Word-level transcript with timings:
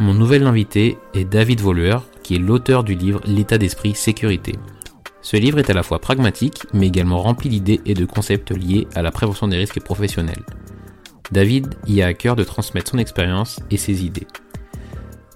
Mon 0.00 0.14
nouvel 0.14 0.46
invité 0.46 0.96
est 1.12 1.26
David 1.26 1.60
Volueur, 1.60 2.06
qui 2.22 2.34
est 2.34 2.38
l'auteur 2.38 2.84
du 2.84 2.94
livre 2.94 3.20
L'état 3.26 3.58
d'esprit 3.58 3.94
sécurité. 3.94 4.54
Ce 5.20 5.36
livre 5.36 5.58
est 5.58 5.68
à 5.68 5.74
la 5.74 5.82
fois 5.82 5.98
pragmatique, 5.98 6.62
mais 6.72 6.86
également 6.86 7.18
rempli 7.18 7.50
d'idées 7.50 7.82
et 7.84 7.92
de 7.92 8.06
concepts 8.06 8.50
liés 8.50 8.88
à 8.94 9.02
la 9.02 9.10
prévention 9.10 9.46
des 9.46 9.58
risques 9.58 9.82
professionnels. 9.82 10.42
David 11.32 11.74
y 11.86 12.00
a 12.00 12.06
à 12.06 12.14
cœur 12.14 12.34
de 12.34 12.44
transmettre 12.44 12.92
son 12.92 12.98
expérience 12.98 13.60
et 13.70 13.76
ses 13.76 14.02
idées. 14.02 14.26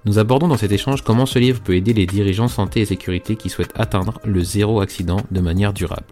Nous 0.06 0.18
abordons 0.18 0.48
dans 0.48 0.56
cet 0.56 0.72
échange 0.72 1.02
comment 1.02 1.26
ce 1.26 1.38
livre 1.38 1.60
peut 1.60 1.76
aider 1.76 1.92
les 1.92 2.06
dirigeants 2.06 2.48
santé 2.48 2.80
et 2.80 2.86
sécurité 2.86 3.36
qui 3.36 3.50
souhaitent 3.50 3.78
atteindre 3.78 4.18
le 4.24 4.42
zéro 4.42 4.80
accident 4.80 5.20
de 5.30 5.40
manière 5.42 5.74
durable. 5.74 6.06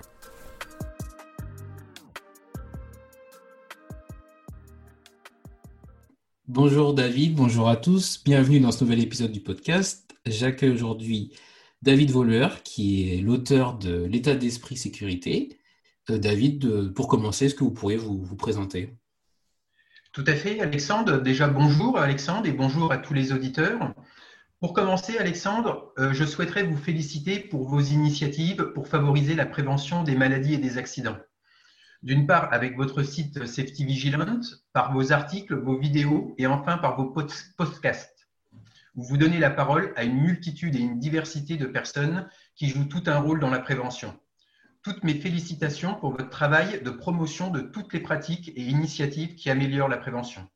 Bonjour 6.49 6.93
David, 6.93 7.37
bonjour 7.37 7.69
à 7.69 7.77
tous, 7.77 8.21
bienvenue 8.25 8.59
dans 8.59 8.73
ce 8.73 8.83
nouvel 8.83 8.99
épisode 8.99 9.31
du 9.31 9.39
podcast. 9.39 10.13
J'accueille 10.27 10.71
aujourd'hui 10.71 11.33
David 11.83 12.11
Voleur, 12.11 12.65
qui 12.65 13.15
est 13.15 13.21
l'auteur 13.21 13.79
de 13.79 14.03
L'état 14.07 14.35
d'esprit 14.35 14.77
sécurité. 14.77 15.57
Euh, 16.11 16.19
David, 16.19 16.93
pour 16.95 17.07
commencer, 17.07 17.47
est-ce 17.47 17.55
que 17.55 17.63
vous 17.63 17.71
pourriez 17.71 17.97
vous, 17.97 18.35
présenter? 18.35 18.93
Tout 20.13 20.25
à 20.27 20.35
fait, 20.35 20.59
Alexandre. 20.59 21.19
Déjà, 21.23 21.47
bonjour 21.47 21.97
Alexandre 21.97 22.49
et 22.49 22.53
bonjour 22.53 22.91
à 22.91 22.99
tous 22.99 23.15
les 23.15 23.33
auditeurs. 23.33 23.95
Pour 24.59 24.73
commencer, 24.73 25.17
Alexandre, 25.19 25.93
euh, 26.01 26.13
je 26.13 26.25
souhaiterais 26.25 26.65
vous 26.65 26.77
féliciter 26.77 27.39
pour 27.39 27.69
vos 27.69 27.81
initiatives 27.81 28.73
pour 28.75 28.89
favoriser 28.89 29.37
la 29.37 29.47
prévention 29.47 30.03
des 30.03 30.17
maladies 30.17 30.55
et 30.55 30.59
des 30.59 30.77
accidents. 30.77 31.19
D'une 32.03 32.27
part, 32.27 32.53
avec 32.53 32.77
votre 32.77 33.05
site 33.05 33.47
Safety 33.47 33.85
Vigilant, 33.85 34.41
par 34.73 34.93
vos 34.93 35.13
articles, 35.13 35.55
vos 35.55 35.79
vidéos 35.79 36.35
et 36.37 36.49
enfin 36.49 36.79
par 36.79 36.97
vos 36.97 37.15
podcasts. 37.57 38.29
Vous 38.95 39.05
vous 39.05 39.17
donnez 39.17 39.39
la 39.39 39.51
parole 39.51 39.93
à 39.95 40.03
une 40.03 40.21
multitude 40.21 40.75
et 40.75 40.81
une 40.81 40.99
diversité 40.99 41.57
de 41.57 41.67
personnes 41.67 42.29
qui 42.57 42.69
jouent 42.69 42.87
tout 42.87 43.05
un 43.07 43.19
rôle 43.21 43.39
dans 43.39 43.51
la 43.51 43.61
prévention. 43.61 44.19
Toutes 44.83 45.05
mes 45.05 45.15
félicitations 45.15 45.95
pour 45.95 46.11
votre 46.11 46.29
travail 46.29 46.83
de 46.83 46.91
promotion 46.91 47.51
de 47.51 47.61
toutes 47.61 47.93
les 47.93 48.01
pratiques 48.01 48.49
et 48.49 48.63
initiatives 48.63 49.37
qui 49.37 49.49
améliorent 49.49 49.89
la 49.89 49.97
prévention. 49.97 50.49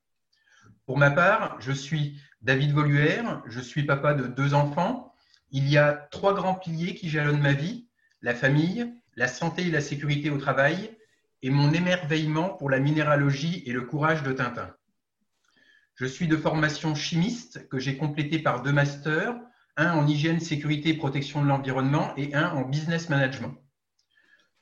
Pour 0.84 0.98
ma 0.98 1.12
part, 1.12 1.60
je 1.60 1.70
suis 1.70 2.20
David 2.42 2.72
Voluère, 2.72 3.42
je 3.46 3.60
suis 3.60 3.84
papa 3.84 4.14
de 4.14 4.26
deux 4.26 4.52
enfants. 4.52 5.14
Il 5.52 5.68
y 5.68 5.78
a 5.78 6.08
trois 6.10 6.34
grands 6.34 6.56
piliers 6.56 6.96
qui 6.96 7.08
jalonnent 7.08 7.40
ma 7.40 7.52
vie, 7.52 7.86
la 8.20 8.34
famille, 8.34 8.92
la 9.14 9.28
santé 9.28 9.68
et 9.68 9.70
la 9.70 9.80
sécurité 9.80 10.28
au 10.30 10.38
travail, 10.38 10.95
et 11.42 11.50
mon 11.50 11.72
émerveillement 11.72 12.50
pour 12.50 12.70
la 12.70 12.78
minéralogie 12.78 13.62
et 13.66 13.72
le 13.72 13.82
courage 13.82 14.22
de 14.22 14.32
Tintin. 14.32 14.74
Je 15.94 16.06
suis 16.06 16.28
de 16.28 16.36
formation 16.36 16.94
chimiste 16.94 17.68
que 17.68 17.78
j'ai 17.78 17.96
complété 17.96 18.38
par 18.38 18.62
deux 18.62 18.72
masters, 18.72 19.34
un 19.76 19.92
en 19.92 20.06
hygiène, 20.06 20.40
sécurité 20.40 20.90
et 20.90 20.94
protection 20.94 21.42
de 21.42 21.48
l'environnement 21.48 22.14
et 22.16 22.34
un 22.34 22.50
en 22.50 22.62
business 22.62 23.08
management. 23.08 23.54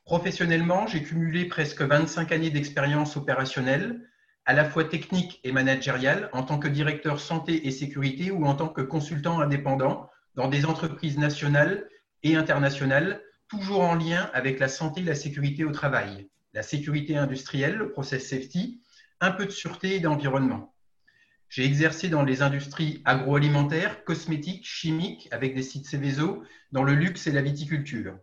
Professionnellement, 0.05 0.87
j'ai 0.87 1.03
cumulé 1.03 1.47
presque 1.47 1.83
25 1.83 2.31
années 2.33 2.51
d'expérience 2.51 3.17
opérationnelle, 3.17 4.09
à 4.45 4.53
la 4.53 4.65
fois 4.65 4.85
technique 4.85 5.41
et 5.43 5.53
managériale, 5.53 6.29
en 6.33 6.43
tant 6.43 6.59
que 6.59 6.69
directeur 6.69 7.19
santé 7.19 7.67
et 7.67 7.71
sécurité 7.71 8.31
ou 8.31 8.45
en 8.45 8.55
tant 8.55 8.69
que 8.69 8.83
consultant 8.83 9.41
indépendant 9.41 10.11
dans 10.35 10.49
des 10.49 10.67
entreprises 10.67 11.19
nationales 11.19 11.89
et 12.23 12.37
internationales, 12.37 13.23
toujours 13.49 13.81
en 13.81 13.95
lien 13.95 14.31
avec 14.35 14.59
la 14.59 14.69
santé 14.69 15.01
et 15.01 15.05
la 15.05 15.15
sécurité 15.15 15.65
au 15.65 15.73
travail 15.73 16.29
la 16.55 16.63
sécurité 16.63 17.17
industrielle, 17.17 17.75
le 17.75 17.91
process 17.91 18.29
safety, 18.29 18.81
un 19.21 19.33
peu 19.33 19.47
de 19.47 19.51
sûreté 19.51 19.97
et 19.97 20.01
d'environnement. 20.01 20.75
J'ai 21.49 21.65
exercé 21.65 22.09
dans 22.09 22.23
les 22.23 22.43
industries 22.43 23.03
agroalimentaires, 23.05 24.05
cosmétiques, 24.05 24.65
chimiques, 24.65 25.29
avec 25.31 25.55
des 25.55 25.63
sites 25.63 25.87
Céveso, 25.87 26.43
dans 26.73 26.83
le 26.83 26.95
luxe 26.95 27.27
et 27.27 27.33
la 27.33 27.43
viticulture. 27.43 28.19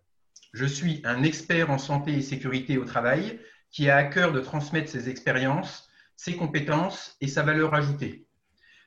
Je 0.53 0.65
suis 0.65 1.01
un 1.05 1.23
expert 1.23 1.71
en 1.71 1.77
santé 1.77 2.13
et 2.13 2.21
sécurité 2.21 2.77
au 2.77 2.85
travail 2.85 3.39
qui 3.69 3.89
a 3.89 3.97
à 3.97 4.03
cœur 4.03 4.33
de 4.33 4.41
transmettre 4.41 4.89
ses 4.89 5.09
expériences, 5.09 5.89
ses 6.15 6.35
compétences 6.35 7.15
et 7.21 7.27
sa 7.27 7.43
valeur 7.43 7.73
ajoutée. 7.73 8.27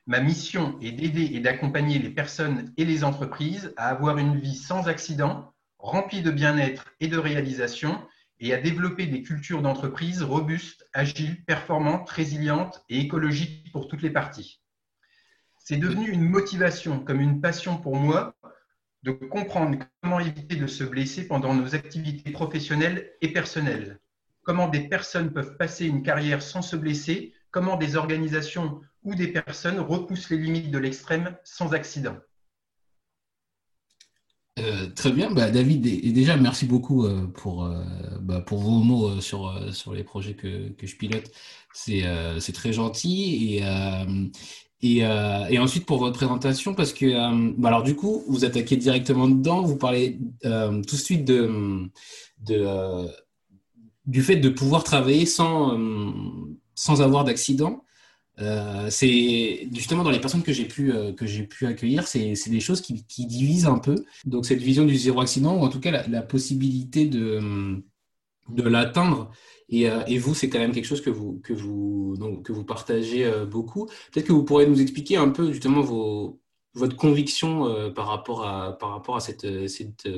Ma 0.05 0.19
mission 0.19 0.77
est 0.81 0.91
d'aider 0.91 1.31
et 1.33 1.39
d'accompagner 1.39 1.97
les 1.97 2.11
personnes 2.11 2.71
et 2.77 2.85
les 2.85 3.03
entreprises 3.03 3.73
à 3.77 3.89
avoir 3.89 4.19
une 4.19 4.39
vie 4.39 4.55
sans 4.55 4.87
accident, 4.87 5.53
remplie 5.79 6.21
de 6.21 6.29
bien-être 6.29 6.85
et 6.99 7.07
de 7.07 7.17
réalisation, 7.17 7.99
et 8.39 8.53
à 8.53 8.57
développer 8.57 9.07
des 9.07 9.21
cultures 9.21 9.61
d'entreprise 9.61 10.23
robustes, 10.23 10.87
agiles, 10.93 11.43
performantes, 11.45 12.09
résilientes 12.09 12.83
et 12.89 12.99
écologiques 12.99 13.71
pour 13.71 13.87
toutes 13.87 14.01
les 14.01 14.09
parties. 14.09 14.61
C'est 15.59 15.77
devenu 15.77 16.09
une 16.09 16.29
motivation, 16.29 16.99
comme 16.99 17.21
une 17.21 17.41
passion 17.41 17.77
pour 17.77 17.95
moi, 17.95 18.35
de 19.03 19.11
comprendre 19.11 19.77
comment 20.01 20.19
éviter 20.19 20.55
de 20.55 20.67
se 20.67 20.83
blesser 20.83 21.27
pendant 21.27 21.53
nos 21.53 21.75
activités 21.75 22.31
professionnelles 22.31 23.11
et 23.21 23.31
personnelles, 23.31 23.99
comment 24.43 24.67
des 24.67 24.87
personnes 24.87 25.31
peuvent 25.31 25.57
passer 25.57 25.85
une 25.85 26.03
carrière 26.03 26.41
sans 26.41 26.61
se 26.61 26.75
blesser, 26.75 27.33
comment 27.51 27.77
des 27.77 27.95
organisations 27.95 28.81
ou 29.03 29.15
des 29.15 29.27
personnes 29.27 29.79
repoussent 29.79 30.29
les 30.29 30.37
limites 30.37 30.71
de 30.71 30.77
l'extrême 30.77 31.37
sans 31.43 31.73
accident. 31.73 32.17
Euh, 34.57 34.87
très 34.95 35.11
bien, 35.11 35.31
bah, 35.31 35.51
David, 35.51 35.85
et, 35.85 36.11
déjà 36.13 36.37
merci 36.37 36.65
beaucoup 36.65 37.05
euh, 37.05 37.27
pour, 37.27 37.65
euh, 37.65 37.83
bah, 38.21 38.39
pour 38.39 38.59
vos 38.59 38.79
mots 38.79 39.19
sur, 39.19 39.53
sur 39.73 39.93
les 39.93 40.03
projets 40.05 40.33
que, 40.33 40.69
que 40.69 40.87
je 40.87 40.95
pilote. 40.95 41.29
C'est 41.73 42.53
très 42.53 42.71
gentil. 42.71 43.57
Et, 43.57 43.63
et, 44.81 44.99
et, 44.99 45.59
ensuite 45.59 45.85
pour 45.85 45.97
votre 45.97 46.15
présentation, 46.15 46.73
parce 46.73 46.93
que, 46.93 47.57
bah, 47.59 47.67
alors 47.67 47.83
du 47.83 47.95
coup, 47.95 48.23
vous 48.29 48.45
attaquez 48.45 48.77
directement 48.77 49.27
dedans, 49.27 49.61
vous 49.61 49.77
parlez 49.77 50.19
tout 50.41 50.95
de 50.95 51.01
suite 51.01 51.25
de, 51.25 51.89
de 52.39 53.07
du 54.05 54.21
fait 54.21 54.35
de 54.37 54.49
pouvoir 54.49 54.83
travailler 54.83 55.25
sans, 55.25 55.77
sans 56.75 57.01
avoir 57.01 57.25
d'accident. 57.25 57.84
Euh, 58.41 58.89
c'est 58.89 59.69
justement 59.73 60.03
dans 60.03 60.09
les 60.09 60.19
personnes 60.19 60.43
que 60.43 60.51
j'ai 60.51 60.65
pu 60.65 60.91
euh, 60.91 61.13
pu 61.13 61.65
accueillir, 61.67 62.05
c'est 62.07 62.49
des 62.49 62.59
choses 62.59 62.81
qui, 62.81 63.05
qui, 63.05 63.25
divisent 63.25 63.67
un 63.67 63.79
peu. 63.79 63.95
Donc 64.25 64.45
cette 64.45 64.61
vision 64.61 64.85
du 64.85 64.95
zéro 64.95 65.21
accident 65.21 65.55
ou 65.57 65.63
en 65.63 65.69
tout 65.69 65.79
cas 65.79 66.05
la, 66.07 66.21
possibilité 66.21 67.05
de 67.05 67.81
de 68.49 68.63
l'atteindre. 68.63 69.31
Et, 69.69 69.89
euh, 69.89 70.03
et, 70.07 70.19
vous, 70.19 70.35
c'est 70.35 70.49
quand 70.49 70.59
même 70.59 70.73
quelque 70.73 70.85
chose 70.85 71.01
que 71.01 71.09
vous 71.09 71.39
que 71.43 71.53
vous 71.53 72.15
que 72.43 72.51
vous 72.51 72.65
partagez 72.65 73.29
beaucoup. 73.49 73.87
Peut-être 74.11 74.27
que 74.27 74.33
vous 74.33 74.43
pourrez 74.43 74.67
nous 74.67 74.81
expliquer 74.81 75.17
un 75.17 75.29
peu 75.29 75.51
justement 75.51 75.81
vos 75.81 76.41
votre 76.73 76.97
conviction 76.97 77.91
par 77.93 78.07
rapport 78.07 78.45
à 78.45 78.77
par 78.77 78.89
rapport 78.91 79.15
à 79.15 79.21
cette 79.21 79.67
cette 79.69 80.09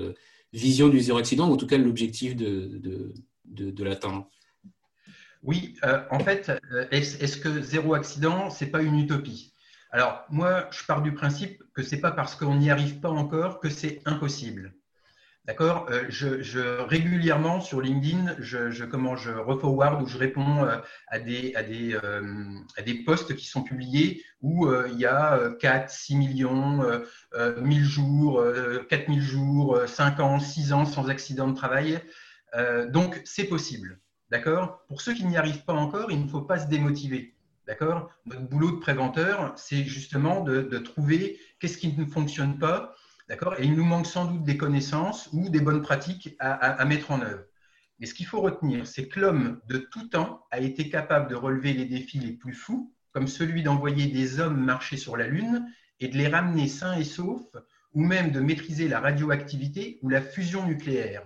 vision 0.53 0.89
du 0.89 0.99
zéro 0.99 1.19
accident 1.19 1.49
ou 1.49 1.53
en 1.53 1.57
tout 1.57 1.67
cas 1.67 1.77
l'objectif 1.77 2.35
de, 2.35 2.79
de, 3.45 3.71
de 3.71 3.83
l'atteindre. 3.83 4.27
Oui, 5.43 5.75
euh, 5.83 6.03
en 6.11 6.19
fait, 6.19 6.49
euh, 6.71 6.85
est-ce 6.91 7.37
que 7.37 7.61
zéro 7.61 7.93
accident, 7.93 8.49
c'est 8.49 8.67
pas 8.67 8.81
une 8.81 8.99
utopie? 8.99 9.53
Alors, 9.91 10.25
moi, 10.29 10.67
je 10.71 10.83
pars 10.85 11.01
du 11.01 11.13
principe 11.13 11.63
que 11.73 11.81
c'est 11.81 12.01
pas 12.01 12.11
parce 12.11 12.35
qu'on 12.35 12.55
n'y 12.55 12.69
arrive 12.69 12.99
pas 12.99 13.09
encore 13.09 13.59
que 13.59 13.69
c'est 13.69 14.01
impossible. 14.05 14.73
D'accord? 15.47 15.87
Euh, 15.89 16.03
je, 16.09 16.81
régulièrement 16.81 17.61
sur 17.61 17.79
LinkedIn, 17.79 18.35
je, 18.37 18.69
je, 18.69 18.83
je 18.83 19.31
reforward 19.31 20.01
ou 20.01 20.05
je 20.05 20.17
réponds 20.17 20.65
euh, 20.65 20.77
à 21.07 21.19
des, 21.19 21.55
à, 21.55 21.63
des, 21.63 21.97
euh, 22.03 22.53
à 22.75 22.81
des 22.81 22.95
posts 23.05 23.33
qui 23.33 23.45
sont 23.45 23.63
publiés 23.63 24.25
où 24.41 24.69
il 24.91 24.99
y 24.99 25.05
a 25.05 25.39
4, 25.59 25.89
6 25.89 26.15
millions, 26.15 27.01
1000 27.59 27.83
jours, 27.83 28.43
4000 28.87 29.21
jours, 29.21 29.79
5 29.87 30.19
ans, 30.19 30.39
6 30.39 30.73
ans 30.73 30.85
sans 30.85 31.09
accident 31.09 31.47
de 31.47 31.55
travail. 31.55 31.99
donc, 32.89 33.19
c'est 33.25 33.45
possible. 33.45 33.99
D'accord? 34.29 34.83
Pour 34.87 35.01
ceux 35.01 35.13
qui 35.13 35.25
n'y 35.25 35.37
arrivent 35.37 35.63
pas 35.63 35.73
encore, 35.73 36.11
il 36.11 36.21
ne 36.21 36.27
faut 36.27 36.41
pas 36.41 36.59
se 36.59 36.67
démotiver. 36.67 37.35
D'accord? 37.65 38.09
Notre 38.25 38.41
boulot 38.41 38.71
de 38.71 38.79
préventeur, 38.79 39.53
c'est 39.57 39.83
justement 39.83 40.41
de, 40.41 40.77
trouver 40.79 41.39
qu'est-ce 41.59 41.77
qui 41.77 41.95
ne 41.95 42.05
fonctionne 42.05 42.57
pas 42.57 42.95
D'accord? 43.29 43.55
Et 43.59 43.65
il 43.65 43.75
nous 43.75 43.83
manque 43.83 44.05
sans 44.05 44.25
doute 44.25 44.43
des 44.43 44.55
connaissances 44.55 45.29
ou 45.33 45.49
des 45.49 45.59
bonnes 45.59 45.81
pratiques 45.81 46.35
à, 46.39 46.83
mettre 46.85 47.11
en 47.11 47.21
œuvre. 47.21 47.43
Mais 47.99 48.05
ce 48.05 48.13
qu'il 48.13 48.25
faut 48.25 48.39
retenir, 48.39 48.87
c'est 48.87 49.09
que 49.09 49.19
l'homme 49.19 49.59
de 49.67 49.79
tout 49.79 50.07
temps 50.07 50.45
a 50.51 50.59
été 50.59 50.89
capable 50.89 51.29
de 51.29 51.35
relever 51.35 51.73
les 51.73 51.85
défis 51.85 52.19
les 52.19 52.31
plus 52.31 52.53
fous, 52.53 52.93
comme 53.11 53.27
celui 53.27 53.63
d'envoyer 53.63 54.07
des 54.07 54.39
hommes 54.39 54.63
marcher 54.63 54.95
sur 54.95 55.17
la 55.17 55.27
Lune 55.27 55.67
et 55.99 56.07
de 56.07 56.17
les 56.17 56.27
ramener 56.27 56.67
sains 56.67 56.95
et 56.95 57.03
saufs, 57.03 57.51
ou 57.93 58.01
même 58.01 58.31
de 58.31 58.39
maîtriser 58.39 58.87
la 58.87 58.99
radioactivité 58.99 59.99
ou 60.03 60.09
la 60.09 60.21
fusion 60.21 60.65
nucléaire. 60.65 61.23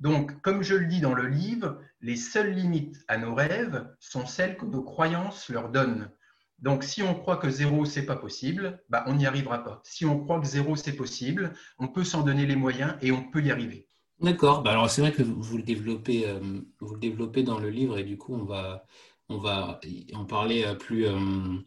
Donc, 0.00 0.40
comme 0.42 0.62
je 0.62 0.74
le 0.74 0.86
dis 0.86 1.00
dans 1.00 1.14
le 1.14 1.26
livre, 1.28 1.78
les 2.00 2.16
seules 2.16 2.52
limites 2.52 3.04
à 3.08 3.16
nos 3.16 3.34
rêves 3.34 3.88
sont 4.00 4.26
celles 4.26 4.56
que 4.56 4.66
nos 4.66 4.82
croyances 4.82 5.48
leur 5.48 5.70
donnent. 5.70 6.10
Donc, 6.58 6.84
si 6.84 7.02
on 7.02 7.14
croit 7.14 7.36
que 7.36 7.50
zéro, 7.50 7.84
c'est 7.84 8.06
pas 8.06 8.16
possible, 8.16 8.82
bah, 8.88 9.04
on 9.06 9.14
n'y 9.14 9.26
arrivera 9.26 9.62
pas. 9.62 9.80
Si 9.84 10.04
on 10.04 10.22
croit 10.22 10.40
que 10.40 10.46
zéro, 10.46 10.76
c'est 10.76 10.96
possible, 10.96 11.52
on 11.78 11.88
peut 11.88 12.04
s'en 12.04 12.22
donner 12.22 12.46
les 12.46 12.56
moyens 12.56 12.94
et 13.02 13.12
on 13.12 13.22
peut 13.22 13.42
y 13.42 13.50
arriver. 13.50 13.88
D'accord. 14.20 14.62
Bah, 14.62 14.70
alors, 14.72 14.88
c'est 14.88 15.00
vrai 15.00 15.12
que 15.12 15.22
vous 15.22 15.56
le, 15.56 15.62
développez, 15.62 16.28
euh, 16.28 16.40
vous 16.80 16.94
le 16.94 17.00
développez 17.00 17.42
dans 17.42 17.58
le 17.58 17.70
livre 17.70 17.98
et 17.98 18.04
du 18.04 18.16
coup, 18.16 18.34
on 18.34 18.44
va, 18.44 18.86
on 19.28 19.38
va 19.38 19.80
en 20.14 20.24
parler 20.24 20.64
euh, 20.64 20.74
plus, 20.74 21.06
euh, 21.06 21.58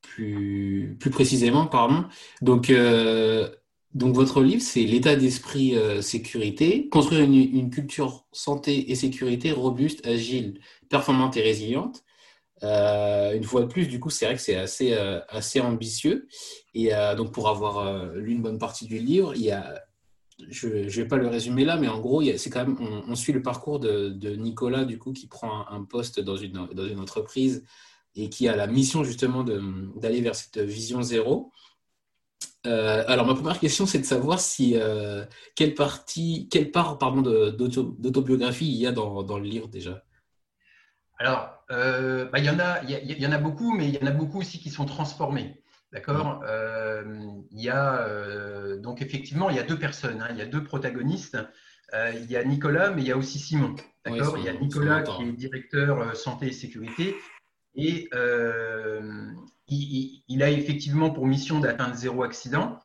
plus, 0.00 0.96
plus 0.98 1.10
précisément. 1.10 1.66
Pardon. 1.66 2.06
Donc, 2.42 2.72
donc, 3.94 4.14
votre 4.14 4.42
livre, 4.42 4.60
c'est 4.60 4.82
l'état 4.82 5.16
d'esprit 5.16 5.74
sécurité, 6.02 6.88
construire 6.90 7.22
une, 7.22 7.70
culture 7.70 8.26
santé 8.30 8.90
et 8.90 8.94
sécurité 8.94 9.52
robuste, 9.52 10.06
agile, 10.06 10.60
performante 10.90 11.36
et 11.38 11.42
résiliente. 11.42 12.04
Euh, 12.62 13.34
une 13.34 13.44
fois 13.44 13.62
de 13.62 13.66
plus, 13.66 13.86
du 13.86 14.00
coup, 14.00 14.10
c'est 14.10 14.26
vrai 14.26 14.34
que 14.34 14.40
c'est 14.40 14.56
assez, 14.56 14.92
euh, 14.92 15.20
assez 15.28 15.60
ambitieux. 15.60 16.26
Et 16.74 16.94
euh, 16.94 17.14
donc, 17.14 17.32
pour 17.32 17.48
avoir 17.48 18.14
lu 18.14 18.32
une 18.32 18.42
bonne 18.42 18.58
partie 18.58 18.86
du 18.86 18.98
livre, 18.98 19.34
il 19.34 19.42
y 19.42 19.50
a, 19.50 19.82
je 20.48 20.68
ne 20.68 20.88
vais 20.88 21.06
pas 21.06 21.16
le 21.16 21.28
résumer 21.28 21.64
là, 21.64 21.76
mais 21.76 21.88
en 21.88 22.00
gros, 22.00 22.22
c'est 22.36 22.50
quand 22.50 22.66
même, 22.66 22.76
on, 23.08 23.14
suit 23.14 23.32
le 23.32 23.42
parcours 23.42 23.80
de, 23.80 24.36
Nicolas, 24.36 24.84
du 24.84 24.98
coup, 24.98 25.12
qui 25.12 25.26
prend 25.26 25.66
un, 25.68 25.84
poste 25.84 26.20
dans 26.20 26.36
une, 26.36 26.68
dans 26.72 26.86
une 26.86 27.00
entreprise 27.00 27.64
et 28.14 28.30
qui 28.30 28.48
a 28.48 28.56
la 28.56 28.66
mission 28.66 29.04
justement 29.04 29.44
d'aller 29.44 30.20
vers 30.22 30.34
cette 30.34 30.58
vision 30.58 31.02
zéro. 31.02 31.52
Alors, 32.64 33.26
ma 33.26 33.34
première 33.34 33.60
question, 33.60 33.86
c'est 33.86 34.00
de 34.00 34.04
savoir 34.04 34.40
si 34.40 34.76
quelle 35.54 35.74
partie, 35.74 36.48
quelle 36.50 36.70
part 36.70 36.98
pardon, 36.98 37.22
d'autobiographie 37.22 38.66
il 38.66 38.76
y 38.76 38.86
a 38.86 38.92
dans, 38.92 39.22
dans 39.22 39.38
le 39.38 39.44
livre 39.44 39.68
déjà? 39.68 40.02
Alors, 41.18 41.64
euh, 41.70 42.26
bah, 42.26 42.38
il, 42.38 42.44
y 42.44 42.50
en 42.50 42.58
a, 42.58 42.82
il, 42.82 43.20
y, 43.20 43.26
en 43.26 43.32
a 43.32 43.38
beaucoup, 43.38 43.72
mais 43.72 43.88
il 43.88 43.94
y 43.94 44.02
en 44.02 44.06
a 44.06 44.10
beaucoup 44.10 44.40
aussi 44.40 44.58
qui 44.58 44.70
sont 44.70 44.84
transformés. 44.84 45.62
D'accord? 45.92 46.42
Euh, 46.46 47.04
Il 47.50 47.62
y 47.62 47.70
a 47.70 48.06
euh, 48.06 48.76
donc 48.76 49.00
effectivement, 49.00 49.48
il 49.48 49.56
y 49.56 49.58
a 49.58 49.62
deux 49.62 49.78
personnes, 49.78 50.20
hein. 50.20 50.28
il 50.30 50.36
y 50.36 50.42
a 50.42 50.46
deux 50.46 50.62
protagonistes. 50.62 51.38
il 51.92 52.30
y 52.30 52.36
a 52.36 52.44
Nicolas, 52.44 52.90
mais 52.90 53.02
il 53.02 53.08
y 53.08 53.12
a 53.12 53.16
aussi 53.16 53.38
Simon. 53.38 53.74
D'accord? 54.04 54.36
Il 54.38 54.44
y 54.44 54.48
a 54.48 54.52
Nicolas 54.52 55.02
qui 55.02 55.22
est 55.22 55.32
directeur 55.32 56.14
santé 56.16 56.48
et 56.48 56.52
sécurité 56.52 57.16
et 57.74 58.10
il, 59.68 60.42
a 60.42 60.50
effectivement 60.50 61.10
pour 61.10 61.26
mission 61.26 61.60
d'atteindre 61.60 61.94
zéro 61.94 62.22
accident. 62.22 62.78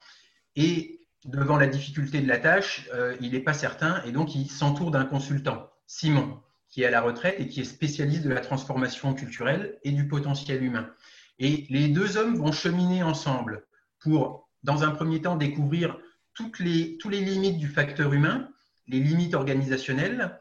Et 0.56 1.02
devant 1.26 1.58
la 1.58 1.68
difficulté 1.68 2.22
de 2.22 2.28
la 2.28 2.40
tâche, 2.40 2.90
il 3.22 3.32
n'est 3.32 3.40
pas 3.40 3.54
certain 3.54 4.04
et 4.04 4.12
donc 4.12 4.36
il 4.36 4.50
s'entoure 4.50 4.92
d'un 4.92 5.06
consultant, 5.06 5.70
Simon 5.88 6.42
qui 6.72 6.84
est 6.84 6.86
à 6.86 6.92
la 6.92 7.02
retraite 7.02 7.36
et 7.40 7.48
qui 7.48 7.62
est 7.62 7.66
spécialiste 7.66 8.24
de 8.24 8.30
la 8.30 8.40
transformation 8.40 9.14
culturelle 9.14 9.78
et 9.84 9.92
du 9.92 10.08
potentiel 10.08 10.64
humain. 10.64 10.90
Et 11.38 11.68
les 11.70 11.90
deux 11.90 12.18
hommes 12.18 12.36
vont 12.36 12.52
cheminer 12.52 13.04
ensemble 13.04 13.68
pour, 14.00 14.50
dans 14.64 14.84
un 14.84 14.92
premier 14.92 15.22
temps, 15.22 15.36
découvrir 15.36 15.98
toutes 16.34 16.60
les 16.60 16.98
limites 17.04 17.58
du 17.58 17.68
facteur 17.68 18.14
humain, 18.14 18.50
les 18.88 19.00
limites 19.00 19.36
organisationnelles, 19.36 20.40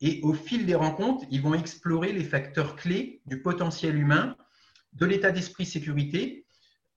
et 0.00 0.20
au 0.22 0.34
fil 0.34 0.66
des 0.66 0.74
rencontres, 0.74 1.26
ils 1.30 1.42
vont 1.42 1.54
explorer 1.54 2.12
les 2.12 2.24
facteurs 2.24 2.76
clés 2.76 3.20
du 3.26 3.42
potentiel 3.42 3.96
humain, 3.96 4.36
de 4.92 5.06
l'état 5.06 5.30
d'esprit 5.30 5.66
sécurité, 5.66 6.42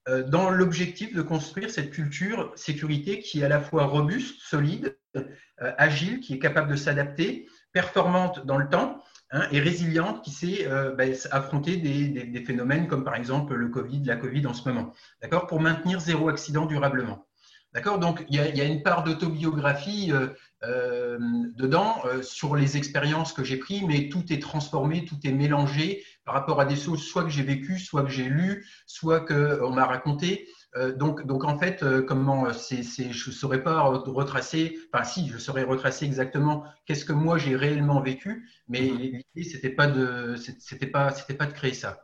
euh, 0.08 0.22
dans 0.22 0.52
l'objectif 0.52 1.16
de 1.16 1.22
construire 1.24 1.72
cette 1.72 1.90
culture 1.90 2.52
sécurité 2.56 3.20
qui 3.20 3.42
est 3.42 3.44
à 3.44 3.50
la 3.50 3.60
fois 3.60 3.86
robuste, 3.86 4.40
solide, 4.40 4.96
euh, 5.16 5.24
agile, 5.58 6.20
qui 6.20 6.36
est 6.36 6.40
capable 6.40 6.70
de 6.70 6.76
s'adapter, 6.76 7.48
performante 7.74 8.46
dans 8.46 8.58
le 8.58 8.70
temps 8.70 9.02
hein, 9.32 9.48
et 9.52 9.60
résiliente 9.60 10.24
qui 10.24 10.30
sait 10.30 10.68
euh, 10.68 10.94
ben, 10.94 11.16
affronter 11.32 11.78
des, 11.78 12.44
phénomènes 12.46 12.88
comme 12.88 13.04
par 13.04 13.16
exemple 13.16 13.56
le 13.56 13.70
Covid, 13.70 14.04
la 14.04 14.16
Covid 14.16 14.46
en 14.46 14.54
ce 14.54 14.70
moment, 14.70 14.94
d'accord, 15.24 15.48
pour 15.48 15.60
maintenir 15.60 16.00
zéro 16.00 16.30
accident 16.30 16.68
durablement. 16.68 17.26
D'accord? 17.74 18.00
Donc, 18.00 18.24
il 18.30 18.36
y, 18.36 18.62
a, 18.62 18.64
une 18.64 18.84
part 18.84 19.04
d'autobiographie 19.04 20.14
dedans 20.62 22.02
sur 22.22 22.56
les 22.56 22.78
expériences 22.78 23.34
que 23.34 23.44
j'ai 23.44 23.58
prises, 23.58 23.84
mais 23.86 24.08
tout 24.08 24.32
est 24.32 24.42
transformé, 24.42 25.04
tout 25.04 25.18
est 25.26 25.34
mélangé 25.34 26.02
par 26.26 26.34
rapport 26.34 26.60
à 26.60 26.66
des 26.66 26.76
choses 26.76 27.04
soit 27.04 27.24
que 27.24 27.30
j'ai 27.30 27.44
vécues, 27.44 27.80
soit 27.80 28.04
que 28.04 28.10
j'ai 28.10 28.26
lues, 28.26 28.68
soit 28.88 29.22
qu'on 29.22 29.72
m'a 29.72 29.86
raconté. 29.86 30.48
Euh, 30.76 30.94
donc, 30.94 31.26
donc, 31.26 31.46
en 31.46 31.58
fait, 31.58 31.84
euh, 31.84 32.02
comment 32.02 32.52
c'est, 32.52 32.84
je 32.84 33.30
ne 33.30 33.34
saurais 33.34 33.64
pas 33.64 33.82
retracer, 33.82 34.78
enfin 34.92 35.06
si, 35.06 35.30
je 35.30 35.38
saurais 35.38 35.64
retracer 35.64 36.06
exactement 36.06 36.64
qu'est-ce 36.86 37.06
que 37.06 37.14
moi 37.14 37.38
j'ai 37.38 37.56
réellement 37.56 38.02
vécu, 38.02 38.50
mais 38.68 38.82
mm-hmm. 38.82 39.24
l'idée, 39.36 39.50
c'était 39.50 39.70
pas 39.70 39.88
de, 39.88 40.36
c'était 40.60 40.88
pas, 40.88 41.12
c'était 41.12 41.36
pas 41.36 41.46
de 41.46 41.54
créer 41.54 41.74
ça. 41.74 42.02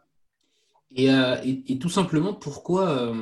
Et, 0.94 1.10
euh, 1.10 1.38
et, 1.44 1.80
tout 1.80 1.90
simplement, 1.90 2.34
pourquoi, 2.34 3.14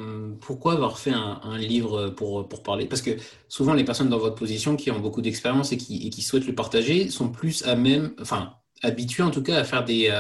pourquoi 0.42 0.74
avoir 0.74 0.98
fait 0.98 1.14
un, 1.14 1.56
livre 1.56 2.10
pour, 2.10 2.50
pour, 2.50 2.64
parler? 2.64 2.88
Parce 2.88 3.04
que 3.04 3.12
souvent, 3.48 3.76
les 3.76 3.84
personnes 3.84 4.10
dans 4.10 4.18
votre 4.18 4.34
position 4.34 4.76
qui 4.76 4.90
ont 4.90 5.00
beaucoup 5.00 5.22
d'expérience 5.22 5.72
et 5.72 5.78
qui, 5.78 6.08
et 6.08 6.10
qui, 6.10 6.24
souhaitent 6.24 6.48
le 6.48 6.56
partager 6.56 7.12
sont 7.12 7.30
plus 7.30 7.64
à 7.68 7.76
même, 7.76 8.12
enfin, 8.20 8.56
habitués 8.84 9.24
en 9.24 9.32
tout 9.32 9.44
cas 9.44 9.60
à 9.60 9.64
faire 9.64 9.84
des, 9.84 10.12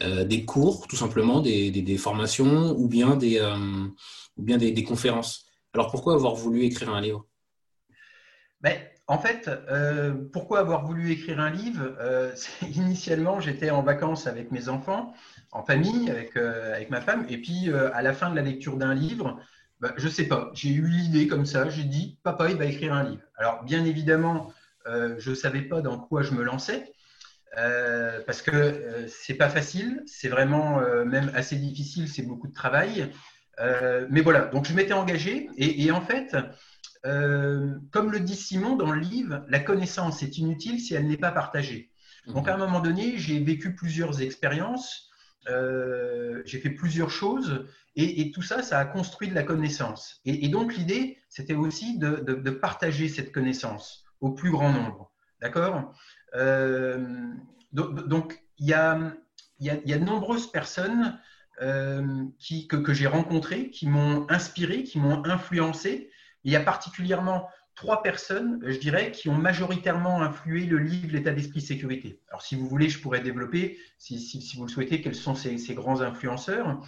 des 0.00 0.44
cours, 0.44 0.86
tout 0.86 0.96
simplement, 0.96 1.40
des, 1.40 1.98
formations 1.98 2.76
ou 2.78 2.88
bien 2.88 3.16
bien 4.36 4.58
des, 4.58 4.84
conférences. 4.84 5.46
Alors 5.74 5.90
pourquoi 5.90 6.14
avoir 6.14 6.34
voulu 6.34 6.64
écrire 6.64 6.90
un 6.90 7.00
livre? 7.00 7.26
Ben, 8.60 8.78
En 9.08 9.18
fait, 9.18 9.48
euh, 9.48 10.14
pourquoi 10.32 10.60
avoir 10.60 10.86
voulu 10.86 11.10
écrire 11.10 11.40
un 11.40 11.50
livre? 11.50 11.96
Euh, 12.00 12.34
Initialement, 12.74 13.40
j'étais 13.40 13.70
en 13.70 13.82
vacances 13.82 14.26
avec 14.26 14.50
mes 14.52 14.68
enfants, 14.68 15.14
en 15.50 15.64
famille, 15.64 16.10
avec, 16.10 16.36
euh, 16.36 16.74
avec 16.74 16.90
ma 16.90 17.00
femme, 17.00 17.26
et 17.28 17.38
puis 17.38 17.70
à 17.72 18.02
la 18.02 18.12
fin 18.12 18.30
de 18.30 18.36
la 18.36 18.42
lecture 18.42 18.76
d'un 18.76 18.94
livre, 18.94 19.38
ben, 19.80 19.92
je 19.96 20.06
ne 20.06 20.12
sais 20.12 20.28
pas, 20.28 20.50
j'ai 20.54 20.70
eu 20.70 20.86
l'idée 20.86 21.26
comme 21.26 21.44
ça, 21.44 21.68
j'ai 21.68 21.84
dit, 21.84 22.18
papa, 22.22 22.50
il 22.50 22.56
va 22.56 22.66
écrire 22.66 22.94
un 22.94 23.02
livre. 23.02 23.22
Alors, 23.36 23.64
bien 23.64 23.84
évidemment, 23.84 24.52
je 24.86 25.30
ne 25.30 25.34
savais 25.34 25.62
pas 25.62 25.80
dans 25.80 25.98
quoi 25.98 26.22
je 26.22 26.32
me 26.32 26.42
lançais. 26.42 26.92
Parce 27.54 28.42
que 28.42 29.06
c'est 29.08 29.34
pas 29.34 29.48
facile, 29.48 30.02
c'est 30.06 30.28
vraiment 30.28 30.80
même 31.04 31.30
assez 31.34 31.56
difficile, 31.56 32.08
c'est 32.08 32.22
beaucoup 32.22 32.48
de 32.48 32.54
travail. 32.54 33.10
Euh, 33.60 34.06
mais 34.10 34.22
voilà, 34.22 34.46
donc 34.46 34.66
je 34.66 34.74
m'étais 34.74 34.92
engagé 34.92 35.48
et, 35.56 35.90
en 35.90 36.00
fait, 36.00 36.36
euh, 37.04 37.74
comme 37.90 38.10
le 38.10 38.20
dit 38.20 38.36
Simon 38.36 38.76
dans 38.76 38.90
le 38.90 39.00
livre, 39.00 39.44
la 39.48 39.60
connaissance 39.60 40.22
est 40.22 40.38
inutile 40.38 40.80
si 40.80 40.94
elle 40.94 41.06
n'est 41.06 41.16
pas 41.16 41.32
partagée. 41.32 41.90
Donc 42.26 42.48
à 42.48 42.54
un 42.54 42.56
moment 42.56 42.80
donné, 42.80 43.18
j'ai 43.18 43.40
vécu 43.40 43.74
plusieurs 43.74 44.22
expériences, 44.22 45.10
euh, 45.48 46.40
j'ai 46.44 46.60
fait 46.60 46.70
plusieurs 46.70 47.10
choses 47.10 47.66
et, 47.94 48.30
tout 48.30 48.42
ça, 48.42 48.62
ça 48.62 48.78
a 48.78 48.84
construit 48.86 49.28
de 49.28 49.34
la 49.34 49.42
connaissance. 49.42 50.20
Et, 50.24 50.48
donc 50.48 50.74
l'idée, 50.74 51.18
c'était 51.28 51.54
aussi 51.54 51.98
de, 51.98 52.50
partager 52.50 53.08
cette 53.08 53.32
connaissance 53.32 54.04
au 54.20 54.30
plus 54.30 54.50
grand 54.50 54.72
nombre. 54.72 55.12
D'accord? 55.42 55.92
Donc 57.72 58.42
il 58.58 58.66
y 58.68 58.74
a, 58.74 59.12
de 59.60 60.04
nombreuses 60.04 60.50
personnes 60.50 61.18
euh, 61.60 62.24
que, 62.68 62.92
j'ai 62.92 63.06
rencontrés, 63.06 63.70
qui 63.70 63.86
m'ont 63.86 64.26
inspiré, 64.30 64.84
qui 64.84 64.98
m'ont 64.98 65.24
influencé. 65.26 66.10
Il 66.44 66.52
y 66.52 66.56
a 66.56 66.60
particulièrement 66.60 67.48
trois 67.74 68.02
personnes, 68.02 68.60
je 68.66 68.78
dirais, 68.78 69.12
qui 69.12 69.28
ont 69.28 69.36
majoritairement 69.36 70.22
influé 70.22 70.66
le 70.66 70.78
livre 70.78 71.12
L'état 71.12 71.32
d'esprit 71.32 71.60
sécurité. 71.60 72.20
Alors, 72.28 72.42
si 72.42 72.54
vous 72.54 72.66
voulez, 72.66 72.88
je 72.88 73.00
pourrais 73.00 73.20
développer, 73.20 73.78
si, 73.98 74.18
si, 74.18 74.56
vous 74.56 74.64
le 74.64 74.70
souhaitez, 74.70 75.00
quels 75.00 75.14
sont 75.14 75.34
ces, 75.34 75.74
grands 75.74 76.00
influenceurs, 76.00 76.80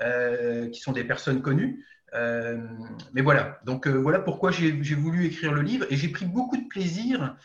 euh, 0.00 0.68
qui 0.70 0.80
sont 0.80 0.92
des 0.92 1.04
personnes 1.04 1.42
connues. 1.42 1.84
Mais 2.14 3.22
voilà, 3.22 3.60
donc 3.64 3.88
voilà 3.88 4.18
pourquoi 4.20 4.50
j'ai 4.50 4.94
voulu 4.94 5.26
écrire 5.26 5.52
le 5.52 5.62
livre 5.62 5.86
et 5.90 5.96
j'ai 5.96 6.08
pris 6.08 6.26
beaucoup 6.26 6.56
de 6.56 6.68
plaisir, 6.68 7.36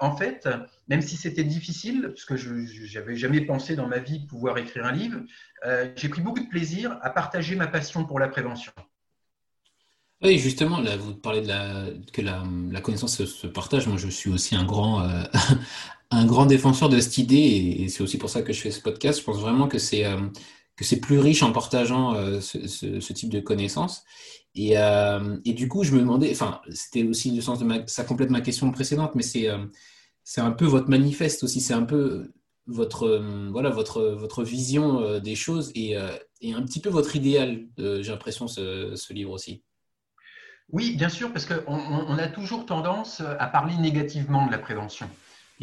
en 0.00 0.14
fait, 0.14 0.48
même 0.88 1.00
si 1.00 1.16
c'était 1.16 1.44
difficile, 1.44 2.02
parce 2.08 2.24
que 2.24 2.36
je 2.36 2.98
n'avais 2.98 3.16
jamais 3.16 3.40
pensé 3.40 3.76
dans 3.76 3.88
ma 3.88 3.98
vie 3.98 4.26
pouvoir 4.26 4.58
écrire 4.58 4.84
un 4.84 4.92
livre, 4.92 5.20
j'ai 5.96 6.08
pris 6.08 6.20
beaucoup 6.20 6.40
de 6.40 6.48
plaisir 6.48 6.98
à 7.02 7.10
partager 7.10 7.56
ma 7.56 7.66
passion 7.66 8.04
pour 8.04 8.18
la 8.18 8.28
prévention. 8.28 8.72
Oui, 10.22 10.38
justement, 10.38 10.80
là, 10.80 10.96
vous 10.98 11.14
parlez 11.14 11.40
de 11.40 11.48
la, 11.48 11.86
que 12.12 12.20
la, 12.20 12.80
connaissance 12.82 13.24
se, 13.24 13.46
partage. 13.46 13.86
Moi, 13.86 13.96
je 13.96 14.08
suis 14.08 14.30
aussi 14.30 14.54
un 14.54 14.64
grand, 14.64 15.00
euh, 15.02 15.22
un 16.10 16.26
grand 16.26 16.44
défenseur 16.44 16.90
de 16.90 17.00
cette 17.00 17.16
idée 17.16 17.78
et, 17.80 17.88
c'est 17.88 18.02
aussi 18.02 18.18
pour 18.18 18.28
ça 18.28 18.42
que 18.42 18.52
je 18.52 18.60
fais 18.60 18.70
ce 18.70 18.82
podcast. 18.82 19.20
Je 19.20 19.24
pense 19.24 19.40
vraiment 19.40 19.66
que 19.66 19.78
c'est 19.78 20.04
euh, 20.04 20.18
que 20.80 20.86
c'est 20.86 20.98
plus 20.98 21.18
riche 21.18 21.42
en 21.42 21.52
partageant 21.52 22.14
euh, 22.14 22.40
ce, 22.40 23.12
type 23.12 23.28
de 23.28 23.38
connaissances. 23.38 24.02
Et, 24.54 24.76
et, 25.44 25.52
du 25.52 25.68
coup, 25.68 25.84
je 25.84 25.92
me 25.92 26.00
demandais, 26.00 26.30
enfin, 26.32 26.62
c'était 26.70 27.04
aussi 27.04 27.30
le 27.30 27.42
sens 27.42 27.58
de 27.58 27.64
ma, 27.66 27.86
ça 27.86 28.02
complète 28.02 28.30
ma 28.30 28.40
question 28.40 28.70
précédente, 28.72 29.14
mais 29.14 29.22
c'est 29.22 29.48
c'est 30.24 30.40
un 30.40 30.50
peu 30.50 30.64
votre 30.64 30.88
manifeste 30.88 31.44
aussi. 31.44 31.60
C'est 31.60 31.74
un 31.74 31.84
peu 31.84 32.32
votre 32.66 33.22
voilà 33.52 33.70
votre 33.70 34.02
votre 34.02 34.42
vision 34.42 35.20
des 35.20 35.36
choses 35.36 35.70
et, 35.76 35.94
et 36.40 36.52
un 36.52 36.62
petit 36.62 36.80
peu 36.80 36.88
votre 36.88 37.14
idéal. 37.14 37.66
J'ai 37.78 38.10
l'impression 38.10 38.48
ce, 38.48 38.96
ce 38.96 39.12
livre 39.12 39.30
aussi. 39.30 39.62
Oui, 40.72 40.96
bien 40.96 41.10
sûr, 41.10 41.32
parce 41.32 41.46
qu'on 41.46 41.62
on 41.68 42.18
a 42.18 42.26
toujours 42.26 42.66
tendance 42.66 43.20
à 43.20 43.46
parler 43.46 43.76
négativement 43.76 44.46
de 44.46 44.50
la 44.50 44.58
prévention. 44.58 45.08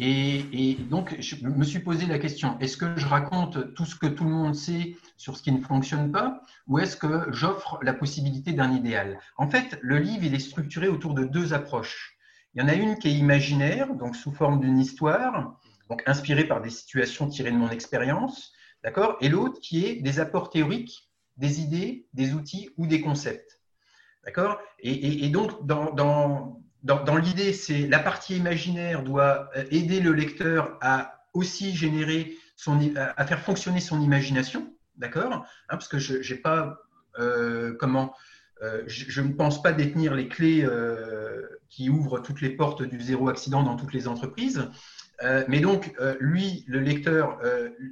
Et, 0.00 0.76
donc, 0.90 1.16
je 1.18 1.44
me 1.44 1.64
suis 1.64 1.80
posé 1.80 2.06
la 2.06 2.18
question, 2.18 2.56
est-ce 2.60 2.76
que 2.76 2.96
je 2.96 3.06
raconte 3.06 3.74
tout 3.74 3.84
ce 3.84 3.96
que 3.96 4.06
tout 4.06 4.24
le 4.24 4.30
monde 4.30 4.54
sait 4.54 4.96
sur 5.16 5.36
ce 5.36 5.42
qui 5.42 5.50
ne 5.50 5.60
fonctionne 5.60 6.12
pas, 6.12 6.40
ou 6.68 6.78
est-ce 6.78 6.96
que 6.96 7.32
j'offre 7.32 7.78
la 7.82 7.92
possibilité 7.92 8.52
d'un 8.52 8.72
idéal? 8.72 9.18
En 9.36 9.50
fait, 9.50 9.78
le 9.82 9.98
livre, 9.98 10.24
il 10.24 10.34
est 10.34 10.38
structuré 10.38 10.88
autour 10.88 11.14
de 11.14 11.24
deux 11.24 11.52
approches. 11.52 12.16
Il 12.54 12.62
y 12.62 12.64
en 12.64 12.68
a 12.68 12.74
une 12.74 12.96
qui 12.98 13.08
est 13.08 13.14
imaginaire, 13.14 13.92
donc 13.94 14.14
sous 14.14 14.32
forme 14.32 14.60
d'une 14.60 14.78
histoire, 14.78 15.58
donc 15.90 16.02
inspirée 16.06 16.44
par 16.44 16.62
des 16.62 16.70
situations 16.70 17.28
tirées 17.28 17.50
de 17.50 17.56
mon 17.56 17.70
expérience, 17.70 18.52
d'accord? 18.84 19.16
Et 19.20 19.28
l'autre 19.28 19.60
qui 19.60 19.84
est 19.84 19.96
des 19.96 20.20
apports 20.20 20.50
théoriques, 20.50 21.10
des 21.36 21.60
idées, 21.60 22.06
des 22.14 22.34
outils 22.34 22.70
ou 22.76 22.86
des 22.86 23.00
concepts. 23.00 23.60
D'accord? 24.24 24.58
Et, 24.80 25.28
donc, 25.28 25.66
dans, 25.66 26.60
l'idée, 26.84 27.52
c'est 27.52 27.86
la 27.86 27.98
partie 27.98 28.36
imaginaire 28.36 29.02
doit 29.02 29.50
euh, 29.56 29.64
aider 29.70 30.00
le 30.00 30.12
lecteur 30.12 30.78
à 30.80 31.24
aussi 31.34 31.74
générer 31.74 32.36
son, 32.56 32.78
à 32.96 33.26
faire 33.26 33.40
fonctionner 33.40 33.80
son 33.80 34.00
imagination, 34.00 34.72
d'accord 34.96 35.32
hein, 35.32 35.44
Parce 35.68 35.88
que 35.88 35.98
je 35.98 36.34
n'ai 36.34 36.40
pas 36.40 36.78
euh, 37.18 37.74
comment 37.78 38.14
euh, 38.62 38.82
je, 38.86 39.20
ne 39.20 39.32
pense 39.32 39.62
pas 39.62 39.72
détenir 39.72 40.14
les 40.14 40.26
clés 40.26 40.66
qui 41.68 41.90
ouvrent 41.90 42.20
toutes 42.20 42.40
les 42.40 42.50
portes 42.50 42.82
du 42.82 43.00
zéro 43.00 43.28
accident 43.28 43.62
dans 43.62 43.76
toutes 43.76 43.92
les 43.92 44.08
entreprises. 44.08 44.68
Mais 45.48 45.60
donc, 45.60 45.94
lui, 46.18 46.64
le 46.66 46.80
lecteur, 46.80 47.38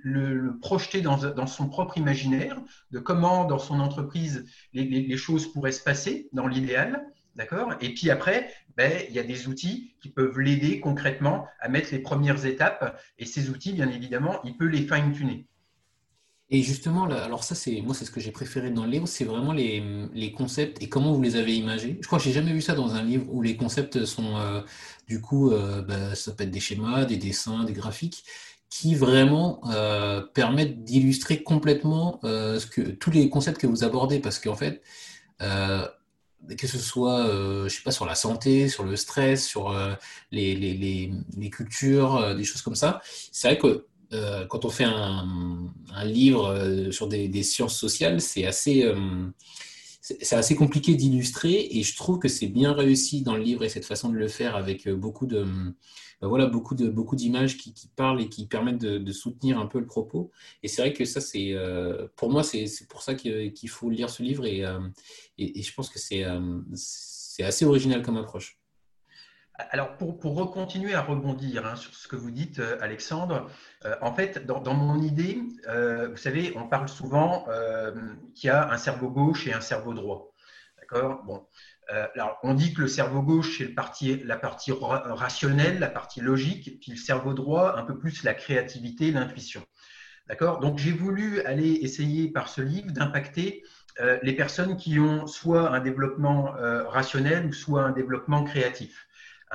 le, 0.03 0.59
projeter 0.61 1.03
dans, 1.03 1.47
son 1.47 1.69
propre 1.69 1.99
imaginaire 1.99 2.57
de 2.91 2.99
comment, 2.99 3.45
dans 3.45 3.59
son 3.59 3.79
entreprise, 3.79 4.45
les, 4.73 5.17
choses 5.17 5.53
pourraient 5.53 5.73
se 5.73 5.83
passer 5.83 6.29
dans 6.33 6.49
l'idéal. 6.49 7.05
D'accord 7.37 7.75
Et 7.81 7.93
puis 7.93 8.11
après, 8.11 8.51
ben, 8.77 9.03
il 9.09 9.15
y 9.15 9.19
a 9.19 9.23
des 9.23 9.49
outils 9.49 9.95
qui 10.01 10.11
peuvent 10.11 10.39
l'aider 10.39 10.81
concrètement 10.81 11.47
à 11.61 11.69
mettre 11.69 11.89
les 11.93 11.99
premières 11.99 12.45
étapes. 12.45 13.01
Et 13.19 13.25
ces 13.25 13.51
outils, 13.51 13.73
bien 13.73 13.91
évidemment, 13.91 14.41
il 14.45 14.57
peut 14.57 14.67
les 14.67 14.87
fine-tuner. 14.87 15.47
Et 16.49 16.63
justement, 16.63 17.07
alors 17.11 17.43
ça, 17.43 17.57
c'est 17.57 17.81
moi, 17.81 17.93
c'est 17.93 18.05
ce 18.05 18.13
que 18.13 18.21
j'ai 18.21 18.31
préféré 18.31 18.71
dans 18.71 18.85
le 18.85 18.91
livre, 18.91 19.09
c'est 19.09 19.25
vraiment 19.25 19.53
les, 19.53 19.83
les, 20.15 20.31
concepts 20.31 20.81
et 20.81 20.89
comment 20.89 21.13
vous 21.13 21.21
les 21.21 21.35
avez 21.35 21.57
imagés. 21.57 21.99
Je 22.01 22.07
crois 22.07 22.19
que 22.19 22.25
j'ai 22.25 22.33
jamais 22.33 22.53
vu 22.53 22.61
ça 22.61 22.75
dans 22.75 22.95
un 22.95 23.03
livre 23.03 23.27
où 23.31 23.43
les 23.43 23.57
concepts 23.57 24.05
sont, 24.05 24.37
euh, 24.37 24.61
du 25.09 25.21
coup, 25.21 25.51
euh, 25.51 25.83
bah, 25.83 26.15
ça 26.15 26.31
peut 26.31 26.45
être 26.45 26.53
des 26.53 26.61
schémas, 26.61 27.05
des 27.05 27.17
dessins, 27.17 27.65
des 27.65 27.73
graphiques, 27.73 28.25
qui 28.71 28.95
vraiment 28.95 29.61
euh, 29.73 30.23
permettent 30.23 30.85
d'illustrer 30.85 31.43
complètement 31.43 32.21
tous 33.01 33.11
les 33.11 33.29
concepts 33.29 33.61
que 33.61 33.67
vous 33.67 33.83
abordez, 33.83 34.21
parce 34.21 34.39
qu'en 34.39 34.55
fait, 34.55 34.83
que 36.59 36.67
ce 36.67 36.79
soit, 36.79 37.27
je 37.65 37.69
sais 37.69 37.83
pas, 37.83 37.91
sur 37.91 38.07
la 38.07 38.15
santé, 38.15 38.69
sur 38.69 38.85
le 38.85 38.97
stress, 38.97 39.47
sur 39.47 39.75
les, 40.31 40.55
les, 40.55 40.75
les, 40.75 41.13
les, 41.37 41.51
cultures, 41.51 42.35
des 42.37 42.45
choses 42.45 42.63
comme 42.63 42.77
ça, 42.77 43.01
c'est 43.33 43.49
vrai 43.49 43.59
que 43.59 43.87
euh, 44.13 44.47
quand 44.47 44.65
on 44.65 44.71
fait 44.71 44.85
un, 44.85 45.69
livre 46.05 46.47
euh, 46.49 46.91
sur 46.93 47.09
des, 47.09 47.43
sciences 47.43 47.77
sociales, 47.77 48.21
c'est 48.21 48.47
assez, 48.47 48.85
euh, 48.85 48.95
c'est 50.21 50.37
assez 50.37 50.55
compliqué 50.55 50.95
d'illustrer 50.95 51.69
et 51.71 51.83
je 51.83 51.97
trouve 51.97 52.19
que 52.19 52.29
c'est 52.29 52.47
bien 52.47 52.73
réussi 52.73 53.23
dans 53.23 53.35
le 53.35 53.43
livre 53.43 53.65
et 53.65 53.69
cette 53.69 53.85
façon 53.85 54.09
de 54.11 54.15
le 54.17 54.29
faire 54.29 54.55
avec 54.55 54.89
beaucoup 54.89 55.27
de, 55.27 55.45
bah 56.21 56.29
voilà, 56.29 56.47
beaucoup 56.47 56.75
de 56.77 56.89
beaucoup 56.89 57.17
d'images 57.17 57.57
qui, 57.57 57.75
parlent 57.97 58.21
et 58.21 58.29
qui 58.29 58.47
permettent 58.47 58.79
de, 58.79 59.13
soutenir 59.13 59.59
un 59.59 59.67
peu 59.67 59.81
le 59.81 59.87
propos. 59.87 60.31
Et 60.63 60.69
c'est 60.69 60.83
vrai 60.83 60.93
que 60.93 61.05
ça, 61.05 61.21
c'est 61.21 61.57
pour 62.15 62.31
moi, 62.31 62.45
c'est 62.45 62.69
pour 62.89 63.03
ça 63.03 63.15
qu'il 63.15 63.69
faut 63.69 63.91
lire 63.91 64.11
ce 64.11 64.23
livre 64.23 64.47
et, 64.47 64.61
et, 65.39 65.59
et 65.59 65.63
je 65.63 65.75
pense 65.75 65.89
que 65.89 65.99
c'est 65.99 66.25
c'est 66.75 67.43
assez 67.43 67.65
original 67.65 68.03
comme 68.03 68.17
approche. 68.17 68.59
Alors, 69.59 69.97
pour, 69.97 70.19
pour 70.19 70.51
continuer 70.51 70.95
à 70.95 71.01
rebondir 71.01 71.65
hein, 71.65 71.77
sur 71.77 71.95
ce 71.95 72.09
que 72.09 72.17
vous 72.17 72.31
dites, 72.31 72.59
euh, 72.59 72.77
Alexandre, 72.83 73.51
euh, 73.87 73.97
en 74.03 74.13
fait, 74.13 74.45
dans, 74.45 74.75
mon 74.75 75.01
idée, 75.01 75.41
euh, 75.67 76.09
vous 76.09 76.17
savez, 76.19 76.53
on 76.57 76.69
parle 76.69 76.89
souvent 76.89 77.47
qu'il 78.35 78.49
y 78.49 78.51
a 78.51 78.71
un 78.71 78.77
cerveau 78.77 79.09
gauche 79.09 79.47
et 79.47 79.55
un 79.55 79.61
cerveau 79.61 79.95
droit. 79.95 80.33
D'accord? 80.79 81.25
Bon. 81.25 81.47
alors, 81.89 82.39
on 82.43 82.55
dit 82.55 82.75
que 82.75 82.83
le 82.83 82.89
cerveau 82.89 83.23
gauche, 83.23 83.59
c'est 83.59 83.75
la 84.25 84.37
partie 84.37 84.73
rationnelle, 84.73 85.79
la 85.79 85.89
partie 85.89 86.21
logique, 86.21 86.79
puis 86.81 86.93
le 86.93 86.99
cerveau 86.99 87.33
droit, 87.33 87.77
un 87.77 87.83
peu 87.83 87.99
plus 87.99 88.23
la 88.25 88.35
créativité, 88.35 89.11
l'intuition. 89.11 89.65
D'accord? 90.29 90.61
Donc, 90.61 90.79
j'ai 90.79 90.93
voulu 90.93 91.41
aller 91.43 91.73
essayer 91.83 92.29
par 92.29 92.49
ce 92.49 92.61
livre 92.61 92.93
d'impacter 92.93 93.65
les 94.23 94.35
personnes 94.35 94.77
qui 94.77 95.01
ont 95.01 95.27
soit 95.27 95.71
un 95.71 95.81
développement 95.81 96.53
rationnel 96.89 97.47
ou 97.47 97.53
soit 97.53 97.83
un 97.83 97.93
développement 97.93 98.45
créatif. 98.45 99.07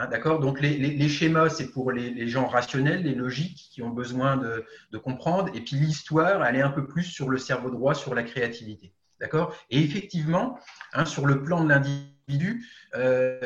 Hein, 0.01 0.08
d'accord 0.08 0.39
Donc, 0.39 0.62
les, 0.62 1.10
schémas, 1.10 1.50
c'est 1.50 1.70
pour 1.70 1.91
les, 1.91 2.27
gens 2.27 2.48
rationnels, 2.48 3.03
les 3.03 3.13
logiques 3.13 3.70
qui 3.72 3.84
ont 3.84 3.91
besoin 3.91 4.36
de, 4.36 4.98
comprendre. 4.98 5.50
Et 5.53 5.62
puis, 5.62 5.75
l'histoire, 5.75 6.43
elle 6.43 6.55
est 6.55 6.62
un 6.62 6.72
peu 6.72 6.88
plus 6.88 7.03
sur 7.03 7.29
le 7.29 7.38
cerveau 7.38 7.70
droit, 7.70 7.93
sur 7.93 8.15
la 8.15 8.24
créativité. 8.24 8.93
D'accord? 9.20 9.55
Et 9.70 9.79
effectivement, 9.79 10.58
hein, 10.93 11.05
sur 11.05 11.27
le 11.27 11.43
plan 11.43 11.63
de 11.63 11.70
l'individu, 11.70 12.65
euh, 12.96 13.39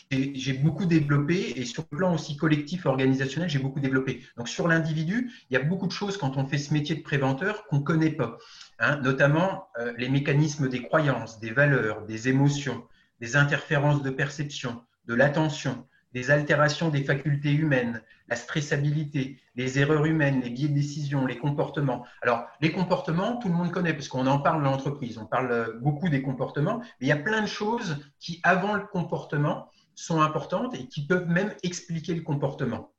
j'ai 0.00 0.52
beaucoup 0.54 0.84
développé, 0.84 1.52
et 1.54 1.64
sur 1.64 1.84
le 1.92 1.98
plan 1.98 2.12
aussi 2.14 2.36
collectif, 2.36 2.86
organisationnel, 2.86 3.48
j'ai 3.48 3.60
beaucoup 3.60 3.78
développé. 3.78 4.24
Donc, 4.36 4.48
sur 4.48 4.66
l'individu, 4.66 5.30
il 5.48 5.54
y 5.54 5.56
a 5.56 5.62
beaucoup 5.62 5.86
de 5.86 5.92
choses 5.92 6.16
quand 6.16 6.36
on 6.36 6.44
fait 6.44 6.58
ce 6.58 6.74
métier 6.74 6.96
de 6.96 7.02
préventeur 7.02 7.66
qu'on 7.66 7.78
ne 7.78 7.84
connaît 7.84 8.10
pas. 8.10 8.36
Hein, 8.80 8.96
notamment 8.96 9.68
euh, 9.78 9.92
les 9.96 10.08
mécanismes 10.08 10.68
des 10.68 10.82
croyances, 10.82 11.38
des 11.38 11.52
valeurs, 11.52 12.04
des 12.06 12.28
émotions, 12.28 12.82
des 13.20 13.36
interférences 13.36 14.02
de 14.02 14.10
perception, 14.10 14.82
de 15.06 15.14
l'attention, 15.14 15.86
des 16.12 16.30
altérations 16.30 16.88
des 16.88 17.04
facultés 17.04 17.52
humaines, 17.52 18.02
la 18.28 18.36
stressabilité, 18.36 19.40
les 19.54 19.78
erreurs 19.78 20.06
humaines, 20.06 20.40
les 20.40 20.50
biais 20.50 20.68
de 20.68 20.74
décision, 20.74 21.26
les 21.26 21.38
comportements. 21.38 22.04
Alors, 22.22 22.46
les 22.60 22.72
comportements, 22.72 23.36
tout 23.36 23.48
le 23.48 23.54
monde 23.54 23.70
connaît 23.70 23.94
parce 23.94 24.08
qu'on 24.08 24.26
en 24.26 24.38
parle 24.38 24.62
dans 24.62 24.70
l'entreprise. 24.70 25.18
On 25.18 25.26
parle 25.26 25.78
beaucoup 25.80 26.08
des 26.08 26.22
comportements, 26.22 26.78
mais 26.78 27.06
il 27.06 27.08
y 27.08 27.12
a 27.12 27.16
plein 27.16 27.42
de 27.42 27.48
choses 27.48 27.98
qui, 28.18 28.40
avant 28.42 28.74
le 28.74 28.86
comportement, 28.86 29.68
sont 29.94 30.20
importantes 30.20 30.74
et 30.74 30.86
qui 30.86 31.06
peuvent 31.06 31.28
même 31.28 31.54
expliquer 31.62 32.14
le 32.14 32.22
comportement. 32.22 32.92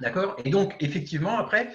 D'accord? 0.00 0.36
Et 0.44 0.50
donc, 0.50 0.74
effectivement, 0.80 1.38
après, 1.38 1.70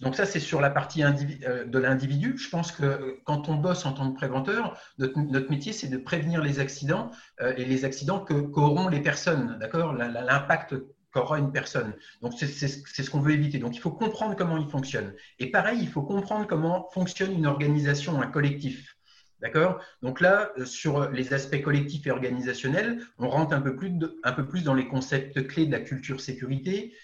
donc 0.00 0.16
ça, 0.16 0.24
c'est 0.24 0.40
sur 0.40 0.60
la 0.60 0.70
partie 0.70 1.04
euh, 1.04 1.64
de 1.64 1.78
l'individu. 1.78 2.36
Je 2.38 2.48
pense 2.48 2.72
que 2.72 2.82
euh, 2.84 3.20
quand 3.24 3.48
on 3.48 3.54
bosse 3.54 3.84
en 3.84 3.92
tant 3.92 4.10
que 4.10 4.16
préventeur, 4.16 4.78
notre, 4.98 5.50
métier, 5.50 5.72
c'est 5.72 5.88
de 5.88 5.98
prévenir 5.98 6.42
les 6.42 6.58
accidents 6.58 7.10
euh, 7.42 7.52
et 7.56 7.66
les 7.66 7.84
accidents 7.84 8.20
qu'auront 8.20 8.88
les 8.88 9.00
personnes, 9.00 9.58
d'accord? 9.60 9.92
L'impact 9.92 10.74
qu'aura 11.12 11.38
une 11.38 11.52
personne. 11.52 11.92
Donc, 12.22 12.32
c'est 12.38 12.46
ce 12.46 13.10
qu'on 13.10 13.20
veut 13.20 13.32
éviter. 13.32 13.58
Donc, 13.58 13.76
il 13.76 13.80
faut 13.80 13.92
comprendre 13.92 14.34
comment 14.36 14.56
il 14.56 14.68
fonctionne. 14.68 15.12
Et 15.38 15.50
pareil, 15.50 15.78
il 15.80 15.88
faut 15.88 16.02
comprendre 16.02 16.46
comment 16.46 16.88
fonctionne 16.94 17.32
une 17.32 17.46
organisation, 17.46 18.20
un 18.22 18.26
collectif. 18.26 18.96
D'accord? 19.42 19.80
Donc 20.00 20.22
là, 20.22 20.50
sur 20.64 21.10
les 21.10 21.34
aspects 21.34 21.60
collectifs 21.60 22.06
et 22.06 22.10
organisationnels, 22.10 23.02
on 23.18 23.28
rentre 23.28 23.52
un 23.52 23.60
peu, 23.60 23.76
plus 23.76 23.92
un 24.24 24.32
peu 24.32 24.46
plus 24.46 24.64
dans 24.64 24.72
les 24.72 24.88
concepts 24.88 25.46
clés 25.46 25.66
de 25.66 25.72
la 25.72 25.80
culture 25.80 26.22
sécurité, 26.22 26.94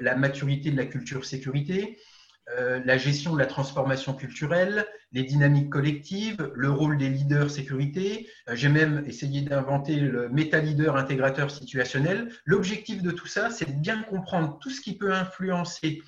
la 0.00 0.14
maturité 0.14 0.70
de 0.70 0.76
la 0.76 0.86
culture 0.86 1.24
sécurité, 1.24 1.98
euh, 2.56 2.80
la 2.84 2.96
gestion 2.96 3.34
de 3.34 3.40
la 3.40 3.46
transformation 3.46 4.14
culturelle, 4.14 4.86
les 5.10 5.24
dynamiques 5.24 5.68
collectives, 5.68 6.52
le 6.54 6.70
rôle 6.70 6.96
des 6.96 7.08
leaders 7.08 7.50
sécurité. 7.50 8.28
Euh, 8.48 8.54
j'ai 8.54 8.68
même 8.68 9.02
essayé 9.04 9.40
d'inventer 9.40 9.96
le 9.96 10.28
méta-leader 10.28 10.94
intégrateur 10.96 11.50
situationnel. 11.50 12.30
L'objectif 12.44 13.02
de 13.02 13.10
tout 13.10 13.26
ça, 13.26 13.50
c'est 13.50 13.64
de 13.64 13.80
bien 13.80 14.00
comprendre 14.04 14.60
tout 14.60 14.70
ce 14.70 14.80
qui 14.80 14.96
peut 14.96 15.12
influencer 15.12 16.02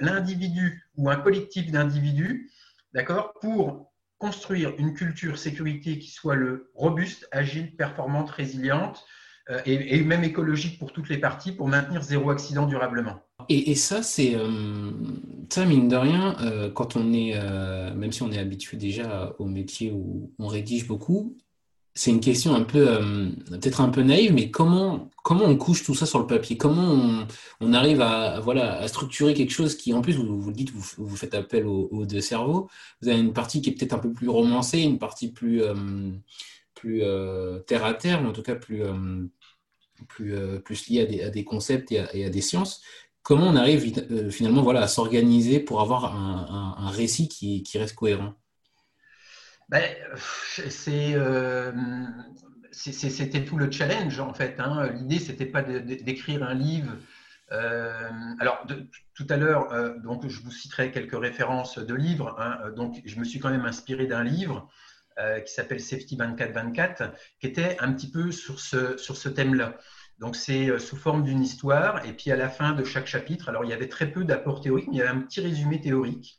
l'individu 0.00 0.84
ou 0.94 1.10
un 1.10 1.16
collectif 1.16 1.72
d'individus, 1.72 2.48
d'accord, 2.92 3.32
pour 3.40 3.92
construire 4.18 4.72
une 4.78 4.94
culture 4.94 5.36
sécurité 5.36 5.98
qui 5.98 6.12
soit 6.12 6.36
le 6.36 6.70
robuste, 6.76 7.26
agile, 7.32 7.74
performante, 7.74 8.30
résiliente 8.30 9.04
euh, 9.50 9.60
et, 9.66 10.02
même 10.02 10.24
écologique 10.24 10.78
pour 10.78 10.92
toutes 10.92 11.10
les 11.10 11.18
parties 11.18 11.52
pour 11.52 11.68
maintenir 11.68 12.02
zéro 12.02 12.30
accident 12.30 12.66
durablement. 12.66 13.20
Et, 13.50 13.74
ça, 13.74 14.02
c'est 14.02 14.34
euh, 14.36 14.90
ça, 15.50 15.66
mine 15.66 15.88
de 15.88 15.96
rien, 15.96 16.36
euh, 16.40 16.70
quand 16.70 16.96
on 16.96 17.12
est, 17.12 17.38
même 17.94 18.10
si 18.10 18.22
on 18.22 18.32
est 18.32 18.38
habitué 18.38 18.78
déjà 18.78 19.34
au 19.38 19.44
métier 19.44 19.90
où 19.92 20.32
on 20.38 20.46
rédige 20.46 20.86
beaucoup, 20.86 21.36
c'est 21.96 22.10
une 22.10 22.20
question 22.20 22.54
un 22.54 22.62
peu, 22.62 22.86
peut-être 23.50 23.80
un 23.80 23.88
peu 23.88 24.02
naïve, 24.02 24.32
mais 24.32 24.50
comment, 24.50 25.10
comment 25.22 25.44
on 25.44 25.56
couche 25.56 25.84
tout 25.84 25.94
ça 25.94 26.06
sur 26.06 26.18
le 26.18 26.26
papier? 26.26 26.56
Comment 26.56 27.26
on, 27.60 27.72
arrive 27.72 28.00
à, 28.00 28.40
voilà, 28.40 28.78
à 28.78 28.88
structurer 28.88 29.34
quelque 29.34 29.52
chose 29.52 29.76
qui, 29.76 29.92
en 29.92 30.00
plus, 30.00 30.14
vous, 30.14 30.48
le 30.48 30.54
dites, 30.54 30.72
vous, 30.72 30.82
vous 30.98 31.16
faites 31.16 31.34
appel 31.34 31.66
aux, 31.66 32.06
deux 32.06 32.20
cerveaux. 32.20 32.68
Vous 33.00 33.08
avez 33.08 33.20
une 33.20 33.32
partie 33.32 33.60
qui 33.62 33.70
est 33.70 33.74
peut-être 33.74 33.92
un 33.92 33.98
peu 33.98 34.12
plus 34.12 34.28
romancée, 34.28 34.80
une 34.80 34.98
partie 34.98 35.30
plus, 35.30 35.62
plus 36.84 37.02
terre 37.66 37.84
à 37.84 37.94
terre, 37.94 38.20
mais 38.20 38.28
en 38.28 38.32
tout 38.32 38.42
cas 38.42 38.54
plus, 38.54 38.82
plus, 40.08 40.34
plus 40.64 40.88
liée 40.88 41.22
à 41.22 41.30
des, 41.30 41.44
concepts 41.44 41.92
et 41.92 42.24
à, 42.24 42.28
des 42.28 42.40
sciences. 42.40 42.82
Comment 43.22 43.48
on 43.48 43.56
arrive 43.56 44.30
finalement 44.30 44.62
voilà, 44.62 44.82
à 44.82 44.88
s'organiser 44.88 45.60
pour 45.60 45.80
avoir 45.80 46.14
un, 46.14 46.90
récit 46.90 47.28
qui, 47.28 47.78
reste 47.78 47.94
cohérent? 47.94 48.34
Ben, 49.70 49.82
c'était 52.70 53.44
tout 53.44 53.56
le 53.56 53.70
challenge 53.70 54.20
en 54.20 54.34
fait. 54.34 54.56
Hein. 54.58 54.90
L'idée, 54.92 55.18
c'était 55.18 55.46
pas 55.46 55.62
d'écrire 55.62 56.42
un 56.42 56.54
livre. 56.54 56.92
Euh, 57.52 58.10
alors, 58.40 58.66
tout 59.14 59.26
à 59.28 59.36
l'heure, 59.36 59.72
euh, 59.72 59.98
donc 59.98 60.26
je 60.28 60.40
vous 60.42 60.50
citerai 60.50 60.90
quelques 60.90 61.18
références 61.18 61.78
de 61.78 61.94
livres. 61.94 62.36
Hein. 62.38 62.70
Donc, 62.76 63.00
je 63.04 63.18
me 63.18 63.24
suis 63.24 63.38
quand 63.38 63.50
même 63.50 63.64
inspiré 63.64 64.06
d'un 64.06 64.24
livre 64.24 64.68
euh, 65.18 65.40
qui 65.40 65.52
s'appelle 65.52 65.80
Safety 65.80 66.16
24-24, 66.16 67.12
qui 67.40 67.46
était 67.46 67.76
un 67.80 67.92
petit 67.92 68.10
peu 68.10 68.32
sur 68.32 68.60
ce, 68.60 68.96
sur 68.96 69.16
ce 69.16 69.28
thème-là. 69.28 69.78
Donc, 70.18 70.36
c'est 70.36 70.78
sous 70.78 70.96
forme 70.96 71.24
d'une 71.24 71.42
histoire. 71.42 72.06
Et 72.06 72.12
puis, 72.12 72.30
à 72.30 72.36
la 72.36 72.48
fin 72.48 72.72
de 72.72 72.84
chaque 72.84 73.06
chapitre, 73.06 73.48
alors 73.48 73.64
il 73.64 73.70
y 73.70 73.72
avait 73.72 73.88
très 73.88 74.10
peu 74.10 74.24
d'apports 74.24 74.60
théoriques, 74.60 74.86
mais 74.88 74.94
il 74.94 74.98
y 74.98 75.02
avait 75.02 75.10
un 75.10 75.20
petit 75.20 75.40
résumé 75.40 75.80
théorique. 75.80 76.38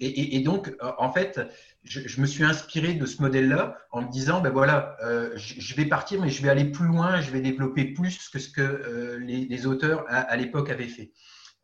et, 0.00 0.40
donc, 0.40 0.74
en 0.80 1.12
fait, 1.12 1.38
je, 1.84 2.20
me 2.20 2.26
suis 2.26 2.44
inspiré 2.44 2.94
de 2.94 3.06
ce 3.06 3.20
modèle-là 3.22 3.78
en 3.90 4.02
me 4.02 4.10
disant, 4.10 4.40
ben 4.40 4.50
voilà, 4.50 4.96
euh, 5.02 5.30
je, 5.36 5.74
vais 5.74 5.84
partir, 5.84 6.20
mais 6.20 6.28
je 6.28 6.42
vais 6.42 6.48
aller 6.48 6.64
plus 6.64 6.86
loin, 6.86 7.20
je 7.20 7.30
vais 7.30 7.40
développer 7.40 7.86
plus 7.86 8.28
que 8.28 8.38
ce 8.38 8.48
que 8.48 8.60
euh, 8.60 9.18
les, 9.18 9.66
auteurs 9.66 10.04
à, 10.08 10.36
l'époque 10.36 10.70
avaient 10.70 10.88
fait. 10.88 11.12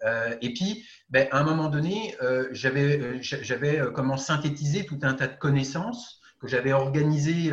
Euh, 0.05 0.37
et 0.41 0.53
puis, 0.53 0.87
ben, 1.11 1.29
à 1.31 1.41
un 1.41 1.45
moment 1.45 1.69
donné, 1.69 2.17
j'avais, 2.53 3.23
j'avais 3.23 3.83
comment 3.95 4.17
synthétiser 4.17 4.87
tout 4.87 4.99
un 5.03 5.15
tas 5.15 5.27
de 5.27 5.37
connaissances 5.37 6.21
que 6.41 6.49
j'avais 6.49 6.73
organisées 6.73 7.53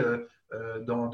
dans, 0.86 1.10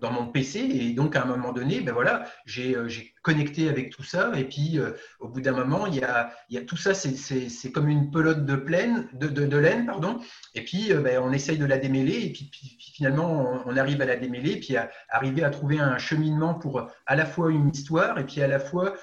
dans, 0.00 0.12
mon 0.12 0.26
PC. 0.26 0.60
Et 0.60 0.92
donc, 0.92 1.16
à 1.16 1.22
un 1.22 1.26
moment 1.26 1.52
donné, 1.52 1.80
ben 1.80 1.92
voilà, 1.92 2.24
j'ai 2.46 2.76
euh, 2.76 2.88
connecté 3.22 3.68
avec 3.68 3.90
tout 3.90 4.02
ça. 4.02 4.32
Et 4.36 4.44
puis, 4.44 4.78
euh, 4.78 4.92
au 5.20 5.28
bout 5.28 5.40
d'un 5.40 5.52
moment, 5.52 5.86
il 5.86 5.96
y, 5.96 6.02
a, 6.02 6.32
tout 6.66 6.76
ça, 6.76 6.94
c'est 6.94 7.72
comme 7.72 7.88
une 7.88 8.10
pelote 8.10 8.44
de, 8.44 8.54
laine. 9.58 9.86
Pardon. 9.86 10.20
Et 10.54 10.64
puis, 10.64 10.92
euh, 10.92 11.00
ben, 11.00 11.20
on 11.22 11.32
essaye 11.32 11.58
de 11.58 11.66
la 11.66 11.78
démêler. 11.78 12.24
Et 12.26 12.32
puis, 12.32 12.50
finalement, 12.94 13.62
on, 13.66 13.76
arrive 13.76 14.00
à 14.02 14.06
la 14.06 14.16
démêler. 14.16 14.52
Et 14.52 14.60
puis, 14.60 14.76
à 14.76 14.90
arriver 15.08 15.44
à 15.44 15.50
trouver 15.50 15.78
un 15.78 15.98
cheminement 15.98 16.54
pour 16.54 16.88
à 17.06 17.16
la 17.16 17.26
fois 17.26 17.50
une 17.50 17.68
histoire 17.68 18.18
et 18.18 18.26
puis 18.26 18.42
à 18.42 18.48
la 18.48 18.58
fois, 18.58 18.94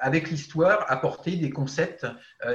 avec 0.00 0.30
l'histoire, 0.30 0.84
apporter 0.88 1.36
des 1.36 1.50
concepts, 1.50 2.06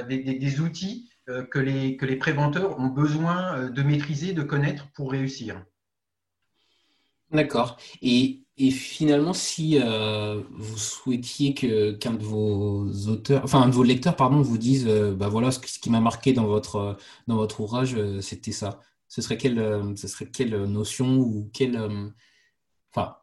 des, 0.08 0.60
outils 0.60 1.10
que 1.26 1.58
les 1.58 2.16
préventeurs 2.16 2.78
ont 2.78 2.86
besoin 2.86 3.68
de 3.68 3.82
maîtriser, 3.82 4.32
de 4.32 4.42
connaître 4.42 4.90
pour 4.92 5.12
réussir. 5.12 5.62
D'accord. 7.32 7.76
Et, 8.02 8.44
finalement, 8.72 9.32
si 9.34 9.78
euh, 9.80 10.42
vous 10.50 10.78
souhaitiez 10.78 11.54
que 11.54 11.92
qu'un 11.92 12.14
de 12.14 12.24
vos 12.24 12.88
auteurs, 13.08 13.44
enfin 13.44 13.62
un 13.62 13.68
de 13.68 13.74
vos 13.74 13.84
lecteurs, 13.84 14.16
pardon, 14.16 14.40
vous 14.42 14.58
dise, 14.58 14.86
euh, 14.88 15.14
bah 15.14 15.28
voilà, 15.28 15.50
ce, 15.52 15.60
qui 15.60 15.90
m'a 15.90 16.00
marqué 16.00 16.32
dans 16.32 16.46
votre 16.46 16.96
dans 17.28 17.36
votre 17.36 17.60
ouvrage, 17.60 17.94
euh, 17.94 18.20
c'était 18.20 18.50
ça. 18.52 18.80
Ce 19.08 19.22
serait 19.22 19.36
quelle, 19.38 19.56
ce 19.96 20.08
serait 20.08 20.30
quelle 20.30 20.64
notion 20.64 21.18
ou 21.18 21.50
quelle, 21.54 21.78
enfin, 22.92 23.16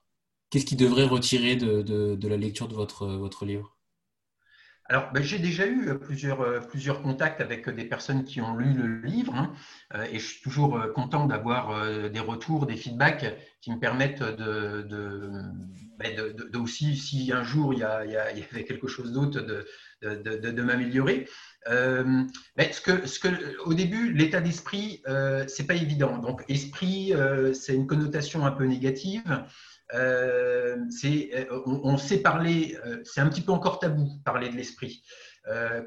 qu'est-ce 0.50 0.66
qui 0.66 0.76
devrait 0.76 1.06
retirer 1.06 1.56
de, 1.56 1.82
de 1.84 2.28
la 2.28 2.38
lecture 2.38 2.68
de 2.68 2.74
votre 2.76 3.08
votre 3.08 3.46
livre? 3.46 3.75
Alors, 4.88 5.12
ben, 5.12 5.24
j'ai 5.24 5.40
déjà 5.40 5.66
eu 5.66 5.90
euh, 5.90 5.96
plusieurs, 5.96 6.42
euh, 6.42 6.60
plusieurs 6.60 7.02
contacts 7.02 7.42
avec 7.42 7.68
des 7.70 7.86
personnes 7.86 8.24
qui 8.24 8.40
ont 8.40 8.56
lu 8.56 8.72
le 8.74 9.02
livre 9.02 9.34
hein, 9.34 9.52
euh, 9.96 10.04
et 10.12 10.20
je 10.20 10.28
suis 10.28 10.42
toujours 10.42 10.80
content 10.94 11.26
d'avoir 11.26 11.90
des 12.10 12.20
retours, 12.20 12.68
des 12.68 12.76
feedbacks 12.76 13.36
qui 13.62 13.72
me 13.72 13.80
permettent 13.80 14.22
de, 14.22 15.32
ben, 15.98 16.36
aussi, 16.56 16.96
si 16.96 17.32
un 17.32 17.44
jour 17.44 17.74
il 17.74 17.80
y, 17.80 17.84
a, 17.84 17.98
avait 18.00 18.64
quelque 18.64 18.88
chose 18.88 19.12
d'autre, 19.12 19.42
de, 19.42 20.62
m'améliorer. 20.62 21.28
Ben, 21.66 22.28
ce 22.72 22.82
que, 22.82 23.08
ce 23.08 23.20
que, 23.20 23.58
au 23.64 23.74
début, 23.74 24.14
l'état 24.14 24.40
d'esprit, 24.40 25.02
euh, 25.08 25.46
c'est 25.48 25.66
pas 25.66 25.74
évident. 25.74 26.20
Donc, 26.20 26.44
esprit, 26.48 27.14
c'est 27.54 27.74
une 27.74 27.88
connotation 27.88 28.46
un 28.46 28.52
peu 28.52 28.66
négative. 28.66 29.46
Euh, 29.94 30.78
euh, 31.04 31.46
on, 31.66 31.98
sait 31.98 32.18
parler, 32.18 32.78
euh, 32.86 33.02
c'est 33.04 33.22
un 33.22 33.30
petit 33.30 33.42
peu 33.42 33.52
encore 33.52 33.80
tabou, 33.80 34.10
parler 34.26 34.50
de 34.50 34.56
l'esprit. 34.56 35.04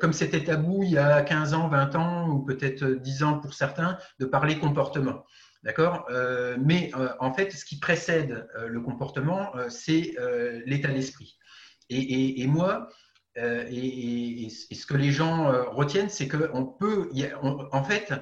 comme 0.00 0.12
c'était 0.12 0.44
tabou 0.44 0.84
il 0.84 0.92
y 0.92 0.98
a 0.98 1.22
15 1.22 1.54
ans, 1.54 1.68
20 1.68 1.96
ans, 1.96 2.28
ou 2.28 2.44
peut-être 2.44 2.84
10 2.84 3.22
ans 3.24 3.38
pour 3.40 3.54
certains, 3.54 3.98
de 4.20 4.26
parler 4.26 4.58
comportement. 4.58 5.24
D'accord? 5.64 6.06
Mais 6.60 6.92
en 7.18 7.34
fait, 7.34 7.50
ce 7.50 7.64
qui 7.64 7.80
précède 7.80 8.46
le 8.68 8.80
comportement, 8.80 9.52
c'est 9.68 10.14
l'état 10.64 10.92
d'esprit. 10.92 11.36
Et, 11.90 12.46
moi, 12.46 12.88
et, 13.36 14.48
ce 14.48 14.86
que 14.86 14.96
les 14.96 15.10
gens 15.10 15.50
retiennent, 15.72 16.08
c'est 16.08 16.28
qu'on 16.28 16.64
peut, 16.64 17.10
en 17.42 17.82
fait, 17.82 18.12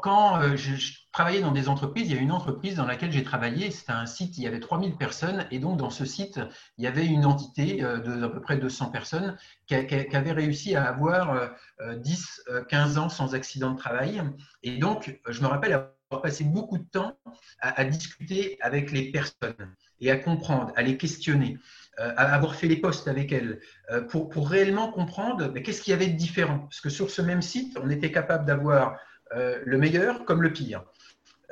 quand, 0.00 0.40
euh, 0.40 0.56
je, 0.56 0.92
travaillais 1.12 1.42
dans 1.42 1.52
des 1.52 1.68
entreprises, 1.68 2.10
il 2.10 2.16
y 2.16 2.18
a 2.18 2.22
une 2.22 2.32
entreprise 2.32 2.76
dans 2.76 2.86
laquelle 2.86 3.12
j'ai 3.12 3.22
travaillé, 3.22 3.70
c'était 3.70 3.92
un 3.92 4.06
site, 4.06 4.38
il 4.38 4.44
y 4.44 4.46
avait 4.46 4.60
3000 4.60 4.96
personnes, 4.96 5.46
et 5.50 5.58
donc 5.58 5.76
dans 5.76 5.90
ce 5.90 6.04
site, 6.04 6.40
il 6.78 6.84
y 6.84 6.86
avait 6.86 7.06
une 7.06 7.26
entité 7.26 7.84
euh, 7.84 7.98
de 7.98 8.16
d'à 8.18 8.28
peu 8.28 8.40
près 8.40 8.56
200 8.56 8.90
personnes 8.90 9.36
qui, 9.66 9.74
avait 9.74 10.32
réussi 10.32 10.74
à 10.74 10.84
avoir 10.84 11.50
10, 11.96 12.42
euh, 12.48 12.64
15 12.64 12.98
ans 12.98 13.08
sans 13.08 13.34
accident 13.34 13.72
de 13.72 13.78
travail. 13.78 14.22
Et 14.62 14.78
donc, 14.78 15.20
je 15.28 15.40
me 15.42 15.46
rappelle 15.46 15.72
avoir 15.72 16.22
passé 16.22 16.44
beaucoup 16.44 16.78
de 16.78 16.84
temps 16.84 17.16
à, 17.60 17.84
discuter 17.84 18.58
avec 18.60 18.90
les 18.90 19.10
personnes 19.10 19.74
et 20.00 20.10
à 20.10 20.16
comprendre, 20.16 20.72
à 20.76 20.82
les 20.82 20.96
questionner. 20.96 21.58
à 21.98 22.34
avoir 22.34 22.54
fait 22.54 22.68
les 22.68 22.76
postes 22.76 23.08
avec 23.08 23.32
elles, 23.32 23.60
pour, 24.08 24.48
réellement 24.48 24.90
comprendre 24.90 25.48
qu'est-ce 25.60 25.82
qu'il 25.82 25.92
y 25.92 25.94
avait 25.94 26.08
de 26.08 26.16
différent? 26.16 26.60
Parce 26.60 26.80
que 26.80 26.90
sur 26.90 27.10
ce 27.10 27.22
même 27.22 27.42
site, 27.42 27.78
on 27.82 27.90
était 27.90 28.10
capable 28.10 28.44
d'avoir 28.44 28.96
euh, 29.34 29.58
le 29.64 29.78
meilleur 29.78 30.24
comme 30.24 30.42
le 30.42 30.52
pire. 30.52 30.84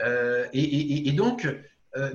Euh, 0.05 0.47
et, 0.53 1.13
donc, 1.13 1.47
euh, 1.97 2.11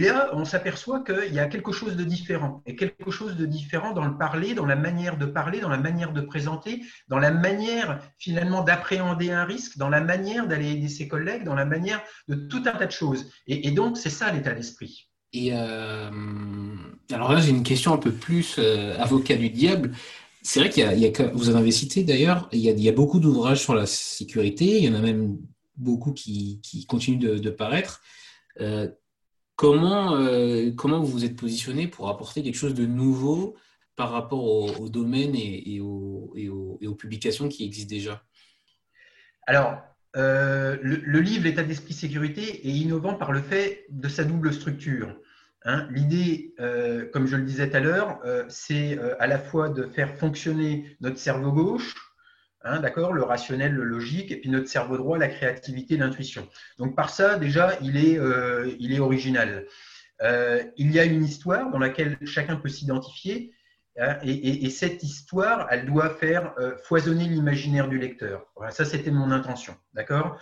là, 0.00 0.30
on 0.32 0.44
s'aperçoit 0.44 1.00
qu'il 1.00 1.34
y 1.34 1.38
a 1.38 1.46
quelque 1.46 1.72
chose 1.72 1.96
de 1.96 2.04
différent, 2.04 2.62
et 2.66 2.76
quelque 2.76 3.10
chose 3.10 3.36
de 3.36 3.46
différent 3.46 3.92
dans 3.92 4.04
le 4.04 4.16
parler, 4.16 4.54
dans 4.54 4.66
la 4.66 4.76
manière 4.76 5.16
de 5.16 5.26
parler, 5.26 5.60
dans 5.60 5.68
la 5.68 5.78
manière 5.78 6.12
de 6.12 6.20
présenter, 6.20 6.82
dans 7.08 7.18
la 7.18 7.30
manière 7.30 8.00
finalement 8.18 8.62
d'appréhender 8.62 9.30
un 9.30 9.44
risque, 9.44 9.78
dans 9.78 9.88
la 9.88 10.00
manière 10.00 10.46
d'aller 10.46 10.72
aider 10.72 10.88
ses 10.88 11.08
collègues, 11.08 11.44
dans 11.44 11.54
la 11.54 11.64
manière 11.64 12.02
de 12.28 12.34
tout 12.34 12.62
un 12.66 12.72
tas 12.72 12.86
de 12.86 12.92
choses. 12.92 13.30
Et, 13.46 13.70
donc, 13.70 13.96
c'est 13.96 14.10
ça 14.10 14.32
l'état 14.32 14.52
d'esprit. 14.52 15.08
Et 15.32 15.52
alors 15.52 17.32
là, 17.32 17.40
j'ai 17.40 17.50
une 17.50 17.62
question 17.62 17.94
un 17.94 17.98
peu 17.98 18.12
plus 18.12 18.58
avocat 18.98 19.36
du 19.36 19.50
diable. 19.50 19.92
C'est 20.42 20.60
vrai 20.60 20.70
qu'il 20.70 20.98
y, 20.98 21.06
a, 21.06 21.28
vous 21.34 21.50
en 21.50 21.54
avez 21.54 21.70
cité 21.70 22.02
d'ailleurs, 22.02 22.48
il, 22.52 22.60
y 22.60 22.88
a 22.88 22.92
beaucoup 22.92 23.20
d'ouvrages 23.20 23.60
sur 23.60 23.74
la 23.74 23.84
sécurité, 23.84 24.78
il 24.78 24.84
y 24.84 24.88
en 24.88 24.94
a 24.94 25.00
même 25.00 25.36
beaucoup 25.80 26.12
qui, 26.12 26.60
continuent 26.88 27.40
de, 27.40 27.50
paraître. 27.50 28.02
Euh, 28.60 28.88
comment, 29.56 30.16
euh, 30.16 30.70
comment 30.76 31.00
vous 31.00 31.06
vous 31.06 31.24
êtes 31.24 31.36
positionné 31.36 31.88
pour 31.88 32.08
apporter 32.08 32.42
quelque 32.42 32.56
chose 32.56 32.74
de 32.74 32.86
nouveau 32.86 33.56
par 33.96 34.10
rapport 34.12 34.44
au, 34.80 34.88
domaine 34.88 35.34
et, 35.34 35.80
aux, 35.80 36.94
publications 36.98 37.48
qui 37.48 37.64
existent 37.64 37.94
déjà? 37.94 38.22
Alors, 39.46 39.78
euh, 40.16 40.76
le, 40.82 41.20
livre 41.20 41.44
L'état 41.44 41.62
d'esprit 41.62 41.94
sécurité 41.94 42.66
est 42.68 42.72
innovant 42.72 43.14
par 43.14 43.32
le 43.32 43.40
fait 43.40 43.86
de 43.90 44.08
sa 44.08 44.24
double 44.24 44.52
structure. 44.52 45.16
Hein, 45.64 45.86
l'idée, 45.90 46.54
comme 47.12 47.26
je 47.26 47.36
le 47.36 47.42
disais 47.42 47.70
tout 47.70 47.76
à 47.76 47.80
l'heure, 47.80 48.20
c'est 48.48 48.98
à 49.18 49.26
la 49.26 49.38
fois 49.38 49.68
de 49.68 49.86
faire 49.86 50.16
fonctionner 50.16 50.96
notre 51.00 51.18
cerveau 51.18 51.52
gauche, 51.52 52.09
hein, 52.62 52.80
d'accord, 52.80 53.12
le 53.12 53.22
rationnel, 53.22 53.72
le 53.72 53.84
logique, 53.84 54.30
et 54.30 54.36
puis 54.36 54.50
notre 54.50 54.68
cerveau 54.68 54.96
droit, 54.96 55.18
la 55.18 55.28
créativité, 55.28 55.96
l'intuition. 55.96 56.48
Donc 56.78 56.96
par 56.96 57.10
ça, 57.10 57.38
déjà, 57.38 57.78
il 57.80 57.96
est, 57.96 58.14
est 58.14 59.00
original. 59.00 59.66
il 60.22 60.92
y 60.92 60.98
a 60.98 61.04
une 61.04 61.24
histoire 61.24 61.70
dans 61.70 61.78
laquelle 61.78 62.18
chacun 62.24 62.56
peut 62.56 62.68
s'identifier, 62.68 63.54
Hein, 63.98 64.18
et, 64.22 64.70
cette 64.70 65.02
histoire, 65.02 65.66
elle 65.70 65.84
doit 65.84 66.10
faire 66.10 66.54
euh, 66.58 66.76
foisonner 66.84 67.24
l'imaginaire 67.24 67.88
du 67.88 67.98
lecteur. 67.98 68.46
ça, 68.70 68.84
c'était 68.84 69.10
mon 69.10 69.30
intention. 69.30 69.76
D'accord? 69.94 70.40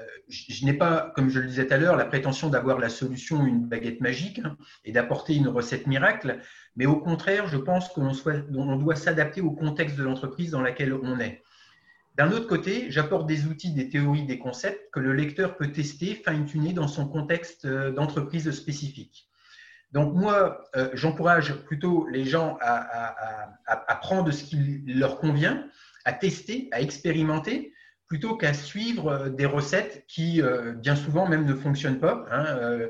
Euh, 0.00 0.02
euh, 0.02 0.06
Je, 0.28 0.64
n'ai 0.64 0.72
pas, 0.72 1.12
comme 1.14 1.28
je 1.28 1.40
le 1.40 1.46
disais 1.46 1.66
tout 1.66 1.74
à 1.74 1.76
l'heure, 1.76 1.96
la 1.96 2.04
prétention 2.04 2.48
d'avoir 2.48 2.78
la 2.78 2.88
solution, 2.88 3.46
une 3.46 3.66
baguette 3.66 4.00
magique 4.00 4.40
hein, 4.44 4.56
et 4.84 4.92
d'apporter 4.92 5.34
une 5.34 5.48
recette 5.48 5.86
miracle. 5.86 6.38
Mais 6.76 6.86
au 6.86 6.96
contraire, 6.96 7.46
je 7.48 7.56
pense 7.56 7.88
qu'on 7.88 8.12
on 8.54 8.76
doit 8.76 8.96
s'adapter 8.96 9.40
au 9.40 9.50
contexte 9.50 9.96
de 9.96 10.02
l'entreprise 10.02 10.50
dans 10.50 10.62
laquelle 10.62 10.94
on 10.94 11.18
est. 11.20 11.42
D'un 12.16 12.32
autre 12.32 12.48
côté, 12.48 12.90
j'apporte 12.90 13.26
des 13.26 13.46
outils, 13.46 13.72
des 13.72 13.88
théories, 13.88 14.26
des 14.26 14.38
concepts 14.38 14.90
que 14.92 15.00
le 15.00 15.12
lecteur 15.12 15.56
peut 15.56 15.72
tester, 15.72 16.14
fine-tuner 16.26 16.72
dans 16.72 16.88
son 16.88 17.08
contexte 17.08 17.66
d'entreprise 17.66 18.50
spécifique. 18.50 19.30
Donc 19.92 20.14
moi, 20.14 20.64
euh, 20.76 20.90
j'encourage 20.94 21.54
plutôt 21.64 22.06
les 22.06 22.24
gens 22.24 22.58
à, 22.60 23.96
prendre 24.00 24.30
ce 24.30 24.44
qui 24.44 24.82
leur 24.86 25.18
convient, 25.18 25.66
à 26.04 26.12
tester, 26.12 26.68
à 26.72 26.80
expérimenter, 26.80 27.72
plutôt 28.10 28.36
qu'à 28.36 28.52
suivre 28.52 29.06
euh, 29.08 29.28
des 29.30 29.46
recettes 29.46 30.04
qui, 30.08 30.42
euh, 30.42 30.72
bien 30.72 30.96
souvent, 30.96 31.28
même 31.28 31.46
ne 31.46 31.54
fonctionnent 31.54 32.00
pas. 32.00 32.26
Hein. 32.30 32.88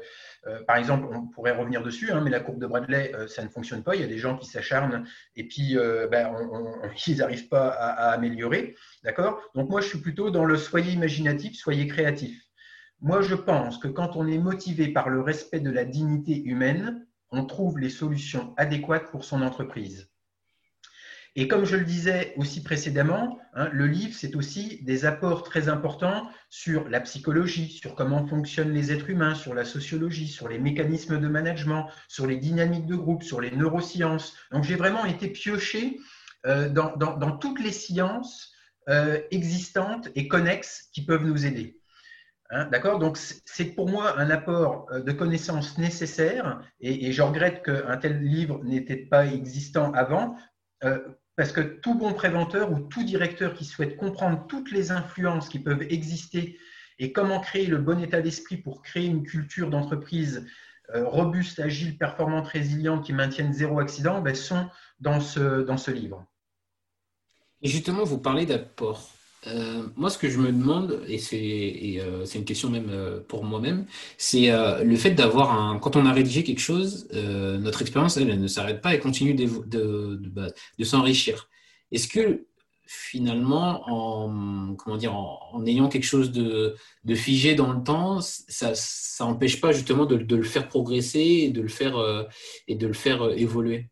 par 0.66 0.76
exemple, 0.76 1.06
on 1.14 1.26
pourrait 1.26 1.52
revenir 1.52 1.82
dessus, 1.82 2.10
hein, 2.10 2.22
mais 2.22 2.30
la 2.30 2.40
courbe 2.40 2.58
de 2.58 2.66
Bradley, 2.66 3.12
ça 3.28 3.44
ne 3.44 3.48
fonctionne 3.48 3.82
pas. 3.82 3.94
Il 3.94 4.00
y 4.00 4.04
a 4.04 4.08
des 4.08 4.16
gens 4.16 4.36
qui 4.36 4.48
s'acharnent 4.48 5.06
et 5.36 5.46
puis 5.46 5.76
ben, 6.10 6.32
ils 7.06 7.18
n'arrivent 7.18 7.48
pas 7.48 7.68
à, 7.68 8.12
améliorer. 8.12 8.74
D'accord? 9.04 9.42
Donc 9.54 9.68
moi, 9.68 9.82
je 9.82 9.88
suis 9.88 10.00
plutôt 10.00 10.30
dans 10.30 10.46
le 10.46 10.56
soyez 10.56 10.92
imaginatif, 10.92 11.56
soyez 11.56 11.86
créatif. 11.86 12.42
Moi, 13.00 13.20
je 13.20 13.34
pense 13.34 13.76
que 13.76 13.88
quand 13.88 14.16
on 14.16 14.26
est 14.26 14.38
motivé 14.38 14.88
par 14.88 15.10
le 15.10 15.20
respect 15.20 15.60
de 15.60 15.70
la 15.70 15.84
dignité 15.84 16.42
humaine, 16.42 17.06
on 17.30 17.44
trouve 17.44 17.78
les 17.78 17.90
solutions 17.90 18.54
adéquates 18.56 19.10
pour 19.10 19.24
son 19.24 19.42
entreprise. 19.42 20.09
Et 21.36 21.46
comme 21.46 21.64
je 21.64 21.76
le 21.76 21.84
disais 21.84 22.34
aussi 22.36 22.62
précédemment, 22.62 23.38
hein, 23.54 23.68
le 23.72 23.86
livre, 23.86 24.14
c'est 24.14 24.34
aussi 24.34 24.82
des 24.82 25.04
apports 25.04 25.44
très 25.44 25.68
importants 25.68 26.28
sur 26.48 26.88
la 26.88 27.00
psychologie, 27.00 27.68
sur 27.68 27.94
comment 27.94 28.26
fonctionnent 28.26 28.72
les 28.72 28.90
êtres 28.90 29.10
humains, 29.10 29.36
sur 29.36 29.54
la 29.54 29.64
sociologie, 29.64 30.26
sur 30.26 30.48
les 30.48 30.58
mécanismes 30.58 31.20
de 31.20 31.28
management, 31.28 31.86
sur 32.08 32.26
les 32.26 32.36
dynamiques 32.36 32.86
de 32.86 32.96
groupe, 32.96 33.22
sur 33.22 33.40
les 33.40 33.52
neurosciences. 33.52 34.36
Donc 34.50 34.64
j'ai 34.64 34.74
vraiment 34.74 35.04
été 35.04 35.28
pioché 35.28 35.98
euh, 36.46 36.68
dans, 36.70 37.36
toutes 37.36 37.60
les 37.60 37.72
sciences 37.72 38.52
euh, 38.88 39.20
existantes 39.30 40.08
et 40.14 40.26
connexes 40.26 40.88
qui 40.92 41.04
peuvent 41.04 41.24
nous 41.24 41.44
aider. 41.44 41.78
Hein, 42.48 42.64
d'accord? 42.64 42.98
Donc, 42.98 43.18
c'est 43.18 43.76
pour 43.76 43.88
moi 43.88 44.18
un 44.18 44.30
apport 44.30 44.86
euh, 44.90 45.00
de 45.00 45.12
connaissances 45.12 45.76
nécessaire 45.76 46.60
et, 46.80 47.12
je 47.12 47.22
regrette 47.22 47.62
qu'un 47.62 47.96
tel 47.98 48.20
livre 48.22 48.64
n'était 48.64 48.96
pas 48.96 49.26
existant 49.26 49.92
avant, 49.92 50.36
parce 51.36 51.52
que 51.52 51.60
tout 51.60 51.94
bon 51.94 52.12
préventeur 52.12 52.72
ou 52.72 52.80
tout 52.80 53.02
directeur 53.02 53.54
qui 53.54 53.64
souhaite 53.64 53.96
comprendre 53.96 54.46
toutes 54.46 54.70
les 54.70 54.90
influences 54.90 55.48
qui 55.48 55.58
peuvent 55.58 55.82
exister 55.82 56.58
et 56.98 57.12
comment 57.12 57.40
créer 57.40 57.66
le 57.66 57.78
bon 57.78 58.00
état 58.02 58.20
d'esprit 58.20 58.58
pour 58.58 58.82
créer 58.82 59.06
une 59.06 59.22
culture 59.22 59.70
d'entreprise 59.70 60.46
euh, 60.94 61.06
robuste, 61.06 61.60
agile, 61.60 61.96
performante, 61.96 62.48
résiliente, 62.48 63.04
qui 63.04 63.12
maintienne 63.12 63.52
zéro 63.52 63.78
accident, 63.78 64.20
ben, 64.20 64.34
sont 64.34 64.68
dans 64.98 65.20
ce, 65.20 65.62
dans 65.62 65.76
ce 65.76 65.90
livre. 65.90 66.26
Et 67.62 67.68
justement, 67.68 68.04
vous 68.04 68.18
parlez 68.18 68.44
d'apport. 68.44 69.10
Euh, 69.46 69.88
moi, 69.96 70.10
ce 70.10 70.18
que 70.18 70.28
je 70.28 70.38
me 70.38 70.52
demande, 70.52 71.02
et 71.08 71.18
c'est 71.18 71.98
euh, 72.00 72.26
une 72.26 72.44
question 72.44 72.68
même 72.68 72.90
euh, 72.90 73.20
pour 73.20 73.44
moi-même, 73.44 73.86
c'est 74.18 74.50
le 74.84 74.96
fait 74.96 75.12
d'avoir 75.12 75.52
un. 75.52 75.78
Quand 75.78 75.96
on 75.96 76.06
a 76.06 76.12
rédigé 76.12 76.44
quelque 76.44 76.60
chose, 76.60 77.08
notre 77.12 77.82
expérience, 77.82 78.16
elle, 78.16 78.40
ne 78.40 78.46
s'arrête 78.46 78.80
pas 78.80 78.94
et 78.94 78.98
continue 78.98 79.34
de, 79.34 79.46
de, 79.66 80.20
bah, 80.28 80.48
de, 80.78 80.84
s'enrichir. 80.84 81.48
Est-ce 81.92 82.08
que 82.08 82.46
finalement, 82.86 83.82
en, 83.88 84.74
comment 84.74 84.96
dire, 84.96 85.14
en, 85.14 85.64
ayant 85.64 85.88
quelque 85.88 86.04
chose 86.04 86.32
de, 86.32 86.74
de, 87.04 87.14
figé 87.14 87.54
dans 87.54 87.72
le 87.72 87.82
temps, 87.82 88.20
ça 88.20 88.72
n'empêche 89.20 89.60
pas 89.60 89.72
justement 89.72 90.06
de, 90.06 90.16
de, 90.16 90.36
le 90.36 90.42
faire 90.42 90.68
progresser 90.68 91.20
et 91.20 91.50
de 91.50 91.62
le 91.62 91.68
faire, 91.68 91.96
et 92.68 92.74
de 92.76 92.86
le 92.86 92.92
faire 92.92 93.30
évoluer? 93.36 93.88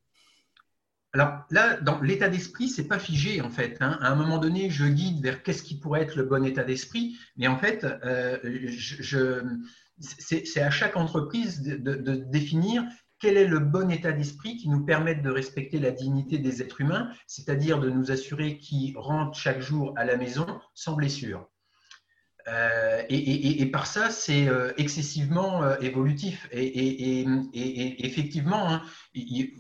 Alors 1.19 1.45
là, 1.51 1.81
dans 1.81 2.01
l'état 2.01 2.29
d'esprit, 2.29 2.69
c'est 2.69 2.87
pas 2.87 3.01
figé 3.01 3.41
en 3.41 3.51
fait. 3.51 3.77
Hein. 3.81 3.99
À 4.01 4.13
un 4.13 4.15
moment 4.15 4.39
donné, 4.39 4.71
je 4.71 4.87
guide 4.87 5.21
vers 5.21 5.43
qu'est-ce 5.43 5.65
qui 5.65 5.77
pourrait 5.77 6.03
être 6.03 6.15
le 6.15 6.23
bon 6.23 6.45
état 6.45 6.63
d'esprit, 6.63 7.17
mais 7.37 7.49
en 7.49 7.57
fait, 7.59 7.85
euh, 8.05 8.39
c'est 9.99 10.63
à 10.63 10.71
chaque 10.71 10.97
entreprise 10.97 11.61
de, 11.61 12.15
définir 12.31 12.85
quel 13.19 13.37
est 13.37 13.49
le 13.49 13.59
bon 13.59 13.91
état 13.91 14.13
d'esprit 14.13 14.59
qui 14.59 14.69
nous 14.69 14.85
permette 14.85 15.23
de 15.23 15.31
respecter 15.31 15.81
la 15.81 15.91
dignité 15.91 16.39
des 16.39 16.63
êtres 16.63 16.81
humains, 16.81 17.11
c'est-à-dire 17.27 17.81
de 17.81 17.91
nous 17.91 18.13
assurer 18.13 18.59
qu'ils 18.59 18.97
rentrent 18.97 19.37
chaque 19.37 19.61
jour 19.61 19.95
à 19.97 20.05
la 20.05 20.17
maison 20.17 20.47
sans 20.75 20.95
blessure. 20.95 21.49
Euh, 22.49 23.03
et, 23.09 23.67
par 23.67 23.87
ça, 23.87 24.11
c'est 24.11 24.49
euh, 24.49 24.73
excessivement 24.77 25.63
euh, 25.63 25.77
évolutif. 25.81 26.49
Et, 26.53 27.27
effectivement, 28.05 28.69
hein, 28.71 28.83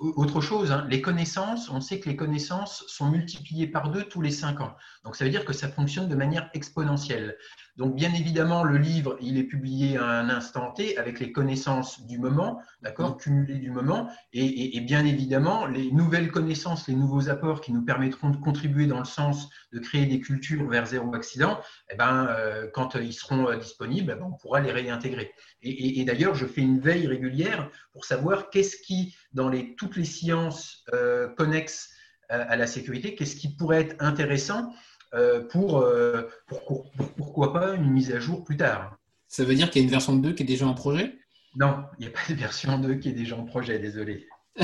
autre 0.01 0.41
chose, 0.41 0.73
hein, 0.73 0.87
les 0.89 1.01
connaissances, 1.01 1.69
on 1.71 1.81
sait 1.81 2.01
que 2.01 2.09
les 2.09 2.17
connaissances 2.17 2.85
sont 2.87 3.11
multipliées 3.11 3.67
par 3.67 3.91
deux 3.91 4.05
tous 4.05 4.23
les 4.23 4.31
cinq 4.31 4.61
ans. 4.61 4.75
Donc 5.05 5.17
ça 5.17 5.25
veut 5.25 5.31
dire 5.31 5.45
que 5.45 5.53
ça 5.53 5.69
fonctionne 5.69 6.09
de 6.09 6.15
manière 6.15 6.49
exponentielle. 6.55 7.37
Donc, 7.79 7.95
bien 7.95 8.13
évidemment, 8.13 8.65
le 8.65 8.77
livre, 8.77 9.17
il 9.21 9.39
est 9.39 9.45
publié 9.45 9.99
à 9.99 10.05
un 10.05 10.29
instant 10.31 10.73
T 10.73 10.99
avec 10.99 11.21
les 11.21 11.31
connaissances 11.31 12.05
du 12.07 12.19
moment, 12.19 12.61
d'accord, 12.83 13.15
mm. 13.15 13.19
cumulées 13.19 13.59
du 13.59 13.71
moment, 13.71 14.11
et, 14.33 14.81
bien 14.81 15.07
évidemment, 15.07 15.65
les 15.65 15.93
nouvelles 15.93 16.33
connaissances, 16.33 16.89
les 16.89 16.97
nouveaux 16.97 17.29
apports 17.29 17.61
qui 17.61 17.73
nous 17.73 17.85
permettront 17.85 18.31
de 18.31 18.37
contribuer 18.37 18.89
dans 18.89 18.99
le 18.99 19.05
sens 19.05 19.49
de 19.73 19.79
créer 19.79 20.07
des 20.07 20.19
cultures 20.19 20.69
vers 20.69 20.87
zéro 20.87 21.15
accident, 21.15 21.61
eh 21.93 21.95
ben, 21.95 22.27
euh, 22.31 22.69
quand 22.75 22.97
ils 22.97 23.13
seront 23.13 23.49
euh, 23.49 23.57
disponibles, 23.57 24.13
eh 24.17 24.21
ben, 24.21 24.27
on 24.27 24.37
pourra 24.37 24.59
les 24.59 24.73
réintégrer. 24.73 25.33
Et, 25.63 26.05
d'ailleurs, 26.05 26.35
je 26.35 26.47
fais 26.47 26.63
une 26.63 26.81
veille 26.81 27.07
régulière 27.07 27.71
pour 27.93 28.05
savoir 28.05 28.51
qu'est-ce 28.51 28.77
qui, 28.77 29.15
dans 29.33 29.49
les, 29.49 29.77
toutes 29.77 29.97
les 29.97 30.05
sciences 30.05 30.83
euh, 30.93 31.29
connexes 31.29 31.91
à 32.29 32.57
la 32.57 32.67
sécurité, 32.67 33.15
qu'est-ce 33.15 33.37
qui 33.37 33.57
pourrait 33.57 33.81
être 33.81 33.97
intéressant 34.01 34.75
euh, 35.15 35.43
euh, 35.55 36.29
pour, 36.47 36.91
pourquoi 37.17 37.53
pas 37.53 37.75
une 37.75 37.91
mise 37.91 38.13
à 38.13 38.21
jour 38.21 38.45
plus 38.45 38.57
tard. 38.57 38.97
Ça 39.27 39.45
veut 39.45 39.55
dire 39.55 39.71
qu'il 39.71 39.81
y 39.81 39.85
a 39.85 39.87
une 39.87 39.91
version 39.91 40.17
2 40.17 40.33
qui 40.33 40.43
est 40.43 40.47
déjà 40.47 40.67
en 40.67 40.75
projet? 40.75 41.19
Non, 41.57 41.85
il 41.99 42.07
n'y 42.07 42.13
a 42.13 42.15
pas 42.15 42.33
de 42.33 42.39
version 42.39 42.79
2 42.79 42.95
qui 42.97 43.11
est 43.11 43.15
déjà 43.15 43.37
en 43.37 43.45
projet, 43.45 43.79
désolé. 43.79 44.27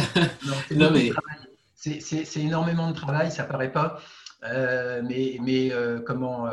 non, 0.73 0.91
mais... 0.91 1.13
C'est 1.77 2.41
énormément 2.41 2.91
de 2.91 2.97
travail, 2.97 3.31
ça 3.31 3.45
paraît 3.45 3.73
pas. 3.73 4.01
Euh, 4.45 5.03
mais, 5.03 5.39
mais 5.41 5.71
comment 6.07 6.49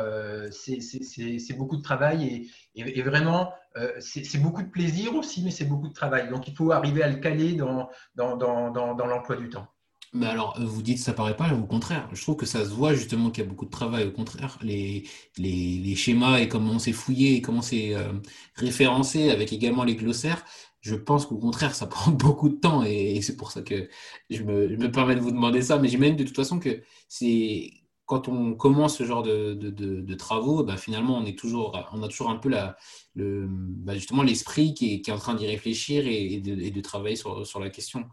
c'est 0.50 1.56
beaucoup 1.56 1.76
de 1.76 1.82
travail 1.82 2.50
et, 2.74 2.98
et, 2.98 3.02
vraiment 3.02 3.52
c'est 4.00 4.40
beaucoup 4.40 4.62
de 4.62 4.68
plaisir 4.68 5.14
aussi, 5.14 5.42
mais 5.42 5.50
c'est 5.50 5.64
beaucoup 5.64 5.88
de 5.88 5.94
travail. 5.94 6.28
Donc 6.28 6.48
il 6.48 6.54
faut 6.54 6.70
arriver 6.70 7.02
à 7.02 7.08
le 7.08 7.16
caler 7.16 7.54
dans, 7.54 7.88
dans, 8.14 8.36
dans, 8.36 8.70
dans 8.70 9.06
l'emploi 9.06 9.36
du 9.36 9.48
temps. 9.48 9.68
Mais 10.14 10.26
alors, 10.26 10.58
euh, 10.60 10.64
vous 10.64 10.82
dites 10.82 10.98
ça 10.98 11.14
paraît 11.14 11.36
pas, 11.36 11.54
au 11.54 11.64
contraire. 11.66 12.08
Je 12.12 12.20
trouve 12.22 12.36
que 12.36 12.44
ça 12.46 12.64
se 12.64 12.70
voit 12.70 12.92
justement 12.94 13.30
qu'il 13.30 13.44
y 13.44 13.46
a 13.46 13.48
beaucoup 13.48 13.64
de 13.64 13.70
travail. 13.70 14.04
Au 14.04 14.10
contraire, 14.12 14.58
les, 14.62 15.08
les, 15.38 15.78
les 15.82 15.94
schémas 15.96 16.38
et 16.40 16.48
comment 16.48 16.78
c'est 16.78 16.92
fouillé 16.92 17.36
et 17.36 17.40
comment 17.40 17.62
c'est 17.62 17.94
euh, 17.94 18.12
référencé 18.54 19.30
avec 19.30 19.52
également 19.52 19.84
les 19.84 19.96
glossaires, 19.96 20.44
je 20.80 20.94
pense 20.96 21.26
qu'au 21.26 21.38
contraire, 21.38 21.74
ça 21.74 21.86
prend 21.88 22.10
beaucoup 22.10 22.48
de 22.50 22.56
temps 22.56 22.82
et, 22.84 23.20
c'est 23.22 23.36
pour 23.36 23.52
ça 23.52 23.62
que 23.62 23.88
je 24.30 24.42
me, 24.42 24.68
je 24.68 24.76
me, 24.76 24.90
permets 24.90 25.14
de 25.14 25.20
vous 25.20 25.30
demander 25.32 25.62
ça. 25.62 25.78
Mais 25.78 25.88
j'imagine 25.88 26.16
de 26.16 26.24
toute 26.24 26.36
façon 26.36 26.58
que 26.58 26.82
c'est 27.08 27.70
quand 28.04 28.28
on 28.28 28.54
commence 28.54 28.98
ce 28.98 29.04
genre 29.04 29.22
de, 29.22 29.54
de, 29.54 29.70
de, 29.70 30.14
travaux, 30.14 30.64
bah 30.64 30.76
finalement, 30.76 31.16
on, 31.18 31.24
est 31.24 31.38
toujours, 31.38 31.72
on 31.92 32.02
a 32.02 32.08
toujours 32.08 32.28
un 32.30 32.36
peu 32.36 32.50
la, 32.50 32.76
le, 33.14 33.46
bah 33.48 33.94
justement 33.94 34.22
l'esprit 34.22 34.74
qui 34.74 34.94
est, 34.94 35.00
qui 35.00 35.10
est, 35.10 35.14
en 35.14 35.18
train 35.18 35.34
d'y 35.34 35.46
réfléchir 35.46 36.06
et, 36.06 36.34
et, 36.34 36.40
de, 36.40 36.80
travailler 36.82 37.16
sur, 37.16 37.46
sur 37.46 37.60
la 37.60 37.70
question. 37.70 38.04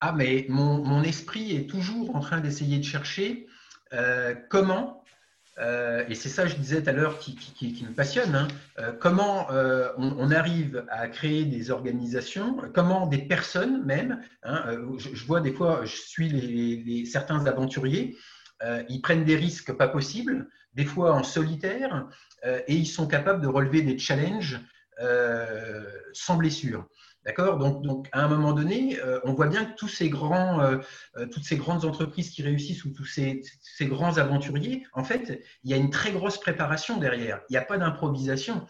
Ah, 0.00 0.12
mais 0.12 0.46
mon, 0.48 1.02
esprit 1.02 1.56
est 1.56 1.68
toujours 1.68 2.14
en 2.14 2.20
train 2.20 2.40
d'essayer 2.40 2.78
de 2.78 2.84
chercher 2.84 3.48
euh, 3.92 4.32
comment, 4.48 5.02
euh, 5.58 6.04
et 6.08 6.14
c'est 6.14 6.28
ça, 6.28 6.46
je 6.46 6.54
disais 6.54 6.82
tout 6.82 6.90
à 6.90 6.92
l'heure, 6.92 7.18
qui, 7.18 7.84
me 7.84 7.92
passionne, 7.92 8.36
hein, 8.36 8.48
euh, 8.78 8.92
comment 8.92 9.48
on, 9.50 10.30
arrive 10.30 10.86
à 10.88 11.08
créer 11.08 11.46
des 11.46 11.72
organisations, 11.72 12.58
comment 12.74 13.08
des 13.08 13.18
personnes 13.18 13.84
même, 13.84 14.22
hein, 14.44 14.66
je, 14.98 15.24
vois 15.24 15.40
des 15.40 15.52
fois, 15.52 15.84
je 15.84 15.96
suis 15.96 16.28
les, 16.28 17.04
certains 17.04 17.44
aventuriers, 17.46 18.16
ils 18.88 19.00
prennent 19.02 19.24
des 19.24 19.36
risques 19.36 19.72
pas 19.72 19.88
possibles, 19.88 20.48
des 20.74 20.84
fois 20.84 21.12
en 21.14 21.24
solitaire, 21.24 22.06
et 22.44 22.74
ils 22.74 22.86
sont 22.86 23.08
capables 23.08 23.40
de 23.40 23.48
relever 23.48 23.82
des 23.82 23.98
challenges 23.98 24.60
sans 26.12 26.36
blessure. 26.36 26.86
D'accord? 27.28 27.58
Donc, 27.58 28.08
à 28.12 28.24
un 28.24 28.28
moment 28.28 28.54
donné, 28.54 28.98
euh, 29.00 29.20
on 29.22 29.34
voit 29.34 29.48
bien 29.48 29.66
que 29.66 29.84
euh, 29.84 30.78
euh, 31.18 31.26
toutes 31.26 31.44
ces 31.44 31.58
grandes 31.58 31.84
entreprises 31.84 32.30
qui 32.30 32.42
réussissent 32.42 32.86
ou 32.86 32.90
tous 32.90 33.04
ces, 33.04 33.42
grands 33.82 34.16
aventuriers, 34.16 34.86
en 34.94 35.04
fait, 35.04 35.44
il 35.62 35.70
y 35.70 35.74
a 35.74 35.76
une 35.76 35.90
très 35.90 36.10
grosse 36.10 36.40
préparation 36.40 36.96
derrière. 36.96 37.42
Il 37.50 37.52
n'y 37.52 37.58
a 37.58 37.62
pas 37.62 37.76
d'improvisation. 37.76 38.66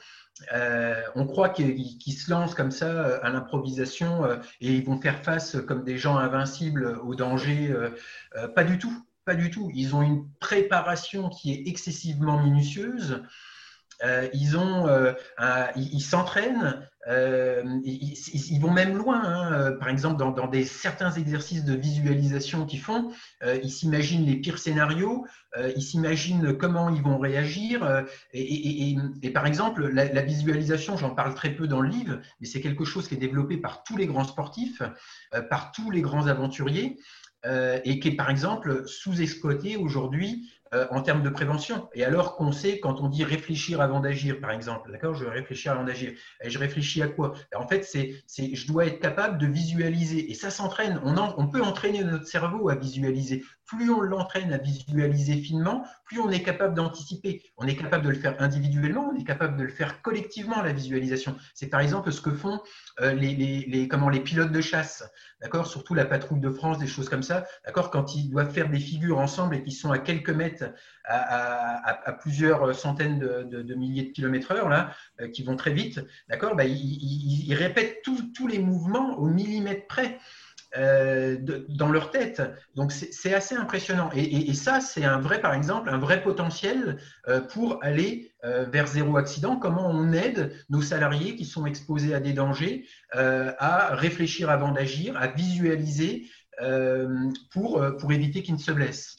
on 1.14 1.24
croit 1.26 1.50
qu'ils 1.50 2.12
se 2.12 2.28
lancent 2.32 2.56
comme 2.56 2.72
ça 2.72 3.18
à 3.18 3.30
l'improvisation 3.30 4.28
et 4.60 4.72
ils 4.74 4.84
vont 4.84 5.00
faire 5.00 5.22
face 5.22 5.56
comme 5.68 5.84
des 5.84 5.96
gens 5.96 6.16
invincibles 6.16 6.98
au 7.04 7.14
danger. 7.14 7.72
pas 8.56 8.64
du 8.64 8.78
tout, 8.78 9.06
pas 9.24 9.36
du 9.36 9.52
tout. 9.52 9.70
Ils 9.72 9.94
ont 9.94 10.02
une 10.02 10.28
préparation 10.40 11.28
qui 11.28 11.52
est 11.52 11.68
excessivement 11.68 12.42
minutieuse. 12.42 13.22
Ils 14.32 14.56
ont, 14.56 15.14
ils 15.76 16.02
s'entraînent, 16.02 16.88
euh, 17.08 17.62
ils, 17.84 18.58
vont 18.60 18.70
même 18.70 18.96
loin. 18.96 19.22
Hein. 19.24 19.72
Par 19.78 19.88
exemple, 19.88 20.18
dans, 20.18 20.48
des 20.48 20.64
certains 20.64 21.12
exercices 21.12 21.64
de 21.64 21.74
visualisation 21.74 22.66
qu'ils 22.66 22.80
font, 22.80 23.12
ils 23.62 23.70
s'imaginent 23.70 24.26
les 24.26 24.36
pires 24.36 24.58
scénarios, 24.58 25.26
ils 25.76 25.82
s'imaginent 25.82 26.56
comment 26.56 26.90
ils 26.90 27.02
vont 27.02 27.18
réagir. 27.18 28.04
Et, 28.32 28.96
par 29.32 29.46
exemple, 29.46 29.88
la, 29.88 30.12
la 30.12 30.22
visualisation, 30.22 30.96
j'en 30.96 31.14
parle 31.14 31.34
très 31.34 31.50
peu 31.50 31.66
dans 31.66 31.80
le 31.80 31.88
livre, 31.88 32.20
mais 32.40 32.46
c'est 32.46 32.60
quelque 32.60 32.84
chose 32.84 33.08
qui 33.08 33.14
est 33.14 33.18
développé 33.18 33.56
par 33.56 33.82
tous 33.84 33.96
les 33.96 34.06
grands 34.06 34.24
sportifs, 34.24 34.82
par 35.50 35.72
tous 35.72 35.90
les 35.90 36.02
grands 36.02 36.26
aventuriers. 36.26 36.98
et 37.84 38.00
qui 38.00 38.08
est 38.08 38.16
par 38.16 38.30
exemple 38.30 38.86
sous-exploité 38.86 39.76
aujourd'hui 39.76 40.50
euh, 40.74 40.86
en 40.90 41.02
termes 41.02 41.22
de 41.22 41.28
prévention. 41.28 41.88
Et 41.94 42.04
alors 42.04 42.36
qu'on 42.36 42.52
sait, 42.52 42.80
quand 42.80 43.00
on 43.00 43.08
dit 43.08 43.24
réfléchir 43.24 43.80
avant 43.80 44.00
d'agir, 44.00 44.40
par 44.40 44.50
exemple, 44.50 44.90
d'accord, 44.92 45.14
je 45.14 45.24
vais 45.24 45.30
réfléchir 45.30 45.72
avant 45.72 45.84
d'agir, 45.84 46.12
et 46.42 46.50
je 46.50 46.58
réfléchis 46.58 47.02
à 47.02 47.08
quoi? 47.08 47.34
En 47.54 47.66
fait, 47.66 47.84
c'est, 47.84 48.22
je 48.54 48.66
dois 48.66 48.86
être 48.86 49.00
capable 49.00 49.38
de 49.38 49.46
visualiser. 49.46 50.30
Et 50.30 50.34
ça 50.34 50.50
s'entraîne. 50.50 51.00
On, 51.04 51.16
on 51.36 51.48
peut 51.48 51.62
entraîner 51.62 52.04
notre 52.04 52.26
cerveau 52.26 52.68
à 52.68 52.74
visualiser. 52.74 53.44
Plus 53.68 53.90
on 53.90 54.00
l'entraîne 54.00 54.50
à 54.54 54.56
visualiser 54.56 55.36
finement, 55.36 55.84
plus 56.06 56.20
on 56.20 56.30
est 56.30 56.42
capable 56.42 56.74
d'anticiper. 56.74 57.42
On 57.58 57.66
est 57.66 57.76
capable 57.76 58.02
de 58.02 58.08
le 58.08 58.14
faire 58.14 58.40
individuellement, 58.40 59.10
on 59.12 59.20
est 59.20 59.24
capable 59.24 59.58
de 59.58 59.62
le 59.62 59.68
faire 59.68 60.00
collectivement, 60.00 60.62
la 60.62 60.72
visualisation. 60.72 61.36
C'est 61.52 61.66
par 61.66 61.80
exemple 61.80 62.10
ce 62.10 62.22
que 62.22 62.32
font 62.32 62.62
euh, 63.02 63.12
les, 63.12 63.86
comment, 63.88 64.08
les 64.08 64.20
pilotes 64.20 64.52
de 64.52 64.60
chasse, 64.62 65.04
d'accord 65.42 65.66
Surtout 65.66 65.94
la 65.94 66.06
patrouille 66.06 66.40
de 66.40 66.48
France, 66.48 66.78
des 66.78 66.86
choses 66.86 67.10
comme 67.10 67.22
ça, 67.22 67.44
d'accord 67.66 67.90
Quand 67.90 68.14
ils 68.14 68.30
doivent 68.30 68.50
faire 68.50 68.70
des 68.70 68.80
figures 68.80 69.18
ensemble 69.18 69.56
et 69.56 69.62
qu'ils 69.62 69.74
sont 69.74 69.92
à 69.92 69.98
quelques 69.98 70.30
mètres 70.30 70.64
à, 71.04 72.12
plusieurs 72.20 72.74
centaines 72.74 73.18
de, 73.18 73.74
milliers 73.74 74.04
de 74.04 74.12
kilomètres 74.12 74.52
heure, 74.52 74.70
là, 74.70 74.94
euh, 75.20 75.28
qui 75.28 75.42
vont 75.42 75.56
très 75.56 75.72
vite, 75.72 76.00
d'accord 76.28 76.56
bah, 76.56 76.64
ils, 76.64 77.54
répètent 77.54 78.00
tous 78.02 78.46
les 78.46 78.58
mouvements 78.58 79.18
au 79.18 79.26
millimètre 79.26 79.86
près. 79.86 80.18
Euh, 80.76 81.38
dans 81.70 81.88
leur 81.88 82.10
tête. 82.10 82.42
Donc 82.74 82.92
c'est 82.92 83.32
assez 83.32 83.54
impressionnant. 83.54 84.10
Et, 84.14 84.52
ça, 84.52 84.80
c'est 84.80 85.04
un 85.04 85.18
vrai, 85.18 85.40
par 85.40 85.54
exemple, 85.54 85.88
un 85.88 85.96
vrai 85.96 86.22
potentiel 86.22 86.98
euh, 87.26 87.40
pour 87.40 87.82
aller 87.82 88.32
vers 88.42 88.86
zéro 88.86 89.16
accident. 89.16 89.56
Comment 89.56 89.88
on 89.88 90.12
aide 90.12 90.52
nos 90.68 90.82
salariés 90.82 91.36
qui 91.36 91.44
sont 91.44 91.64
exposés 91.66 92.14
à 92.14 92.20
des 92.20 92.34
dangers 92.34 92.86
à 93.12 93.94
réfléchir 93.94 94.50
avant 94.50 94.70
d'agir, 94.70 95.16
à 95.16 95.26
visualiser 95.26 96.28
pour, 97.50 97.84
pour 97.98 98.12
éviter 98.12 98.42
qu'ils 98.42 98.54
ne 98.54 98.60
se 98.60 98.72
blessent? 98.72 99.17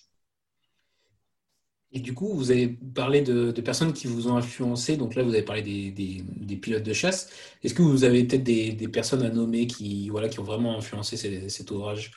Et 1.91 1.99
du 1.99 2.13
coup, 2.13 2.33
vous 2.35 2.51
avez 2.51 2.67
parlé 2.67 3.21
de, 3.21 3.51
personnes 3.61 3.93
qui 3.93 4.07
vous 4.07 4.27
ont 4.27 4.37
influencé. 4.37 4.95
Donc 4.95 5.15
là, 5.15 5.23
vous 5.23 5.33
avez 5.33 5.43
parlé 5.43 5.61
des, 5.61 6.55
pilotes 6.57 6.83
de 6.83 6.93
chasse. 6.93 7.29
Est-ce 7.63 7.73
que 7.73 7.81
vous 7.81 8.03
avez 8.03 8.23
peut-être 8.25 8.43
des, 8.43 8.87
personnes 8.87 9.23
à 9.23 9.29
nommer 9.29 9.67
qui, 9.67 10.09
voilà, 10.09 10.29
qui 10.29 10.39
ont 10.39 10.43
vraiment 10.43 10.77
influencé 10.77 11.17
cet 11.49 11.71
ouvrage? 11.71 12.11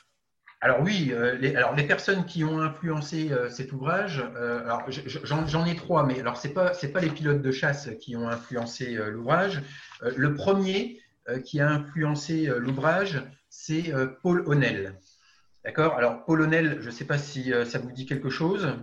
Alors 0.63 0.79
oui, 0.79 1.09
euh, 1.11 1.35
les, 1.35 1.57
alors 1.57 1.75
les 1.75 1.83
personnes 1.83 2.25
qui 2.25 2.45
ont 2.45 2.61
influencé 2.61 3.33
euh, 3.33 3.49
cet 3.49 3.73
ouvrage, 3.73 4.23
euh, 4.37 4.63
alors 4.63 4.85
j'en 4.87 5.65
ai 5.65 5.75
trois, 5.75 6.05
mais 6.05 6.21
alors 6.21 6.37
c'est 6.37 6.53
pas 6.53 6.73
c'est 6.73 6.93
pas 6.93 7.01
les 7.01 7.09
pilotes 7.09 7.41
de 7.41 7.51
chasse 7.51 7.89
qui 7.99 8.15
ont 8.15 8.29
influencé 8.29 8.95
l'ouvrage. 9.11 9.61
le 10.15 10.33
premier 10.35 11.01
qui 11.43 11.59
a 11.59 11.69
influencé 11.69 12.49
l'ouvrage, 12.57 13.21
c'est 13.49 13.91
Paul 14.21 14.43
Honnell. 14.47 14.97
D'accord? 15.65 15.95
Alors 15.95 16.23
Paul 16.23 16.41
Honnell, 16.43 16.77
je 16.79 16.85
ne 16.85 16.91
sais 16.91 17.05
pas 17.05 17.17
si 17.17 17.51
ça 17.65 17.79
vous 17.79 17.91
dit 17.91 18.05
quelque 18.05 18.29
chose. 18.29 18.73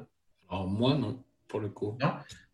Alors 0.50 0.66
moi, 0.66 0.96
non, 0.96 1.22
pour 1.46 1.60
le 1.60 1.68
coup. 1.68 1.96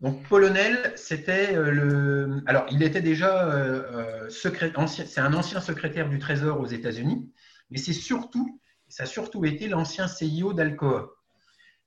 Donc 0.00 0.22
Polonel, 0.28 0.92
c'était 0.96 1.54
euh, 1.54 1.70
le. 1.70 2.42
Alors, 2.46 2.66
il 2.70 2.82
était 2.82 3.00
déjà 3.00 3.48
euh, 3.48 4.28
euh 4.28 4.30
C'est 4.30 5.20
un 5.20 5.35
ancien 5.35 5.61
secrétaire 5.61 6.09
du 6.09 6.18
Trésor 6.18 6.61
aux 6.61 6.66
États-Unis, 6.66 7.30
mais 7.70 7.78
c'est 7.78 7.94
surtout, 7.94 8.61
ça 8.88 9.04
a 9.04 9.06
surtout 9.06 9.44
été 9.44 9.68
l'ancien 9.68 10.09
CIO 10.09 10.52
d'Alcoa. 10.52 11.11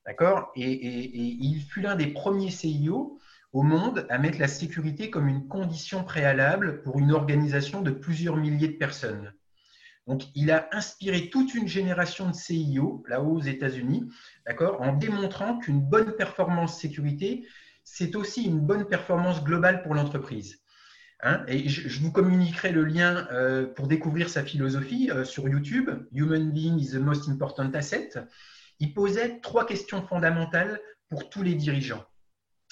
D'accord? 0.05 0.51
Et, 0.55 0.71
et, 0.71 1.37
il 1.41 1.61
fut 1.61 1.81
l'un 1.81 1.95
des 1.95 2.07
premiers 2.07 2.49
CIO 2.49 3.19
au 3.53 3.61
monde 3.61 4.07
à 4.09 4.17
mettre 4.17 4.39
la 4.39 4.47
sécurité 4.47 5.09
comme 5.09 5.27
une 5.27 5.47
condition 5.47 6.03
préalable 6.03 6.81
pour 6.81 6.97
une 6.99 7.11
organisation 7.11 7.81
de 7.81 7.91
plusieurs 7.91 8.37
milliers 8.37 8.69
de 8.69 8.77
personnes. 8.77 9.33
Donc, 10.09 10.23
il 10.33 10.49
a 10.49 10.67
inspiré 10.71 11.29
toute 11.29 11.53
une 11.53 11.67
génération 11.67 12.31
de 12.31 12.33
CIO, 12.33 13.03
là-haut 13.07 13.35
aux 13.35 13.41
États-Unis, 13.41 14.09
d'accord, 14.43 14.81
en 14.81 14.93
démontrant 14.93 15.59
qu'une 15.59 15.81
bonne 15.81 16.13
performance 16.13 16.81
sécurité, 16.81 17.47
c'est 17.83 18.15
aussi 18.15 18.43
une 18.43 18.59
bonne 18.59 18.85
performance 18.85 19.43
globale 19.43 19.83
pour 19.83 19.93
l'entreprise. 19.93 20.63
Hein. 21.21 21.43
et 21.47 21.69
je, 21.69 21.99
vous 21.99 22.11
communiquerai 22.11 22.71
le 22.71 22.85
lien 22.85 23.27
euh, 23.31 23.67
pour 23.67 23.87
découvrir 23.87 24.29
sa 24.29 24.41
philosophie 24.41 25.11
euh, 25.11 25.25
sur 25.25 25.47
YouTube, 25.47 25.91
Human 26.11 26.49
Being 26.51 26.79
is 26.79 26.91
the 26.93 26.95
most 26.95 27.29
important 27.29 27.71
asset. 27.75 28.09
Il 28.79 28.95
posait 28.95 29.39
trois 29.41 29.67
questions 29.67 30.01
fondamentales 30.01 30.79
pour 31.09 31.29
tous 31.29 31.43
les 31.43 31.53
dirigeants. 31.53 32.03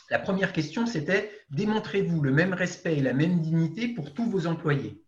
La 0.10 0.18
première 0.18 0.54
question, 0.54 0.88
c'était 0.88 1.30
démontrez-vous 1.52 2.20
le 2.20 2.32
même 2.32 2.54
respect 2.54 2.98
et 2.98 3.02
la 3.02 3.14
même 3.14 3.42
dignité 3.42 3.90
pour 3.90 4.16
tous 4.16 4.28
vos 4.28 4.48
employés? 4.48 5.04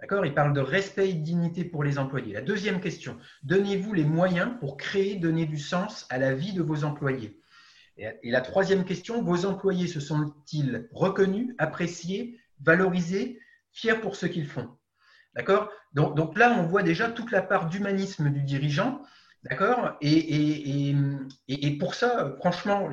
D'accord? 0.00 0.24
Il 0.24 0.34
parle 0.34 0.54
de 0.54 0.60
respect 0.60 1.10
et 1.10 1.14
de 1.14 1.22
dignité 1.22 1.64
pour 1.64 1.84
les 1.84 1.98
employés. 1.98 2.32
La 2.32 2.40
deuxième 2.40 2.80
question, 2.80 3.18
donnez-vous 3.42 3.92
les 3.92 4.04
moyens 4.04 4.52
pour 4.58 4.76
créer, 4.76 5.16
donner 5.16 5.44
du 5.44 5.58
sens 5.58 6.06
à 6.08 6.18
la 6.18 6.34
vie 6.34 6.54
de 6.54 6.62
vos 6.62 6.84
employés? 6.84 7.38
Et 8.22 8.30
la 8.30 8.40
troisième 8.40 8.84
question, 8.84 9.22
vos 9.22 9.44
employés 9.44 9.86
se 9.86 10.00
sont-ils 10.00 10.88
reconnus, 10.90 11.54
appréciés, 11.58 12.40
valorisés, 12.60 13.38
fiers 13.72 14.00
pour 14.00 14.16
ce 14.16 14.24
qu'ils 14.24 14.46
font? 14.46 14.70
D'accord? 15.34 15.70
Donc, 15.92 16.38
là, 16.38 16.56
on 16.58 16.66
voit 16.66 16.82
déjà 16.82 17.10
toute 17.10 17.30
la 17.30 17.42
part 17.42 17.68
d'humanisme 17.68 18.30
du 18.30 18.42
dirigeant. 18.42 19.02
D'accord? 19.42 19.96
Et, 20.00 20.94
pour 21.78 21.94
ça, 21.94 22.34
franchement, 22.38 22.90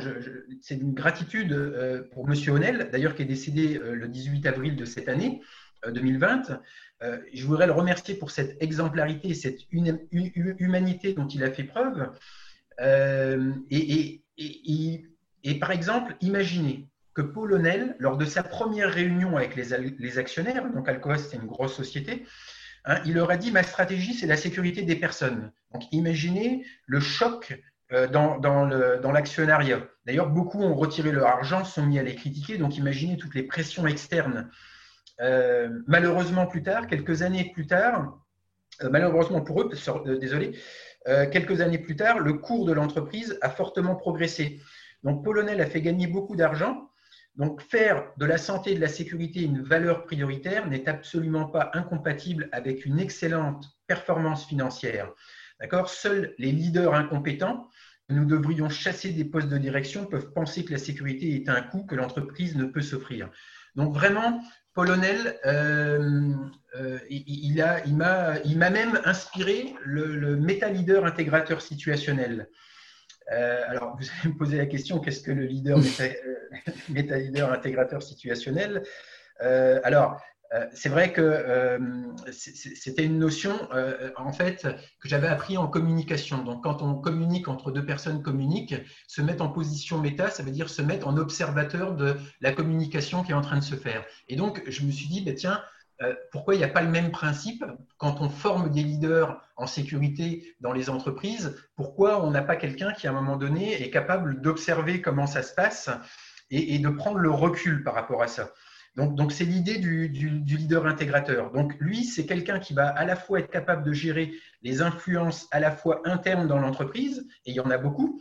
c'est 0.62 0.76
une 0.76 0.94
gratitude 0.94 1.54
euh, 1.54 2.04
pour 2.12 2.30
M. 2.30 2.36
Honnel, 2.50 2.90
d'ailleurs, 2.92 3.16
qui 3.16 3.22
est 3.22 3.26
décédé 3.26 3.78
euh, 3.78 3.96
le 3.96 4.08
18 4.08 4.46
avril 4.46 4.76
de 4.76 4.86
cette 4.86 5.10
année, 5.10 5.42
2020. 5.86 6.50
Euh, 6.50 6.56
euh, 7.04 7.20
je 7.34 7.46
voudrais 7.46 7.68
le 7.68 7.74
remercier 7.74 8.16
pour 8.16 8.32
cette 8.32 8.62
exemplarité, 8.62 9.34
cette 9.34 9.60
humanité 9.72 11.14
dont 11.14 11.28
il 11.28 11.44
a 11.44 11.52
fait 11.52 11.64
preuve. 11.64 12.10
Euh, 12.82 13.54
et, 13.70 14.24
par 15.60 15.72
exemple, 15.72 16.16
imaginez 16.22 16.88
que 17.14 17.22
Paul 17.22 17.54
O'Neill, 17.54 17.96
lors 18.00 18.18
de 18.18 18.26
sa 18.26 18.44
première 18.44 18.92
réunion 18.92 19.38
avec 19.38 19.56
les, 19.56 20.18
actionnaires, 20.20 20.72
donc 20.72 20.88
Alcoa 20.88 21.18
c'est 21.18 21.38
une 21.38 21.48
grosse 21.48 21.76
société, 21.76 22.26
hein, 22.86 23.00
il 23.06 23.16
leur 23.16 23.32
a 23.32 23.38
dit 23.38 23.52
ma 23.52 23.64
stratégie 23.64 24.14
c'est 24.14 24.28
la 24.28 24.38
sécurité 24.38 24.84
des 24.84 24.96
personnes. 24.96 25.52
Donc 25.74 25.84
imaginez 25.92 26.66
le 26.86 27.00
choc 27.00 27.60
dans, 28.12 29.12
l'actionnariat. 29.14 29.88
D'ailleurs, 30.06 30.30
beaucoup 30.30 30.62
ont 30.62 30.76
retiré 30.76 31.12
leur 31.12 31.28
argent, 31.28 31.64
sont 31.64 31.86
mis 31.86 31.98
à 31.98 32.04
les 32.04 32.16
critiquer, 32.16 32.58
donc 32.58 32.78
imaginez 32.78 33.18
toutes 33.18 33.34
les 33.34 33.44
pressions 33.44 33.88
externes 33.88 34.50
euh, 35.22 35.70
malheureusement, 35.88 36.46
plus 36.46 36.64
tard, 36.64 36.88
quelques 36.88 37.22
années 37.22 37.52
plus 37.54 37.68
tard, 37.68 38.20
euh, 38.84 38.90
malheureusement 38.90 39.42
pour 39.42 39.62
eux, 39.62 39.70
euh, 39.88 40.18
désolé, 40.18 40.58
quelques 41.32 41.62
années 41.62 41.78
plus 41.78 41.96
tard, 41.96 42.20
le 42.20 42.34
cours 42.34 42.66
de 42.66 42.74
l'entreprise 42.74 43.38
a 43.42 43.50
fortement 43.50 43.96
progressé. 43.96 44.60
Donc, 45.04 45.24
Polonel 45.24 45.62
a 45.62 45.66
fait 45.66 45.82
gagner 45.82 46.06
beaucoup 46.06 46.36
d'argent. 46.36 46.92
Donc, 47.36 47.62
faire 47.62 48.12
de 48.18 48.26
la 48.26 48.38
santé 48.38 48.72
et 48.72 48.76
de 48.76 48.82
la 48.82 48.90
sécurité 48.90 49.42
une 49.42 49.62
valeur 49.62 50.04
prioritaire 50.04 50.68
n'est 50.68 50.90
absolument 50.90 51.46
pas 51.46 51.72
incompatible 51.76 52.50
avec 52.52 52.86
une 52.86 53.00
excellente 53.00 53.66
performance 53.88 54.46
financière. 54.48 55.14
D'accord? 55.62 55.90
Seuls 55.90 56.34
les 56.40 56.52
leaders 56.52 56.94
incompétents 56.94 57.70
nous 58.10 58.26
devrions 58.26 58.70
chasser 58.70 59.12
des 59.12 59.26
postes 59.26 59.50
de 59.50 59.58
direction 59.58 60.06
peuvent 60.06 60.32
penser 60.32 60.64
que 60.64 60.72
la 60.72 60.78
sécurité 60.78 61.36
est 61.36 61.50
un 61.50 61.62
coût 61.62 61.84
que 61.84 61.96
l'entreprise 61.96 62.56
ne 62.56 62.66
peut 62.66 62.82
s'offrir. 62.82 63.30
Donc 63.76 63.94
vraiment, 63.94 64.42
Polonel, 64.78 65.40
euh, 65.48 66.36
euh, 66.76 67.00
il, 67.10 67.56
m'a, 67.96 68.38
il 68.46 68.60
m'a 68.60 68.70
même 68.70 69.02
inspiré 69.06 69.74
le, 69.84 70.16
le 70.16 70.38
méta-leader 70.38 71.04
intégrateur 71.04 71.64
situationnel. 71.64 72.48
Euh, 73.32 73.64
alors, 73.70 73.98
vous 74.00 74.06
allez 74.08 74.34
me 74.34 74.38
poser 74.38 74.58
la 74.58 74.68
question, 74.68 75.00
qu'est-ce 75.00 75.24
que 75.24 75.32
le 75.32 75.46
leader 75.46 75.80
méta-leader 76.90 77.52
intégrateur 77.52 78.04
situationnel? 78.04 78.84
Alors, 79.40 80.22
c'est 80.74 80.90
vrai 80.90 81.12
que 81.12 81.22
euh, 81.22 81.78
c'était 82.32 83.04
une 83.04 83.20
notion 83.20 83.54
euh, 83.74 84.12
en 84.16 84.32
fait 84.32 84.68
que 85.00 85.10
j'avais 85.10 85.28
appris 85.28 85.58
en 85.58 85.68
communication. 85.68 86.44
Donc, 86.44 86.64
quand 86.64 86.82
on 86.82 86.96
communique 86.96 87.48
entre 87.48 87.72
deux 87.72 87.86
personnes 87.86 88.22
communiquent, 88.22 88.76
se 89.08 89.22
mettre 89.22 89.44
en 89.44 89.50
position 89.50 90.00
méta, 90.00 90.30
ça 90.30 90.44
veut 90.44 90.52
dire 90.52 90.70
se 90.70 90.82
mettre 90.82 91.08
en 91.08 91.18
observateur 91.18 91.96
de 91.96 92.16
la 92.42 92.54
communication 92.54 93.24
qui 93.24 93.32
est 93.32 93.36
en 93.36 93.42
train 93.42 93.58
de 93.58 93.64
se 93.64 93.76
faire. 93.76 94.06
Et 94.30 94.36
donc, 94.36 94.64
je 94.68 94.84
me 94.86 94.92
suis 94.92 95.08
dit, 95.08 95.22
bah, 95.22 95.34
tiens, 95.34 95.62
pourquoi 96.32 96.54
il 96.54 96.60
n'y 96.60 96.64
a 96.64 96.70
pas 96.70 96.82
le 96.82 96.90
même 96.90 97.12
principe 97.12 97.66
quand 97.98 98.22
on 98.22 98.30
forme 98.30 98.70
des 98.70 98.84
leaders 98.84 99.42
en 99.56 99.66
sécurité 99.66 100.56
dans 100.62 100.72
les 100.72 100.90
entreprises? 100.90 101.58
Pourquoi 101.76 102.24
on 102.24 102.32
n'a 102.32 102.44
pas 102.44 102.56
quelqu'un 102.56 102.94
qui, 102.94 103.08
à 103.08 103.10
un 103.10 103.14
moment 103.14 103.36
donné, 103.36 103.82
est 103.82 103.90
capable 103.90 104.42
d'observer 104.42 105.02
comment 105.02 105.28
ça 105.28 105.42
se 105.42 105.54
passe 105.54 105.90
et 106.50 106.80
de 106.80 106.90
prendre 106.90 107.18
le 107.18 107.32
recul 107.32 107.84
par 107.84 107.96
rapport 107.96 108.22
à 108.22 108.28
ça? 108.28 108.54
Donc, 108.98 109.32
c'est 109.32 109.46
l'idée 109.46 109.78
du, 109.78 110.08
leader 110.08 110.88
intégrateur. 110.88 111.52
Donc, 111.52 111.76
lui, 111.80 112.04
c'est 112.04 112.26
quelqu'un 112.26 112.58
qui 112.58 112.74
va 112.74 112.88
à 112.88 113.06
la 113.06 113.16
fois 113.16 113.40
être 113.40 113.52
capable 113.52 113.84
de 113.84 113.94
gérer 113.94 114.34
les 114.64 114.82
influences 114.82 115.48
à 115.52 115.60
la 115.60 115.70
fois 115.70 116.02
internes 116.06 116.48
dans 116.48 116.58
l'entreprise, 116.58 117.28
et 117.46 117.52
il 117.52 117.54
y 117.54 117.60
en 117.60 117.70
a 117.70 117.78
beaucoup, 117.78 118.20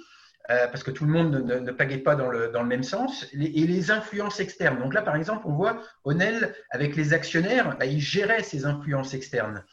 euh, 0.51 0.69
parce 0.69 0.83
que 0.83 0.91
tout 0.91 1.07
le 1.07 1.13
monde 1.13 1.43
ne, 1.45 1.55
ne, 1.55 1.71
pagaie 1.73 1.99
pas 1.99 2.15
dans 2.15 2.29
le, 2.29 2.51
même 2.65 2.83
sens, 2.83 3.27
et 3.33 3.67
les 3.67 3.91
influences 3.91 4.39
externes. 4.39 4.79
Donc 4.79 4.93
là, 4.93 5.01
par 5.01 5.17
exemple, 5.17 5.47
on 5.47 5.55
voit 5.55 5.81
Onel, 6.05 6.55
avec 6.71 6.95
les 6.95 7.15
actionnaires, 7.15 7.79
bah, 7.79 7.87
il 7.87 8.01
gérait 8.01 8.43
ces 8.43 8.67
influences 8.67 9.15
externes. 9.15 9.65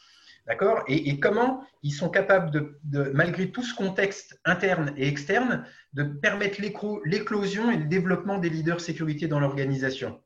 D'accord? 0.46 0.84
Et, 0.88 1.20
comment 1.20 1.64
ils 1.82 1.92
sont 1.92 2.08
capables, 2.08 2.50
de, 2.84 3.10
malgré 3.14 3.50
tout 3.50 3.62
ce 3.62 3.74
contexte 3.74 4.40
interne 4.46 4.94
et 4.96 5.06
externe, 5.06 5.64
de 5.92 6.02
permettre 6.02 6.60
l'éclosion 6.60 7.70
et 7.70 7.76
le 7.76 7.84
développement 7.84 8.38
des 8.38 8.48
leaders 8.48 8.80
sécurité 8.80 9.26
dans 9.26 9.40
l'organisation? 9.40 10.20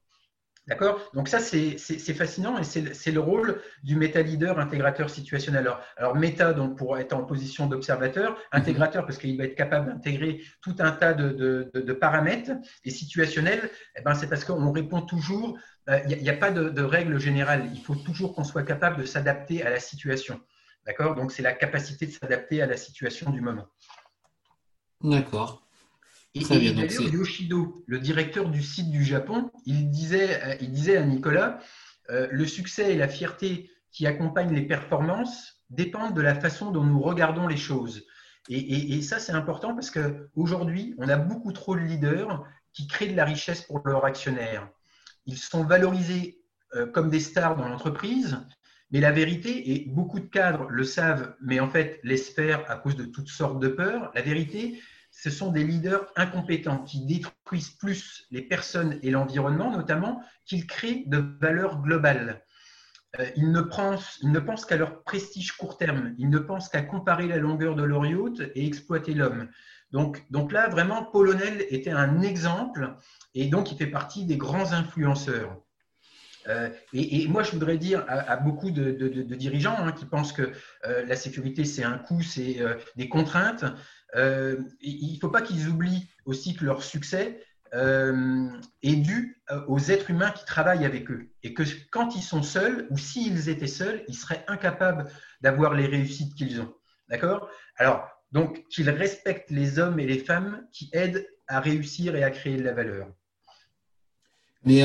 D'accord? 0.69 1.01
Donc 1.15 1.29
ça, 1.29 1.41
c'est 1.41 1.79
fascinant 2.15 2.59
et 2.59 2.63
c'est 2.63 3.11
le 3.11 3.21
rôle 3.21 3.63
du 3.83 3.97
méta-leader 3.97 4.59
intégrateur 4.59 5.09
situationnel. 5.09 5.63
Alors, 5.63 5.81
alors, 5.97 6.15
méta, 6.15 6.53
donc 6.53 6.77
pour 6.77 6.99
être 6.99 7.15
en 7.15 7.25
position 7.25 7.67
d'observateur, 7.67 8.39
intégrateur 8.53 9.07
parce 9.07 9.17
qu'il 9.17 9.39
va 9.39 9.45
être 9.45 9.55
capable 9.55 9.91
d'intégrer 9.91 10.43
tout 10.61 10.77
un 10.81 10.93
tas 10.93 11.15
de, 11.15 11.71
de, 11.73 11.93
paramètres, 11.95 12.53
et 12.85 12.91
situationnel, 12.91 13.71
eh 13.97 14.03
ben, 14.03 14.13
c'est 14.13 14.29
parce 14.29 14.45
qu'on 14.45 14.71
répond 14.71 15.01
toujours, 15.01 15.59
euh, 15.89 16.01
il 16.07 16.23
n'y 16.23 16.29
a, 16.29 16.37
pas 16.37 16.51
de, 16.51 16.83
règle 16.83 17.19
générale, 17.19 17.71
il 17.73 17.81
faut 17.81 17.95
toujours 17.95 18.35
qu'on 18.35 18.45
soit 18.45 18.63
capable 18.63 19.01
de 19.01 19.07
s'adapter 19.07 19.63
à 19.63 19.71
la 19.71 19.81
situation. 19.81 20.39
D'accord? 20.85 21.15
Donc 21.15 21.33
c'est 21.33 21.43
la 21.43 21.55
capacité 21.55 22.05
de 22.07 22.13
s'adapter 22.13 22.61
à 22.61 22.67
la 22.67 22.77
situation 22.77 23.31
du 23.31 23.41
moment. 23.41 23.69
D'accord. 25.03 25.67
Et, 26.35 26.45
d'ailleurs, 26.45 27.15
Yoshido, 27.15 27.85
le 27.87 27.99
directeur 27.99 28.49
du 28.51 28.63
site 28.63 28.91
du 28.91 29.05
Japon, 29.05 29.51
il 29.65 29.91
disait, 29.91 30.43
euh, 30.45 30.57
il 30.61 30.71
disait 30.71 30.97
à 30.97 31.03
Nicolas, 31.03 31.59
euh, 32.11 32.29
le 32.31 32.47
succès 32.47 32.93
et 32.93 32.97
la 32.97 33.09
fierté 33.09 33.71
qui 33.91 34.07
accompagnent 34.07 34.55
les 34.55 34.67
performances 34.67 35.63
dépendent 35.71 36.15
de 36.15 36.23
la 36.23 36.35
façon 36.35 36.71
dont 36.71 36.85
nous 36.85 37.01
regardons 37.01 37.47
les 37.47 37.57
choses. 37.57 38.05
Et, 38.51 39.03
ça, 39.03 39.19
c'est 39.19 39.33
important 39.33 39.75
parce 39.75 39.91
qu'aujourd'hui, 39.91 40.95
on 40.97 41.09
a 41.11 41.17
beaucoup 41.17 41.53
trop 41.53 41.75
de 41.75 41.81
leaders 41.81 42.47
qui 42.73 42.87
créent 42.87 43.09
de 43.09 43.17
la 43.17 43.27
richesse 43.27 43.61
pour 43.61 43.83
leurs 43.85 44.07
actionnaires. 44.07 44.71
Ils 45.27 45.37
sont 45.37 45.65
valorisés 45.65 46.41
euh, 46.75 46.87
comme 46.87 47.11
des 47.11 47.21
stars 47.21 47.57
dans 47.57 47.69
l'entreprise, 47.69 48.39
mais 48.91 49.01
la 49.01 49.13
vérité, 49.13 49.73
et 49.73 49.85
beaucoup 49.91 50.19
de 50.19 50.27
cadres 50.27 50.67
le 50.71 50.85
savent, 50.85 51.35
mais 51.43 51.61
en 51.61 51.69
fait 51.69 52.01
laissent 52.05 52.31
faire 52.31 52.65
à 52.71 52.77
cause 52.77 52.97
de 52.97 53.05
toutes 53.05 53.29
sortes 53.29 53.61
de 53.61 53.69
peurs, 53.69 54.11
la 54.15 54.23
vérité, 54.23 54.81
ce 55.21 55.31
sont 55.31 55.51
des 55.51 55.65
leaders 55.65 56.07
incompétents 56.15 56.85
qui 56.85 57.05
détruisent 57.05 57.71
plus 57.71 58.25
les 58.31 58.43
personnes 58.43 59.01
et 59.03 59.11
l'environnement, 59.11 59.73
notamment, 59.73 60.23
qu'ils 60.45 60.65
créent 60.65 61.03
de 61.07 61.37
valeur 61.41 61.83
globale. 61.83 62.45
Euh, 63.19 63.27
ils, 63.35 63.51
ne 63.51 63.61
pensent, 63.61 64.65
qu'à 64.65 64.77
leur 64.77 65.03
prestige 65.03 65.53
court 65.53 65.77
terme, 65.77 66.15
ils 66.19 66.31
ne 66.31 66.39
pensent 66.39 66.69
qu'à 66.69 66.83
comparer 66.83 67.27
la 67.27 67.39
longueur 67.39 67.75
de 67.75 67.83
leur 67.83 68.07
yacht 68.07 68.41
et 68.55 68.65
exploiter 68.65 69.13
l'homme. 69.13 69.49
Donc, 69.91 70.23
là, 70.53 70.69
vraiment, 70.69 71.03
Paul 71.05 71.37
était 71.69 71.91
un 71.91 72.21
exemple 72.21 72.95
et 73.35 73.47
donc 73.47 73.73
il 73.73 73.79
fait 73.79 73.87
partie 73.89 74.25
des 74.25 74.37
grands 74.37 74.73
influenceurs. 74.73 75.57
Euh, 76.47 76.71
et, 76.93 77.27
moi, 77.27 77.43
je 77.43 77.51
voudrais 77.51 77.77
dire 77.77 78.05
à, 78.07 78.37
beaucoup 78.37 78.71
de, 78.71 78.93
dirigeants 79.35 79.77
hein, 79.79 79.91
qui 79.91 80.05
pensent 80.05 80.33
que 80.33 80.53
euh, 80.87 81.05
la 81.07 81.17
sécurité, 81.17 81.65
c'est 81.65 81.83
un 81.83 81.99
coût, 81.99 82.23
c'est 82.23 82.59
des 82.95 83.09
contraintes. 83.09 83.65
Euh, 84.17 84.57
il 84.81 85.15
ne 85.15 85.19
faut 85.19 85.29
pas 85.29 85.43
qu'ils 85.43 85.69
oublient 85.69 86.09
aussi 86.25 86.55
que 86.55 86.65
leur 86.65 86.83
succès 86.83 87.43
euh, 87.75 88.49
est 88.83 88.97
dû 88.97 89.43
euh, 89.51 89.61
aux 89.67 89.79
êtres 89.79 90.11
humains 90.11 90.31
qui 90.31 90.45
travaillent 90.45 90.87
avec 90.87 91.11
eux. 91.11 91.31
Et 91.43 91.53
que 91.53 91.63
quand 91.91 92.17
ils 92.17 92.23
sont 92.23 92.43
seuls, 92.43 92.87
ou 92.91 92.97
s'ils 92.97 93.49
étaient 93.49 93.67
seuls, 93.67 94.05
ils 94.09 94.15
seraient 94.15 94.45
incapables 94.49 95.11
d'avoir 95.43 95.75
les 95.75 95.87
réussites 95.87 96.35
qu'ils 96.35 96.61
ont. 96.61 96.73
D'accord? 97.09 97.49
Alors, 97.77 98.09
donc, 98.33 98.67
qu'ils 98.69 98.91
respectent 98.91 99.51
les 99.51 99.79
hommes 99.79 100.01
et 100.01 100.07
les 100.07 100.19
femmes 100.19 100.67
qui 100.73 100.91
aident 100.93 101.27
à 101.47 101.61
réussir 101.61 102.15
et 102.17 102.23
à 102.23 102.31
créer 102.31 102.57
de 102.57 102.63
la 102.63 102.75
valeur. 102.75 103.09
Mais 104.65 104.83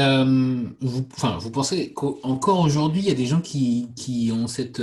vous, 0.79 1.03
pensez 1.03 1.93
qu'encore 1.93 2.59
aujourd'hui, 2.59 3.01
il 3.01 3.07
y 3.07 3.11
a 3.11 3.15
des 3.15 3.25
gens 3.25 3.41
qui, 3.41 3.89
qui 3.97 4.31
ont 4.31 4.47
cette, 4.47 4.81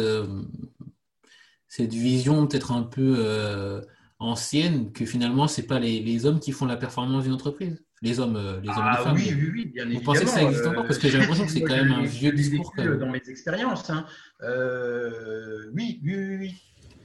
cette 1.68 1.94
vision 1.94 2.46
peut-être 2.46 2.72
un 2.72 2.82
peu 2.82 3.82
ancienne 4.20 4.92
que 4.92 5.04
finalement, 5.04 5.48
ce 5.48 5.60
n'est 5.60 5.66
pas 5.66 5.80
les, 5.80 6.26
hommes 6.26 6.40
qui 6.40 6.52
font 6.52 6.66
la 6.66 6.76
performance 6.76 7.24
d'une 7.24 7.32
entreprise 7.32 7.82
les 8.02 8.18
hommes, 8.18 8.36
euh, 8.36 8.60
les 8.62 8.68
hommes 8.70 8.86
et 8.86 8.90
les 8.90 8.96
ah 8.98 9.02
femmes. 9.02 9.16
Oui, 9.16 9.34
oui, 9.34 9.50
oui, 9.52 9.66
bien 9.66 9.86
Vous 9.86 10.00
pensez 10.00 10.24
que 10.24 10.30
ça 10.30 10.42
existe 10.42 10.66
encore? 10.66 10.86
Parce 10.86 10.98
que 10.98 11.08
j'ai 11.08 11.18
l'impression 11.18 11.44
que 11.44 11.52
c'est 11.52 11.62
quand 11.62 11.76
même 11.76 11.92
un 11.92 12.04
vieux 12.04 12.32
discours. 12.32 12.72
Dans 12.76 13.10
mes 13.10 13.22
expériences, 13.28 13.90
hein. 13.90 14.06
euh, 14.42 15.70
oui, 15.74 16.00
oui, 16.02 16.14
oui, 16.16 16.36
oui. 16.38 16.54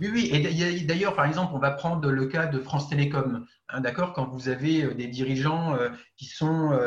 Oui, 0.01 0.09
oui. 0.11 0.29
Et 0.33 0.81
d'ailleurs, 0.81 1.15
par 1.15 1.25
exemple, 1.25 1.53
on 1.55 1.59
va 1.59 1.71
prendre 1.71 2.11
le 2.11 2.25
cas 2.25 2.47
de 2.47 2.59
France 2.59 2.89
Télécom. 2.89 3.45
Hein, 3.69 3.81
d'accord? 3.81 4.11
Quand 4.11 4.27
vous 4.27 4.49
avez 4.49 4.83
euh, 4.83 4.93
des 4.93 5.07
dirigeants 5.07 5.77
qui 6.17 6.25
sont 6.25 6.77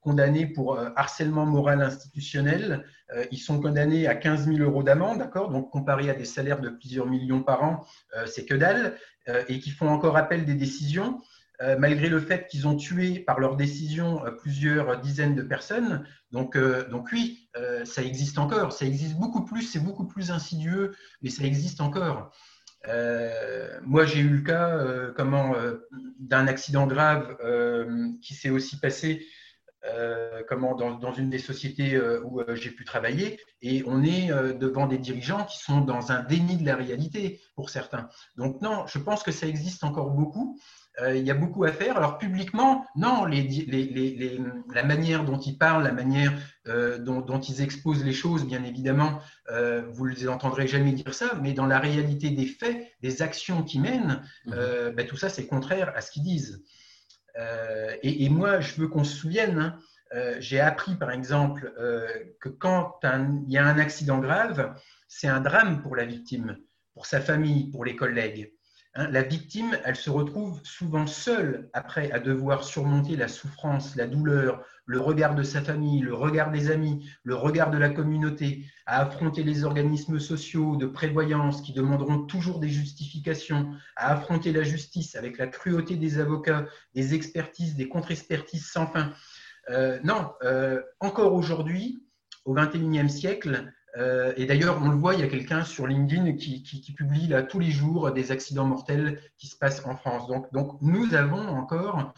condamnés 0.00 0.46
pour 0.46 0.78
harcèlement 0.96 1.46
moral 1.46 1.82
institutionnel, 1.82 2.84
ils 3.30 3.38
sont 3.38 3.60
condamnés 3.60 4.06
à 4.06 4.14
15 4.14 4.46
000 4.46 4.58
euros 4.58 4.82
d'amende, 4.82 5.18
d'accord? 5.18 5.50
Donc, 5.50 5.70
comparé 5.70 6.10
à 6.10 6.14
des 6.14 6.26
salaires 6.26 6.60
de 6.60 6.68
plusieurs 6.68 7.06
millions 7.06 7.42
par 7.42 7.62
an, 7.64 7.86
c'est 8.26 8.44
que 8.44 8.54
dalle. 8.54 8.96
Euh, 9.28 9.44
et 9.48 9.58
qui 9.58 9.70
font 9.70 9.88
encore 9.88 10.16
appel 10.16 10.44
des 10.46 10.54
décisions, 10.54 11.20
euh, 11.60 11.76
malgré 11.78 12.08
le 12.08 12.20
fait 12.20 12.46
qu'ils 12.46 12.66
ont 12.66 12.76
tué 12.76 13.18
par 13.18 13.40
leurs 13.40 13.56
décisions 13.56 14.24
euh, 14.24 14.30
plusieurs 14.30 15.00
dizaines 15.00 15.34
de 15.34 15.42
personnes. 15.42 16.04
Donc, 16.30 16.56
donc 16.90 17.08
oui, 17.12 17.48
ça 17.84 18.02
existe 18.02 18.38
encore. 18.38 18.72
Ça 18.72 18.84
existe 18.84 19.16
beaucoup 19.16 19.44
plus, 19.44 19.62
c'est 19.62 19.80
beaucoup 19.80 20.06
plus 20.06 20.30
insidieux, 20.30 20.92
mais 21.22 21.30
ça 21.30 21.42
existe 21.44 21.80
encore. 21.80 22.30
moi, 23.82 24.04
j'ai 24.04 24.20
eu 24.20 24.28
le 24.28 24.42
cas 24.42 24.84
d'un 26.18 26.46
accident 26.46 26.86
grave 26.86 27.38
qui 28.20 28.34
s'est 28.34 28.50
aussi 28.50 28.78
passé 28.78 29.26
comment, 30.48 30.74
dans, 30.74 30.98
dans, 30.98 31.12
une 31.12 31.30
des 31.30 31.38
sociétés 31.38 31.98
où 32.24 32.42
j'ai 32.54 32.70
pu 32.70 32.84
travailler, 32.84 33.38
et 33.62 33.82
on 33.86 34.02
est 34.02 34.28
devant 34.58 34.86
des 34.86 34.98
dirigeants 34.98 35.44
qui 35.44 35.58
sont 35.58 35.80
dans 35.80 36.12
un 36.12 36.22
déni 36.22 36.56
de 36.56 36.66
la 36.66 36.76
réalité 36.76 37.40
pour 37.54 37.70
certains. 37.70 38.08
Donc 38.36 38.60
non, 38.62 38.86
je 38.86 38.98
pense 38.98 39.22
que 39.22 39.32
ça 39.32 39.46
existe 39.46 39.84
encore 39.84 40.10
beaucoup. 40.10 40.58
il 41.08 41.24
y 41.24 41.30
a 41.30 41.34
beaucoup 41.34 41.64
à 41.64 41.72
faire. 41.72 41.96
Alors 41.96 42.18
publiquement, 42.18 42.84
non, 42.96 43.24
les, 43.24 43.42
les, 43.42 43.84
les, 43.84 44.40
la 44.72 44.84
manière 44.84 45.24
dont 45.24 45.38
ils 45.38 45.56
parlent, 45.56 45.84
la 45.84 45.92
manière 45.92 46.32
dont, 46.66 47.20
dont, 47.20 47.40
ils 47.40 47.62
exposent 47.62 48.04
les 48.04 48.12
choses, 48.12 48.46
bien 48.46 48.64
évidemment, 48.64 49.20
vous 49.48 50.06
ne 50.06 50.14
les 50.14 50.28
entendrez 50.28 50.66
jamais 50.66 50.92
dire 50.92 51.14
ça, 51.14 51.32
mais 51.42 51.52
dans 51.52 51.66
la 51.66 51.78
réalité 51.78 52.30
des 52.30 52.46
faits, 52.46 52.86
des 53.00 53.22
actions 53.22 53.62
qu'ils 53.62 53.82
mènent, 53.82 54.22
mmh. 54.46 54.90
ben, 54.96 55.06
tout 55.06 55.16
ça, 55.16 55.28
c'est 55.28 55.46
contraire 55.46 55.92
à 55.96 56.00
ce 56.00 56.10
qu'ils 56.10 56.24
disent. 56.24 56.64
Euh, 57.38 57.96
et, 58.02 58.28
moi, 58.28 58.60
je 58.60 58.74
veux 58.80 58.88
qu'on 58.88 59.04
se 59.04 59.16
souvienne, 59.16 59.58
hein, 59.58 59.78
euh, 60.14 60.36
j'ai 60.40 60.60
appris 60.60 60.94
par 60.96 61.10
exemple 61.10 61.72
euh, 61.78 62.08
que 62.40 62.48
quand 62.48 62.98
il 63.02 63.52
y 63.52 63.58
a 63.58 63.66
un 63.66 63.78
accident 63.78 64.18
grave, 64.18 64.74
c'est 65.06 65.28
un 65.28 65.40
drame 65.40 65.82
pour 65.82 65.96
la 65.96 66.04
victime, 66.04 66.58
pour 66.94 67.06
sa 67.06 67.20
famille, 67.20 67.70
pour 67.70 67.84
les 67.84 67.96
collègues. 67.96 68.52
Hein. 68.94 69.08
la 69.10 69.22
victime, 69.22 69.78
elle 69.84 69.96
se 69.96 70.10
retrouve 70.10 70.60
souvent 70.64 71.06
seule 71.06 71.68
après 71.74 72.10
à 72.10 72.18
devoir 72.18 72.64
surmonter 72.64 73.16
la 73.16 73.28
souffrance, 73.28 73.96
la 73.96 74.06
douleur, 74.06 74.64
le 74.88 75.00
regard 75.00 75.34
de 75.34 75.42
sa 75.42 75.60
famille, 75.60 76.00
le 76.00 76.14
regard 76.14 76.50
des 76.50 76.70
amis, 76.70 77.06
le 77.22 77.34
regard 77.34 77.70
de 77.70 77.76
la 77.76 77.90
communauté, 77.90 78.64
à 78.86 79.02
affronter 79.02 79.42
les 79.42 79.64
organismes 79.64 80.18
sociaux 80.18 80.76
de 80.76 80.86
prévoyance 80.86 81.60
qui 81.60 81.74
demanderont 81.74 82.20
toujours 82.20 82.58
des 82.58 82.70
justifications, 82.70 83.70
à 83.96 84.14
affronter 84.14 84.50
la 84.50 84.62
justice 84.62 85.14
avec 85.14 85.36
la 85.36 85.46
cruauté 85.46 85.96
des 85.96 86.18
avocats, 86.18 86.64
des 86.94 87.12
expertises, 87.12 87.76
des 87.76 87.86
contre-expertises 87.86 88.66
sans 88.66 88.86
fin. 88.86 89.12
Euh, 89.68 89.98
non, 90.04 90.32
euh, 90.42 90.80
encore 91.00 91.34
aujourd'hui, 91.34 92.02
au 92.46 92.54
XXIe 92.54 93.10
siècle, 93.10 93.70
euh, 93.98 94.32
et 94.38 94.46
d'ailleurs, 94.46 94.80
on 94.82 94.88
le 94.88 94.96
voit, 94.96 95.12
il 95.12 95.20
y 95.20 95.22
a 95.22 95.28
quelqu'un 95.28 95.64
sur 95.64 95.86
LinkedIn 95.86 96.32
qui, 96.32 96.94
publie 96.96 97.30
tous 97.50 97.58
les 97.58 97.70
jours 97.70 98.10
des 98.12 98.32
accidents 98.32 98.66
mortels 98.66 99.20
qui 99.36 99.48
se 99.48 99.56
passent 99.56 99.84
en 99.84 99.96
France. 99.96 100.28
Donc, 100.28 100.50
donc 100.54 100.80
nous 100.80 101.14
avons 101.14 101.46
encore 101.46 102.14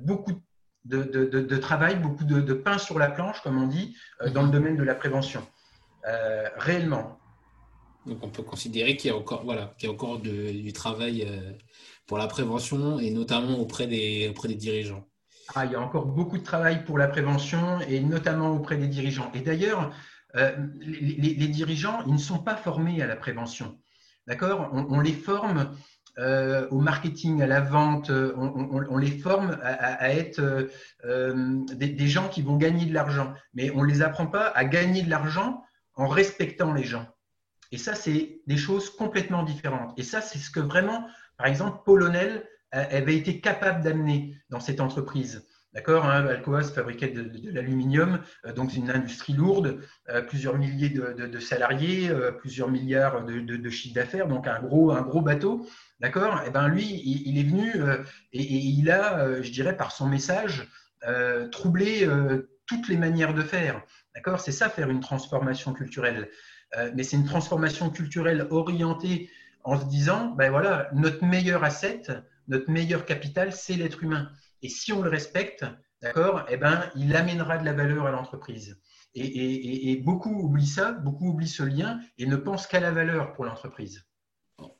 beaucoup 0.00 0.32
de 0.32 0.40
de, 0.84 1.56
travail, 1.56 1.96
beaucoup 1.96 2.24
de, 2.24 2.54
pain 2.54 2.78
sur 2.78 2.98
la 2.98 3.10
planche, 3.10 3.40
comme 3.42 3.62
on 3.62 3.66
dit, 3.66 3.96
dans 4.32 4.42
le 4.42 4.48
mhm. 4.48 4.52
domaine 4.52 4.76
de 4.76 4.82
la 4.82 4.94
prévention. 4.94 5.46
réellement. 6.56 7.18
Donc 8.06 8.18
on 8.22 8.28
peut 8.28 8.42
considérer 8.42 8.96
qu'il 8.96 9.10
y 9.10 9.14
a 9.14 9.16
encore, 9.16 9.44
voilà, 9.44 9.74
qu'il 9.78 9.88
y 9.88 9.90
a 9.90 9.94
encore 9.94 10.18
du 10.18 10.72
travail 10.72 11.26
pour 12.06 12.18
la 12.18 12.26
prévention 12.26 12.98
et 12.98 13.10
notamment 13.10 13.58
auprès 13.58 13.86
des, 13.86 14.28
auprès 14.28 14.48
des 14.48 14.56
dirigeants. 14.56 15.06
Ah, 15.54 15.64
il 15.64 15.72
y 15.72 15.74
a 15.74 15.80
encore 15.80 16.06
beaucoup 16.06 16.38
de 16.38 16.42
travail 16.42 16.84
pour 16.84 16.98
la 16.98 17.08
prévention 17.08 17.80
et 17.80 18.00
notamment 18.00 18.50
auprès 18.50 18.76
des 18.76 18.88
dirigeants. 18.88 19.30
Et 19.34 19.40
d'ailleurs, 19.40 19.92
les, 20.34 21.48
dirigeants, 21.48 22.02
ils 22.06 22.14
ne 22.14 22.18
sont 22.18 22.38
pas 22.38 22.56
formés 22.56 23.02
à 23.02 23.06
la 23.06 23.16
prévention. 23.16 23.78
D'accord? 24.26 24.70
On, 24.72 25.00
les 25.00 25.12
forme 25.12 25.76
euh, 26.18 26.68
au 26.70 26.78
marketing, 26.78 27.40
à 27.42 27.46
la 27.46 27.60
vente, 27.60 28.10
on, 28.10 28.96
les 28.98 29.18
forme 29.18 29.58
à, 29.62 30.12
être 30.12 30.68
euh, 31.04 31.58
des, 31.74 32.08
gens 32.08 32.28
qui 32.28 32.42
vont 32.42 32.56
gagner 32.56 32.84
de 32.84 32.94
l'argent. 32.94 33.32
Mais 33.54 33.70
on 33.70 33.82
ne 33.82 33.88
les 33.88 34.02
apprend 34.02 34.26
pas 34.26 34.46
à 34.48 34.64
gagner 34.64 35.02
de 35.02 35.10
l'argent 35.10 35.62
en 35.94 36.08
respectant 36.08 36.72
les 36.72 36.84
gens. 36.84 37.06
Et 37.70 37.78
ça, 37.78 37.94
c'est 37.94 38.40
des 38.46 38.58
choses 38.58 38.90
complètement 38.90 39.42
différentes. 39.42 39.98
Et 39.98 40.02
ça, 40.02 40.20
c'est 40.20 40.38
ce 40.38 40.50
que 40.50 40.60
vraiment, 40.60 41.06
par 41.38 41.46
exemple, 41.46 41.78
Paul 41.84 42.02
O'Neill 42.02 42.44
avait 42.70 43.16
été 43.16 43.40
capable 43.40 43.82
d'amener 43.82 44.34
dans 44.48 44.60
cette 44.60 44.80
entreprise. 44.80 45.46
D'accord 45.74 46.04
hein, 46.04 46.26
Alcoa 46.26 46.62
fabriquait 46.62 47.08
de, 47.08 47.50
l'aluminium, 47.50 48.20
euh, 48.44 48.52
donc 48.52 48.74
une 48.74 48.90
industrie 48.90 49.32
lourde, 49.32 49.80
euh, 50.10 50.20
plusieurs 50.20 50.58
milliers 50.58 50.90
de, 50.90 51.38
salariés, 51.38 52.10
euh, 52.10 52.30
plusieurs 52.30 52.70
milliards 52.70 53.24
de, 53.24 53.70
chiffre 53.70 53.94
d'affaires, 53.94 54.28
donc 54.28 54.46
un 54.46 54.60
gros, 54.60 55.22
bateau. 55.22 55.66
D'accord 55.98 56.42
eh 56.46 56.50
ben 56.50 56.68
lui, 56.68 56.84
il, 57.04 57.38
est 57.38 57.44
venu 57.44 57.72
et, 58.32 58.42
il 58.42 58.90
a, 58.90 59.40
je 59.40 59.50
dirais, 59.50 59.76
par 59.76 59.92
son 59.92 60.08
message, 60.08 60.68
troublé 61.52 62.08
toutes 62.66 62.88
les 62.88 62.96
manières 62.96 63.34
de 63.34 63.42
faire. 63.42 63.80
D'accord 64.14 64.40
C'est 64.40 64.52
ça 64.52 64.68
faire 64.68 64.90
une 64.90 65.00
transformation 65.00 65.72
culturelle. 65.72 66.28
mais 66.94 67.04
c'est 67.04 67.16
une 67.16 67.24
transformation 67.24 67.88
culturelle 67.90 68.48
orientée 68.50 69.30
en 69.62 69.80
se 69.80 69.86
disant, 69.86 70.34
ben 70.36 70.50
voilà, 70.50 70.90
notre 70.92 71.24
meilleur 71.24 71.62
asset, 71.62 72.02
notre 72.48 72.68
meilleur 72.68 73.06
capital, 73.06 73.52
c'est 73.52 73.74
l'être 73.74 74.02
humain. 74.02 74.28
Et 74.62 74.68
si 74.68 74.92
on 74.92 75.02
le 75.02 75.10
respecte, 75.10 75.64
d'accord, 76.00 76.44
eh 76.48 76.56
ben, 76.56 76.90
il 76.96 77.14
amènera 77.14 77.58
de 77.58 77.64
la 77.64 77.72
valeur 77.72 78.06
à 78.06 78.10
l'entreprise. 78.10 78.80
Et, 79.14 79.96
beaucoup 80.04 80.30
oublient 80.30 80.66
ça, 80.66 80.92
beaucoup 80.92 81.28
oublient 81.28 81.48
ce 81.48 81.62
lien 81.62 82.00
et 82.16 82.26
ne 82.26 82.36
pensent 82.36 82.66
qu'à 82.66 82.80
la 82.80 82.92
valeur 82.92 83.34
pour 83.34 83.44
l'entreprise. 83.44 84.06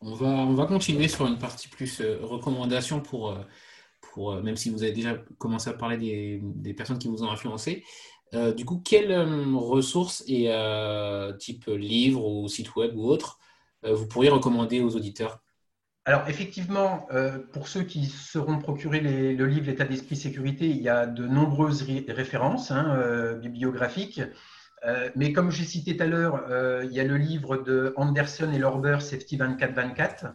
On 0.01 0.14
va, 0.14 0.26
on 0.26 0.55
va 0.55 0.66
continuer 0.66 1.09
sur 1.09 1.26
une 1.26 1.39
partie 1.39 1.68
plus 1.68 2.01
euh, 2.01 2.18
recommandation 2.22 3.01
pour, 3.01 3.33
euh, 3.33 3.43
pour, 4.01 4.33
euh, 4.33 4.43
même 4.43 4.57
si 4.57 4.70
vous 4.70 4.83
avez 4.85 4.93
déjà 4.93 5.16
commencé 5.39 5.68
à 5.68 5.74
parler 5.74 5.97
des, 5.97 6.41
des 6.43 6.72
personnes 6.72 6.99
qui 6.99 7.09
vous 7.09 7.24
ont 7.24 7.30
influencé. 7.30 7.85
du 8.57 8.64
coup, 8.64 8.80
quelles 8.83 9.14
ressources 9.55 10.24
et 10.26 10.49
type 11.39 11.66
livre 11.66 12.24
ou 12.24 12.49
site 12.49 12.74
web 12.76 12.97
ou 12.97 13.05
autre 13.05 13.39
vous 13.83 14.07
pourriez 14.07 14.30
recommander 14.30 14.80
aux 14.80 14.97
auditeurs? 14.97 15.43
Alors 16.05 16.28
effectivement, 16.28 17.07
euh, 17.12 17.38
pour 17.53 17.68
ceux 17.68 17.84
qui 17.84 18.07
seront 18.07 18.59
procurés 18.59 19.00
le 19.00 19.46
livre 19.46 19.66
L'état 19.66 19.84
d'esprit 19.84 20.16
sécurité, 20.16 20.66
il 20.66 20.82
y 20.82 20.88
a 20.88 21.07
de 21.07 21.26
nombreuses 21.26 21.86
références 22.09 22.72
hein, 22.72 22.96
euh, 22.96 23.34
bibliographiques. 23.34 24.20
Euh, 24.84 25.11
mais 25.14 25.32
comme 25.32 25.53
j'ai 25.53 25.64
cité 25.64 25.96
tout 25.96 26.03
à 26.03 26.07
l'heure, 26.09 26.44
il 26.82 26.90
y 26.90 26.98
a 26.98 27.05
le 27.05 27.16
livre 27.16 27.57
de 27.57 27.94
Anderson 27.96 28.50
et 28.53 28.59
Lorber, 28.59 28.98
Safety 29.00 29.36
2424. 29.36 30.26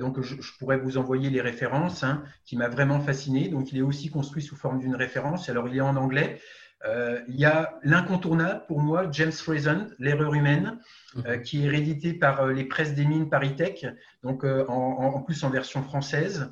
donc 0.00 0.20
je, 0.20 0.34
pourrais 0.58 0.78
vous 0.78 0.98
envoyer 0.98 1.30
les 1.30 1.40
références, 1.40 2.02
hein, 2.02 2.24
qui 2.44 2.56
m'a 2.56 2.68
vraiment 2.68 2.98
fasciné. 2.98 3.48
Donc 3.48 3.70
il 3.70 3.78
est 3.78 3.82
aussi 3.82 4.10
construit 4.10 4.42
sous 4.42 4.56
forme 4.56 4.80
d'une 4.80 4.96
référence. 4.96 5.48
Alors 5.48 5.68
il 5.68 5.76
est 5.76 5.82
en 5.82 5.94
anglais. 5.94 6.40
Euh, 6.84 7.20
il 7.28 7.36
y 7.36 7.44
a 7.44 7.78
l'incontournable 7.82 8.64
pour 8.66 8.80
moi, 8.80 9.08
James 9.10 9.32
Friesen, 9.32 9.94
L'erreur 9.98 10.34
humaine, 10.34 10.78
euh, 11.16 11.36
mhm. 11.36 11.42
qui 11.42 11.64
est 11.64 11.68
réédité 11.68 12.12
par 12.12 12.42
euh, 12.42 12.52
les 12.52 12.64
presses 12.64 12.94
des 12.94 13.06
mines 13.06 13.30
Paritech, 13.30 13.86
donc 14.22 14.44
en, 14.44 15.22
plus 15.22 15.44
en 15.44 15.50
version 15.50 15.82
française. 15.82 16.50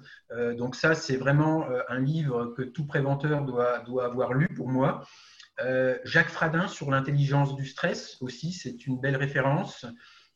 donc 0.57 0.77
ça, 0.77 0.95
c'est 0.95 1.17
vraiment 1.17 1.67
un 1.89 2.01
livre 2.01 2.55
que 2.57 2.63
tout 2.63 2.87
préventeur 2.87 3.45
doit, 3.45 3.81
doit 3.81 4.05
avoir 4.07 4.35
lu 4.35 4.49
pour 4.49 4.69
moi. 4.69 5.05
Jacques 6.05 6.29
Fradin 6.29 6.69
sur 6.69 6.91
l'intelligence 6.91 7.57
du 7.57 7.67
stress 7.67 8.19
aussi, 8.21 8.53
c'est 8.53 8.87
une 8.87 9.01
belle 9.01 9.17
référence. 9.17 9.87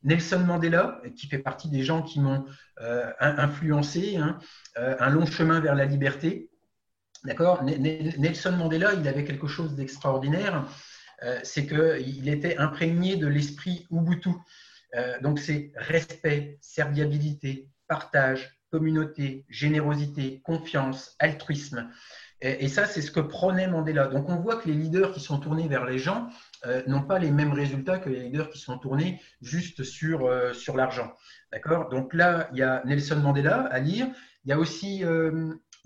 Nelson 0.02 0.40
Mandela, 0.40 1.00
qui 1.14 1.26
fait 1.26 1.38
partie 1.38 1.68
des 1.68 1.82
gens 1.82 2.02
qui 2.02 2.20
m'ont 2.20 2.46
influencé, 3.20 4.16
hein, 4.16 4.38
Un 4.76 5.10
long 5.10 5.26
chemin 5.26 5.60
vers 5.60 5.74
la 5.74 5.84
liberté. 5.84 6.50
D'accord 7.26 7.64
Nelson 7.64 8.52
Mandela, 8.52 8.94
il 8.94 9.08
avait 9.08 9.24
quelque 9.24 9.48
chose 9.48 9.74
d'extraordinaire, 9.74 10.64
euh, 11.24 11.40
c'est 11.42 11.66
qu'il 11.66 12.28
était 12.28 12.56
imprégné 12.56 13.16
de 13.16 13.26
l'esprit 13.26 13.84
Ubuntu. 13.90 14.30
Euh, 14.94 15.18
donc, 15.20 15.40
c'est 15.40 15.72
respect, 15.74 16.56
serviabilité, 16.60 17.68
partage, 17.88 18.60
communauté, 18.70 19.44
générosité, 19.48 20.40
confiance, 20.44 21.16
altruisme. 21.18 21.90
Et, 22.42 22.68
ça, 22.68 22.84
c'est 22.84 23.00
ce 23.00 23.10
que 23.10 23.20
prônait 23.20 23.66
Mandela. 23.66 24.06
Donc, 24.06 24.28
on 24.28 24.36
voit 24.36 24.56
que 24.56 24.68
les 24.68 24.74
leaders 24.74 25.12
qui 25.12 25.20
sont 25.20 25.38
tournés 25.38 25.66
vers 25.66 25.86
les 25.86 25.98
gens 25.98 26.28
euh, 26.66 26.82
n'ont 26.86 27.02
pas 27.02 27.18
les 27.18 27.30
mêmes 27.30 27.54
résultats 27.54 27.98
que 27.98 28.10
les 28.10 28.20
leaders 28.20 28.50
qui 28.50 28.58
sont 28.58 28.78
tournés 28.78 29.20
juste 29.40 29.82
sur, 29.82 30.30
sur 30.54 30.76
l'argent. 30.76 31.12
D'accord? 31.50 31.88
Donc 31.88 32.12
là, 32.12 32.48
il 32.52 32.58
y 32.58 32.62
a 32.62 32.82
Nelson 32.84 33.16
Mandela 33.16 33.62
à 33.62 33.80
lire. 33.80 34.06
Il 34.44 34.50
y 34.50 34.52
a 34.52 34.58
aussi 34.58 35.02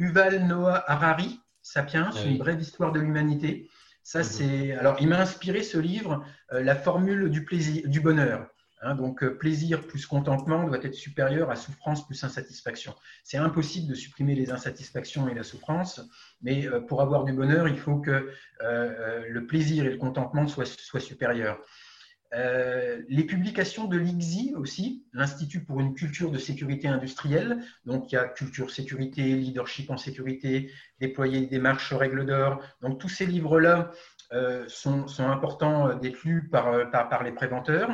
Yuval 0.01 0.47
Noah 0.47 0.83
Harari, 0.91 1.41
Sapiens, 1.61 2.11
une 2.25 2.39
brève 2.39 2.61
histoire 2.61 2.91
de 2.91 3.01
l'humanité. 3.01 3.69
Ça, 4.03 4.21
mhm. 4.21 4.25
c'est. 4.25 4.73
Alors, 4.73 4.97
il 5.01 5.09
m'a 5.09 5.21
inspiré 5.21 5.63
ce 5.63 5.77
livre, 5.77 6.25
euh, 6.53 6.63
la 6.63 6.75
formule 6.75 7.31
du 7.31 7.45
plaisir, 7.45 7.87
du 7.87 8.01
bonheur. 8.01 8.49
Hein. 8.83 8.95
donc, 8.95 9.23
euh, 9.23 9.37
plaisir 9.37 9.87
plus 9.87 10.07
contentement 10.07 10.65
doit 10.65 10.83
être 10.83 10.95
supérieur 10.95 11.51
à 11.51 11.57
souffrance 11.57 12.07
plus 12.07 12.25
insatisfaction. 12.25 12.95
C'est 13.25 13.37
impossible 13.37 13.89
de 13.89 13.95
supprimer 13.95 14.35
les 14.35 14.53
insatisfactions 14.53 15.29
et 15.29 15.35
la 15.35 15.43
souffrance, 15.43 16.01
mais 16.41 16.67
euh, 16.67 16.81
pour 16.81 17.03
avoir 17.03 17.25
du 17.25 17.35
bonheur, 17.35 17.69
il 17.69 17.79
faut 17.79 17.99
que 17.99 18.33
le 18.63 19.47
plaisir 19.47 19.85
et 19.85 19.91
le 19.91 19.99
contentement 19.99 20.47
soient, 20.47 20.65
soient 20.65 21.01
supérieurs. 21.01 21.61
Euh, 22.33 23.03
les 23.09 23.25
publications 23.25 23.87
de 23.87 23.97
l'IGSI 23.97 24.55
aussi, 24.57 25.05
l'Institut 25.13 25.65
pour 25.65 25.81
une 25.81 25.95
culture 25.95 26.31
de 26.31 26.39
sécurité 26.39 26.87
industrielle. 26.87 27.65
Donc, 27.85 28.13
il 28.13 28.15
y 28.15 28.19
a 28.19 28.25
culture 28.25 28.71
sécurité, 28.71 29.23
leadership 29.23 29.91
en 29.91 29.97
sécurité, 29.97 30.71
déployer 31.01 31.41
des 31.41 31.47
démarches 31.47 31.93
règles 31.93 32.27
d'or. 32.27 32.63
Donc, 32.83 33.01
tous 33.01 33.09
ces 33.09 33.27
livres-là 33.27 33.91
euh, 34.33 34.65
sont, 34.69 35.07
importants 35.19 35.97
d'être 35.97 36.23
lus 36.23 36.49
par, 36.49 36.91
par, 36.91 37.25
les 37.25 37.33
préventeurs. 37.33 37.91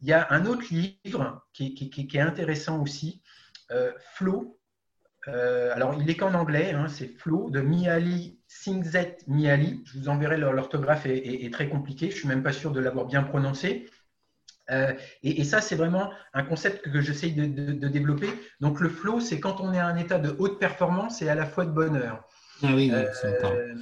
Il 0.00 0.08
y 0.08 0.12
a 0.12 0.26
un 0.30 0.46
autre 0.46 0.64
livre 0.70 1.46
qui, 1.52 1.74
qui, 1.74 2.16
est 2.16 2.20
intéressant 2.20 2.82
aussi, 2.82 3.22
euh, 3.70 3.92
Flow. 4.14 4.58
Alors, 5.26 5.94
il 5.94 6.06
n'est 6.06 6.16
qu'en 6.16 6.34
anglais, 6.34 6.72
hein, 6.72 6.88
c'est 6.88 7.06
Flow 7.06 7.50
de 7.50 7.60
Miali 7.60 8.38
Singzet 8.52 9.18
Miali, 9.26 9.82
je 9.86 9.98
vous 9.98 10.08
enverrai 10.08 10.36
l'orthographe 10.36 11.06
est, 11.06 11.52
très 11.52 11.68
compliqué, 11.68 12.10
je 12.10 12.14
ne 12.14 12.18
suis 12.18 12.28
même 12.28 12.42
pas 12.42 12.52
sûr 12.52 12.70
de 12.70 12.80
l'avoir 12.80 13.06
bien 13.06 13.22
prononcé. 13.22 13.88
Euh, 14.70 14.92
et, 15.22 15.42
ça, 15.44 15.60
c'est 15.60 15.74
vraiment 15.74 16.10
un 16.34 16.44
concept 16.44 16.90
que 16.90 17.00
j'essaye 17.00 17.32
de, 17.32 17.88
développer. 17.88 18.28
Donc, 18.60 18.80
le 18.80 18.88
flow, 18.88 19.20
c'est 19.20 19.40
quand 19.40 19.60
on 19.60 19.72
est 19.72 19.78
à 19.78 19.86
un 19.86 19.96
état 19.96 20.18
de 20.18 20.36
haute 20.38 20.60
performance 20.60 21.22
et 21.22 21.28
à 21.28 21.34
la 21.34 21.46
fois 21.46 21.64
de 21.64 21.72
bonheur. 21.72 22.24
Ah 22.62 22.68
oui, 22.74 22.92
euh, 22.92 23.74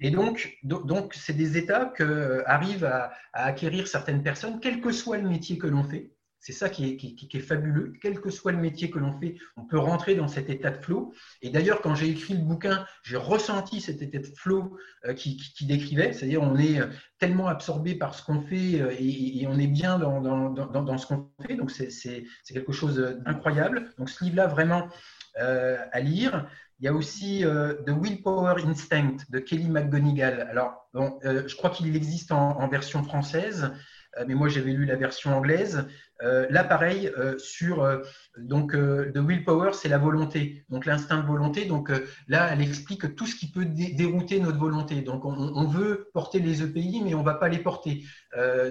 Et 0.00 0.10
donc, 0.10 0.58
donc, 0.62 1.14
c'est 1.14 1.36
des 1.36 1.56
états 1.56 1.86
que 1.86 2.42
arrivent 2.46 2.84
à, 2.84 3.12
acquérir 3.32 3.88
certaines 3.88 4.22
personnes, 4.22 4.60
quel 4.60 4.80
que 4.80 4.92
soit 4.92 5.16
le 5.16 5.28
métier 5.28 5.58
que 5.58 5.66
l'on 5.66 5.82
fait. 5.82 6.10
C'est 6.42 6.52
ça 6.52 6.68
qui 6.68 6.98
est, 7.32 7.38
fabuleux. 7.38 7.92
Quel 8.02 8.20
que 8.20 8.28
soit 8.28 8.50
le 8.50 8.58
métier 8.58 8.90
que 8.90 8.98
l'on 8.98 9.12
fait, 9.20 9.36
on 9.56 9.62
peut 9.62 9.78
rentrer 9.78 10.16
dans 10.16 10.26
cet 10.26 10.50
état 10.50 10.72
de 10.72 10.82
flow. 10.82 11.14
Et 11.40 11.50
d'ailleurs, 11.50 11.80
quand 11.80 11.94
j'ai 11.94 12.08
écrit 12.08 12.34
le 12.34 12.40
bouquin, 12.40 12.84
j'ai 13.04 13.16
ressenti 13.16 13.80
cet 13.80 14.02
état 14.02 14.18
de 14.18 14.26
flow 14.26 14.76
euh, 15.06 15.14
qui, 15.14 15.38
décrivait. 15.60 16.12
C'est-à-dire, 16.12 16.42
on 16.42 16.58
est 16.58 16.80
euh, 16.80 16.88
tellement 17.20 17.46
absorbé 17.46 17.94
par 17.94 18.16
ce 18.16 18.24
qu'on 18.24 18.40
fait 18.40 18.80
euh, 18.80 18.92
et, 18.98 19.46
on 19.46 19.56
est 19.56 19.68
bien 19.68 20.00
dans, 20.00 20.98
ce 20.98 21.06
qu'on 21.06 21.30
fait. 21.46 21.54
Donc, 21.54 21.70
c'est 21.70 22.24
quelque 22.48 22.72
chose 22.72 22.96
d'incroyable. 23.24 23.92
Donc, 23.96 24.10
ce 24.10 24.24
livre-là, 24.24 24.48
vraiment 24.48 24.88
à 25.36 26.00
lire. 26.00 26.48
Il 26.80 26.86
y 26.86 26.88
a 26.88 26.92
aussi 26.92 27.44
The 27.44 27.90
Willpower 27.90 28.64
Instinct 28.66 29.18
de 29.30 29.38
Kelly 29.38 29.68
McGonigal. 29.68 30.40
Alors, 30.50 30.88
bon, 30.92 31.20
je 31.22 31.54
crois 31.54 31.70
qu'il 31.70 31.94
existe 31.94 32.32
en, 32.32 32.66
version 32.66 33.04
française. 33.04 33.70
Euh, 34.18 34.24
mais 34.26 34.34
moi 34.34 34.48
j'avais 34.48 34.72
lu 34.72 34.84
la 34.84 34.96
version 34.96 35.36
anglaise. 35.36 35.86
Euh, 36.22 36.46
là, 36.50 36.62
pareil, 36.62 37.10
euh, 37.18 37.36
sur 37.38 37.88
donc 38.36 38.72
the 38.72 39.16
willpower, 39.16 39.72
c'est 39.72 39.88
la 39.88 39.98
volonté, 39.98 40.64
donc 40.68 40.86
l'instinct 40.86 41.18
de 41.18 41.26
volonté. 41.26 41.64
Donc 41.64 41.90
là, 42.28 42.50
elle 42.52 42.60
explique 42.60 43.16
tout 43.16 43.26
ce 43.26 43.34
qui 43.34 43.50
peut 43.50 43.64
dérouter 43.64 44.38
notre 44.38 44.58
volonté. 44.58 45.02
Donc 45.02 45.24
on, 45.24 45.64
veut 45.66 46.10
porter 46.12 46.38
les 46.38 46.62
EPI, 46.62 47.02
mais 47.04 47.14
on 47.14 47.20
ne 47.20 47.24
va 47.24 47.34
pas 47.34 47.48
les 47.48 47.58
porter. 47.58 48.04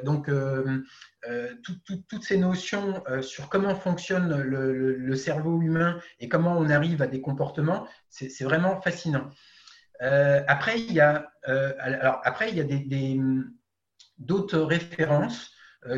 donc 0.04 0.30
toutes 1.64 2.24
ces 2.24 2.38
notions 2.38 3.04
sur 3.22 3.50
comment 3.50 3.76
fonctionne 3.76 4.42
le, 4.42 5.16
cerveau 5.16 5.62
humain 5.62 6.00
et 6.20 6.30
comment 6.30 6.58
on 6.58 6.70
arrive 6.70 7.02
à 7.02 7.08
des 7.08 7.22
comportements, 7.22 7.86
c'est 8.10 8.44
vraiment 8.44 8.82
fascinant. 8.82 9.30
après, 10.00 10.80
il 10.80 10.94
y 10.94 11.02
a, 11.02 11.32
alors, 11.44 12.22
après, 12.24 12.50
il 12.50 12.58
y 12.58 12.62
a 12.62 12.64
des, 12.64 13.20
d'autres 14.22 14.60
références 14.60 15.52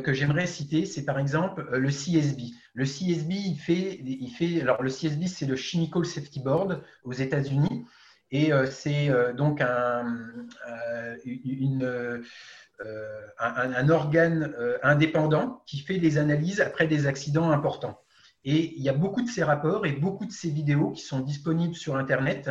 que 0.04 0.14
j'aimerais 0.14 0.48
citer. 0.48 0.86
C'est 0.86 1.04
par 1.04 1.20
exemple 1.20 1.68
le 1.72 1.90
CSB. 1.90 2.54
Le 2.74 2.86
CSB, 2.86 3.56
fait, 3.56 4.00
le 4.02 4.90
CSB, 4.90 5.28
c'est 5.28 5.46
le 5.46 5.56
Chemical 5.56 6.06
Safety 6.06 6.40
Board 6.40 6.82
aux 7.04 7.12
États-Unis. 7.12 7.86
Et 8.32 8.52
c'est 8.72 9.12
donc 9.36 9.62
un, 9.62 10.06
un, 13.40 13.90
organe 13.90 14.56
indépendant 14.82 15.62
qui 15.66 15.80
fait 15.80 15.98
des 15.98 16.18
analyses 16.18 16.62
après 16.62 16.88
des 16.88 17.06
accidents 17.06 17.52
importants. 17.52 18.00
Et 18.46 18.74
il 18.76 18.84
y 18.84 18.90
a 18.90 18.94
beaucoup 18.94 19.22
de 19.22 19.30
ces 19.30 19.44
rapports 19.44 19.86
et 19.86 19.94
beaucoup 19.94 20.26
de 20.26 20.32
ces 20.32 20.50
vidéos 20.50 20.92
qui 20.92 21.02
sont 21.02 21.20
disponibles 21.20 21.76
sur 21.76 21.96
Internet 21.96 22.50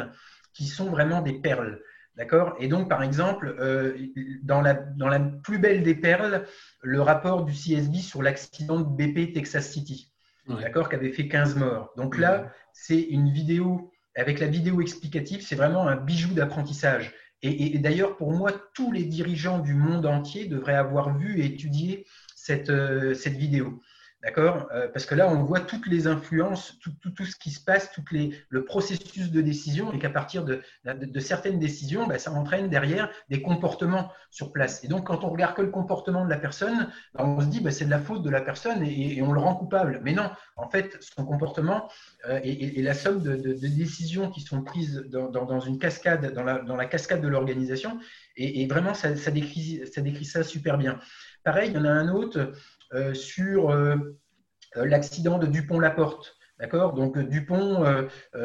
qui 0.55 0.67
sont 0.67 0.91
vraiment 0.91 1.23
des 1.23 1.35
perles. 1.35 1.81
D'accord? 2.17 2.55
Et 2.59 2.69
donc, 2.69 2.89
par 2.91 3.03
exemple, 3.03 3.57
euh, 3.59 3.97
dans, 4.43 4.61
la, 4.61 4.75
dans 4.75 5.09
la 5.09 5.19
plus 5.19 5.59
belle 5.59 5.83
des 5.83 5.95
perles, 5.95 6.45
le 6.83 7.01
rapport 7.01 7.45
du 7.45 7.53
CSB 7.53 7.97
sur 7.97 8.23
l'accident 8.23 8.81
de 8.81 8.85
BP 8.85 9.33
Texas 9.33 9.71
City, 9.71 10.13
d'accord, 10.47 10.91
qui 10.91 10.97
avait 10.97 11.13
fait 11.13 11.27
15 11.27 11.57
morts. 11.57 11.91
Donc 11.97 12.19
là, 12.19 12.53
c'est 12.75 13.01
une 13.01 13.31
vidéo, 13.31 13.91
avec 14.15 14.41
la 14.41 14.47
vidéo 14.47 14.83
explicative, 14.83 15.41
c'est 15.41 15.55
vraiment 15.55 15.89
un 15.89 15.97
bijou 15.97 16.35
d'apprentissage. 16.35 17.15
Et, 17.45 17.77
d'ailleurs, 17.79 18.17
pour 18.17 18.33
moi, 18.33 18.53
tous 18.73 18.93
les 18.93 19.05
dirigeants 19.05 19.59
du 19.59 19.75
monde 19.75 20.07
entier 20.07 20.47
devraient 20.47 20.77
avoir 20.77 21.19
vu 21.19 21.41
et 21.41 21.47
étudié 21.47 22.07
cette, 22.37 22.71
euh, 22.71 23.15
cette 23.15 23.35
vidéo. 23.35 23.83
D'accord? 24.23 24.69
Euh, 24.73 24.87
Parce 24.93 25.05
que 25.05 25.17
là, 25.17 25.29
on 25.29 25.43
voit 25.43 25.59
toutes 25.59 25.89
les 25.89 26.07
influences, 26.07 26.79
tout, 26.79 27.25
ce 27.25 27.35
qui 27.35 27.51
se 27.51 27.63
passe, 27.63 27.91
tout 27.91 28.05
les, 28.13 28.31
le 28.51 28.65
processus 28.65 29.33
de 29.33 29.41
décision, 29.41 29.93
et 29.93 29.99
qu'à 29.99 30.11
partir 30.11 30.45
de, 30.45 30.63
certaines 31.19 31.59
décisions, 31.59 32.07
bah, 32.07 32.19
ça 32.19 32.31
entraîne 32.31 32.69
derrière 32.69 33.11
des 33.31 33.43
comportements 33.43 34.13
sur 34.31 34.53
place. 34.53 34.85
Et 34.85 34.89
donc, 34.89 35.09
quand 35.09 35.25
on 35.25 35.31
regarde 35.31 35.57
que 35.57 35.63
le 35.63 35.71
comportement 35.71 36.25
de 36.25 36.31
la 36.31 36.39
personne, 36.39 36.89
bah, 37.15 37.25
on 37.25 37.41
se 37.41 37.47
dit 37.47 37.61
bah, 37.61 37.73
c'est 37.73 37.85
de 37.85 37.91
la 37.91 37.99
faute 37.99 38.23
de 38.23 38.31
la 38.31 38.41
personne 38.41 38.85
et, 38.85 39.21
on 39.23 39.33
le 39.33 39.41
rend 39.41 39.57
coupable. 39.57 40.01
Mais 40.05 40.13
non, 40.13 40.31
en 40.55 40.69
fait, 40.69 40.97
son 41.01 41.25
comportement 41.25 41.89
euh, 42.29 42.39
est, 42.45 42.81
la 42.81 42.95
somme 42.95 43.21
de, 43.23 43.35
décisions 43.55 44.31
qui 44.31 44.41
sont 44.41 44.63
prises 44.63 45.05
dans, 45.11 45.61
une 45.61 45.81
cascade, 45.81 46.33
dans 46.33 46.77
la, 46.77 46.87
cascade 46.87 47.23
de 47.23 47.29
l'organisation. 47.29 47.99
Et, 48.37 48.67
vraiment, 48.69 48.95
ça, 48.95 49.11
décrit, 49.33 49.83
ça 49.93 50.01
décrit 50.01 50.25
ça 50.25 50.45
super 50.45 50.79
bien. 50.79 51.01
Pareil, 51.43 51.71
il 51.71 51.75
y 51.75 51.79
en 51.79 51.85
a 51.85 51.91
un 51.91 52.09
autre 52.09 52.53
sur 53.15 53.71
euh, 53.71 53.97
euh, 54.77 54.87
l'accident 54.87 55.39
de 55.39 55.47
Dupont-Laporte. 55.47 56.37
D'accord? 56.59 56.93
Donc 56.93 57.19
Dupont, 57.19 57.85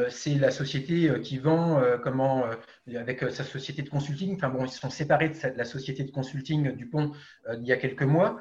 c'est 0.08 0.34
la 0.34 0.50
société 0.50 1.20
qui 1.22 1.38
vend 1.38 1.80
comment 2.02 2.46
avec 2.92 3.20
sa 3.30 3.44
société 3.44 3.82
de 3.82 3.88
consulting. 3.88 4.34
Enfin 4.34 4.48
bon, 4.48 4.64
ils 4.64 4.70
se 4.70 4.80
sont 4.80 4.90
séparés 4.90 5.28
de 5.28 5.36
la 5.54 5.64
société 5.64 6.02
de 6.02 6.10
consulting 6.10 6.74
Dupont 6.74 7.12
il 7.52 7.64
y 7.64 7.70
a 7.70 7.76
quelques 7.76 8.02
mois. 8.02 8.40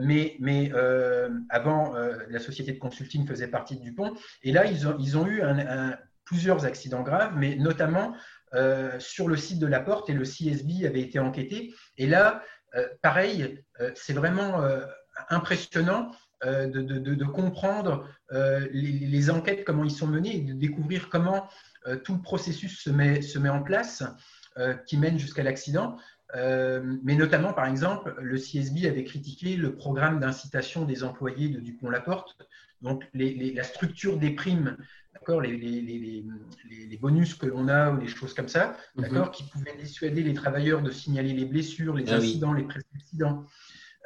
mais, 0.00 0.36
mais 0.38 0.70
avant, 1.48 1.94
la 1.94 2.38
société 2.40 2.72
de 2.72 2.78
consulting 2.78 3.26
faisait 3.26 3.48
partie 3.48 3.78
de 3.78 3.82
Dupont. 3.82 4.12
Et 4.42 4.52
là, 4.52 4.66
ils 4.66 4.86
ont, 4.86 4.96
ils 4.98 5.16
ont 5.16 5.26
eu 5.26 5.40
plusieurs 6.26 6.66
accidents 6.66 7.02
graves, 7.02 7.32
mais 7.38 7.56
notamment 7.56 8.14
sur 8.98 9.28
le 9.28 9.36
site 9.36 9.60
de 9.60 9.66
la 9.66 9.80
porte 9.80 10.10
et 10.10 10.14
le 10.14 10.24
CSB 10.24 10.84
avait 10.84 11.00
été 11.00 11.18
enquêté. 11.18 11.72
Et 11.96 12.06
là, 12.06 12.42
pareil, 13.00 13.64
c'est 13.94 14.12
vraiment 14.12 14.62
impressionnant 15.28 16.10
euh, 16.46 16.68
de, 16.68 17.24
comprendre 17.24 18.08
euh, 18.32 18.66
les, 18.72 19.28
enquêtes, 19.28 19.62
comment 19.64 19.84
ils 19.84 19.90
sont 19.90 20.06
menées, 20.06 20.36
et 20.36 20.40
de 20.40 20.54
découvrir 20.54 21.10
comment 21.10 21.46
euh, 21.86 21.96
tout 21.96 22.14
le 22.14 22.22
processus 22.22 22.80
se 22.82 22.88
met, 22.88 23.20
se 23.20 23.38
met 23.38 23.50
en 23.50 23.62
place 23.62 24.02
qui 24.86 24.98
mène 24.98 25.18
jusqu'à 25.18 25.42
l'accident. 25.42 25.96
mais 26.34 27.14
notamment, 27.14 27.54
par 27.54 27.66
exemple, 27.66 28.14
le 28.20 28.36
CSB 28.36 28.86
avait 28.86 29.04
critiqué 29.04 29.56
le 29.56 29.74
programme 29.74 30.20
d'incitation 30.20 30.84
des 30.84 31.02
employés 31.02 31.48
de 31.48 31.60
Dupont-Laporte, 31.60 32.36
donc 32.82 33.04
la 33.14 33.62
structure 33.62 34.18
des 34.18 34.32
primes, 34.32 34.76
d'accord, 35.14 35.40
les, 35.40 35.56
les, 35.56 36.98
bonus 37.00 37.34
que 37.34 37.46
l'on 37.46 37.68
a 37.68 37.90
ou 37.90 38.00
les 38.00 38.08
choses 38.08 38.34
comme 38.34 38.48
ça, 38.48 38.76
mhm. 38.96 39.02
d'accord, 39.02 39.30
qui 39.30 39.44
pouvaient 39.44 39.76
dissuader 39.80 40.22
les 40.22 40.34
travailleurs 40.34 40.82
de 40.82 40.90
signaler 40.90 41.32
les 41.32 41.46
blessures, 41.46 41.94
les 41.94 42.10
ah 42.12 42.16
incidents, 42.16 42.52
les 42.52 42.64
précédents. 42.64 43.46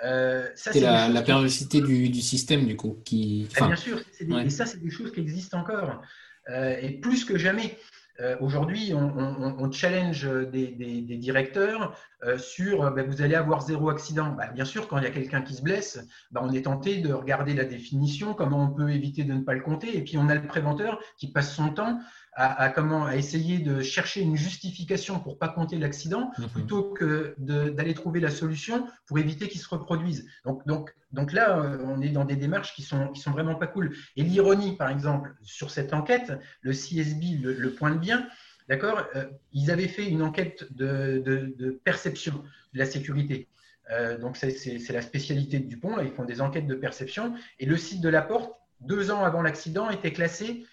Euh, 0.03 0.49
c'est 0.57 0.81
la, 0.81 1.09
la 1.09 1.23
périodicité 1.23 1.81
du, 1.81 2.09
du, 2.09 2.21
système, 2.21 2.67
du 2.67 2.77
coup. 2.77 2.99
Qui... 3.05 3.49
Ah, 3.57 3.67
bien 3.67 3.77
sûr, 3.77 4.01
et 4.21 4.51
ça, 4.51 4.67
c'est 4.67 4.83
des 4.83 4.91
choses 4.91 5.13
qui 5.13 5.21
existent 5.21 5.59
encore. 5.59 6.03
Euh, 6.51 6.77
et 6.81 6.91
plus 6.91 7.25
que 7.25 7.39
jamais. 7.39 7.79
Euh, 8.21 8.37
aujourd'hui, 8.41 8.93
on, 8.95 9.73
challenge 9.73 10.29
des, 10.53 10.69
des, 10.69 11.17
directeurs 11.17 11.99
sur 12.39 12.93
ben, 12.93 13.05
vous 13.09 13.23
allez 13.23 13.35
avoir 13.35 13.61
zéro 13.61 13.91
accident. 13.91 14.31
Ben, 14.31 14.53
bien 14.53 14.65
sûr, 14.65 14.87
quand 14.87 14.99
il 14.99 15.05
y 15.05 15.07
a 15.07 15.11
quelqu'un 15.11 15.43
qui 15.43 15.55
se 15.55 15.63
blesse, 15.63 15.99
ben, 16.31 16.41
on 16.45 16.53
est 16.53 16.63
tenté 16.63 16.99
de 16.99 17.13
regarder 17.13 17.55
la 17.55 17.65
définition, 17.65 18.33
comment 18.35 18.65
on 18.65 18.71
peut 18.71 18.91
éviter 18.91 19.25
de 19.25 19.33
ne 19.33 19.41
pas 19.41 19.55
le 19.55 19.63
compter. 19.63 19.97
Et 19.97 20.03
puis, 20.03 20.17
on 20.17 20.29
a 20.29 20.35
le 20.37 20.47
préventeur 20.47 21.01
qui 21.19 21.33
passe 21.33 21.55
son 21.55 21.71
temps 21.71 21.99
à, 22.37 22.69
comment, 22.71 23.07
à 23.07 23.17
essayer 23.17 23.59
de 23.59 23.81
chercher 23.81 24.21
une 24.21 24.37
justification 24.37 25.21
pour 25.21 25.39
pas 25.39 25.49
compter 25.49 25.79
l'accident 25.79 26.33
mhm. 26.39 26.49
plutôt 26.49 26.83
que 26.83 27.35
d'aller 27.39 27.95
trouver 27.95 28.21
la 28.21 28.31
solution 28.31 28.87
pour 29.07 29.19
éviter 29.19 29.49
qu'il 29.49 29.61
se 29.61 29.69
reproduise. 29.69 30.27
Donc, 30.45 30.67
donc, 30.67 30.95
donc 31.13 31.33
là, 31.33 31.59
euh, 31.59 31.79
on 31.85 32.01
est 32.01 32.09
dans 32.09 32.25
des 32.25 32.37
démarches 32.37 32.75
qui 32.75 32.83
sont, 32.83 33.09
qui 33.09 33.21
sont 33.21 33.31
vraiment 33.31 33.55
pas 33.55 33.69
cool. 33.69 33.95
Et 34.17 34.23
l'ironie, 34.23 34.77
par 34.77 34.91
exemple, 34.91 35.35
sur 35.43 35.71
cette 35.71 35.95
enquête, 35.95 36.33
le 36.63 36.73
CSB 36.73 37.39
le, 37.41 37.53
le 37.53 37.71
pointe 37.71 38.01
bien. 38.01 38.27
D'accord 38.69 39.07
euh, 39.15 39.27
Ils 39.53 39.71
avaient 39.71 39.89
fait 39.89 40.07
une 40.07 40.23
enquête 40.23 40.67
de, 40.75 41.23
de, 41.25 41.71
perception 41.85 42.43
de 42.73 42.79
la 42.79 42.87
sécurité. 42.87 43.49
Euh, 43.91 44.19
donc, 44.19 44.37
c'est 44.37 44.93
la 44.93 45.03
spécialité 45.03 45.61
de 45.61 45.69
Dupont. 45.69 46.01
ils 46.01 46.11
font 46.11 46.25
des 46.25 46.41
enquêtes 46.41 46.67
de 46.67 46.75
perception. 46.75 47.35
Et 47.61 47.67
le 47.67 47.77
site 47.77 48.01
de 48.01 48.09
la 48.09 48.23
porte, 48.23 48.53
deux 48.81 49.13
ans 49.13 49.23
avant 49.23 49.43
l'accident, 49.43 49.89
était 49.91 50.13
classé 50.13 50.67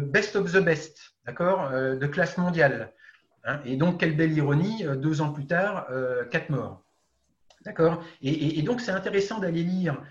best 0.00 0.36
of 0.36 0.52
the 0.52 0.58
best, 0.58 1.14
d'accord, 1.26 1.70
euh, 1.72 1.96
de 1.96 2.06
classe 2.06 2.38
mondiale. 2.38 2.92
Hein. 3.44 3.60
et 3.64 3.76
donc, 3.76 4.00
quelle 4.00 4.16
belle 4.16 4.32
ironie, 4.32 4.84
euh, 4.84 4.96
deux 4.96 5.22
ans 5.22 5.32
plus 5.32 5.46
tard, 5.46 5.88
quatre 6.30 6.50
morts. 6.50 6.82
D'accord 7.64 8.02
et, 8.22 8.62
donc, 8.62 8.80
c'est 8.80 8.90
intéressant 8.90 9.38
d'aller 9.38 9.62
lire 9.62 10.02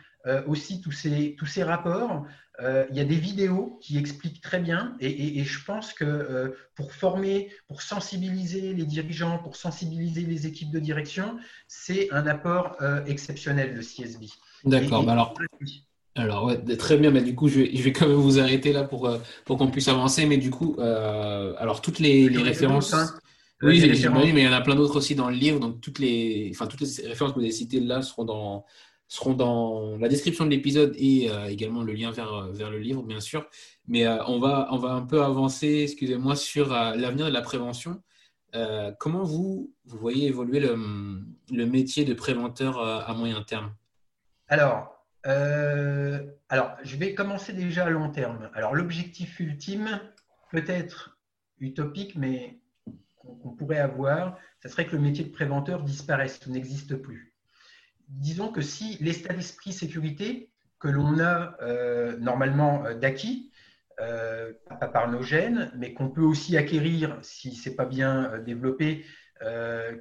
aussi 0.47 0.81
tous 0.81 0.91
ces, 0.91 1.35
tous 1.39 1.45
ces 1.45 1.63
rapports. 1.63 2.25
il 2.61 2.95
y 2.95 2.99
a 2.99 3.05
des 3.05 3.15
vidéos 3.15 3.79
qui 3.81 3.97
expliquent 3.97 4.41
très 4.41 4.59
bien, 4.59 4.95
et, 4.99 5.43
je 5.43 5.65
pense 5.65 5.93
que 5.93 6.53
pour 6.75 6.93
former, 6.93 7.51
pour 7.67 7.81
sensibiliser 7.81 8.73
les 8.73 8.85
dirigeants, 8.85 9.39
pour 9.39 9.55
sensibiliser 9.55 10.21
les 10.21 10.45
équipes 10.45 10.71
de 10.71 10.79
direction, 10.79 11.39
c'est 11.67 12.11
un 12.11 12.27
apport 12.27 12.77
exceptionnel, 13.07 13.73
le 13.73 13.81
CSB. 13.81 14.25
D'accord, 14.65 15.03
bah 15.03 15.13
alors. 15.13 15.33
Alors, 16.19 16.45
ouais, 16.45 16.57
très 16.75 16.97
bien, 16.97 17.11
mais 17.11 17.21
du 17.21 17.33
coup, 17.33 17.47
je 17.47 17.61
vais, 17.61 17.71
je 17.73 17.81
vais 17.81 17.93
quand 17.93 18.05
même 18.05 18.17
vous 18.17 18.39
arrêter 18.39 18.73
là 18.73 18.83
pour, 18.83 19.07
euh, 19.07 19.17
pour 19.45 19.57
qu'on 19.57 19.71
puisse 19.71 19.87
avancer. 19.87 20.25
Mais 20.25 20.37
du 20.37 20.51
coup, 20.51 20.75
euh, 20.77 21.53
alors 21.57 21.81
toutes 21.81 21.99
les, 21.99 22.27
références. 22.27 22.93
Hein. 22.93 23.17
Oui, 23.61 23.79
mais 23.81 24.41
il 24.41 24.45
y 24.45 24.47
en 24.47 24.51
a 24.51 24.61
plein 24.61 24.75
d'autres 24.75 24.97
aussi 24.97 25.15
dans 25.15 25.29
le 25.29 25.35
livre. 25.35 25.61
Donc, 25.61 25.79
toutes 25.79 25.99
les, 25.99 26.51
enfin, 26.53 26.67
toutes 26.67 26.81
les 26.81 27.07
références 27.07 27.31
que 27.31 27.39
vous 27.39 27.45
avez 27.45 27.53
citées 27.53 27.79
là 27.79 28.01
seront 28.01 28.25
dans, 28.25 28.65
seront 29.07 29.33
dans 29.33 29.97
la 29.97 30.09
description 30.09 30.45
de 30.45 30.49
l'épisode 30.49 30.93
et 30.97 31.29
euh, 31.29 31.47
également 31.47 31.83
le 31.83 31.93
lien 31.93 32.11
vers, 32.11 32.47
vers 32.51 32.69
le 32.69 32.79
livre, 32.79 33.01
bien 33.03 33.21
sûr. 33.21 33.47
Mais 33.87 34.05
on, 34.27 34.39
va, 34.39 34.67
on 34.71 34.77
va 34.77 34.91
un 34.91 35.01
peu 35.01 35.23
avancer, 35.23 35.83
excusez-moi, 35.83 36.35
sur 36.35 36.67
l'avenir 36.69 37.27
de 37.27 37.31
la 37.31 37.41
prévention. 37.41 38.01
comment 38.99 39.23
vous, 39.23 39.73
vous 39.85 39.97
voyez 39.97 40.27
évoluer 40.27 40.59
le, 40.59 40.75
le 41.49 41.65
métier 41.65 42.03
de 42.03 42.13
préventeur 42.13 42.77
à 42.79 43.13
moyen 43.13 43.41
terme? 43.41 43.73
Alors, 44.49 44.98
euh, 45.25 46.25
alors, 46.49 46.77
je 46.83 46.95
vais 46.97 47.13
commencer 47.13 47.53
déjà 47.53 47.85
à 47.85 47.89
long 47.89 48.09
terme. 48.09 48.49
Alors, 48.53 48.75
l'objectif 48.75 49.39
ultime, 49.39 49.99
peut-être 50.51 51.19
utopique, 51.59 52.15
mais 52.15 52.59
qu'on 53.15 53.49
pourrait 53.49 53.79
avoir, 53.79 54.37
ce 54.63 54.69
serait 54.69 54.85
que 54.85 54.95
le 54.95 55.01
métier 55.01 55.25
de 55.25 55.31
préventeur 55.31 55.83
disparaisse 55.83 56.39
ou 56.47 56.51
n'existe 56.51 56.95
plus. 56.95 57.35
Disons 58.07 58.51
que 58.51 58.61
si 58.61 58.97
l'état 59.01 59.33
d'esprit 59.33 59.73
sécurité 59.73 60.49
que 60.79 60.87
l'on 60.87 61.19
a 61.19 61.55
euh, 61.61 62.17
normalement 62.17 62.85
euh, 62.85 62.93
d'acquis, 62.93 63.51
pas 64.79 64.87
par 64.87 65.11
nos 65.11 65.21
gènes, 65.21 65.73
mais 65.75 65.93
qu'on 65.93 66.09
peut 66.09 66.21
aussi 66.21 66.55
acquérir 66.55 67.19
si 67.21 67.53
ce 67.53 67.67
n'est 67.67 67.75
pas 67.75 67.83
bien 67.83 68.39
développé, 68.45 69.03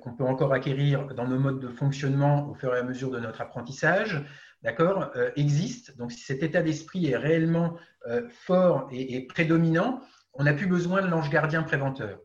qu'on 0.00 0.14
peut 0.14 0.22
encore 0.22 0.52
acquérir 0.52 1.08
dans 1.14 1.26
nos 1.26 1.40
modes 1.40 1.58
de 1.58 1.66
fonctionnement 1.66 2.48
au 2.48 2.54
fur 2.54 2.72
et 2.76 2.78
à 2.78 2.84
mesure 2.84 3.10
de 3.10 3.18
notre 3.18 3.40
apprentissage, 3.40 4.24
d'accord, 4.62 5.10
euh, 5.16 5.30
existe. 5.36 5.96
Donc, 5.96 6.12
si 6.12 6.20
cet 6.20 6.42
état 6.42 6.62
d'esprit 6.62 7.06
est 7.06 7.16
réellement 7.16 7.76
euh, 8.06 8.28
fort 8.30 8.88
et, 8.92 9.26
prédominant, 9.26 10.00
on 10.34 10.44
n'a 10.44 10.54
plus 10.54 10.66
besoin 10.66 11.02
de 11.02 11.08
l'ange 11.08 11.30
gardien 11.30 11.62
préventeur. 11.62 12.20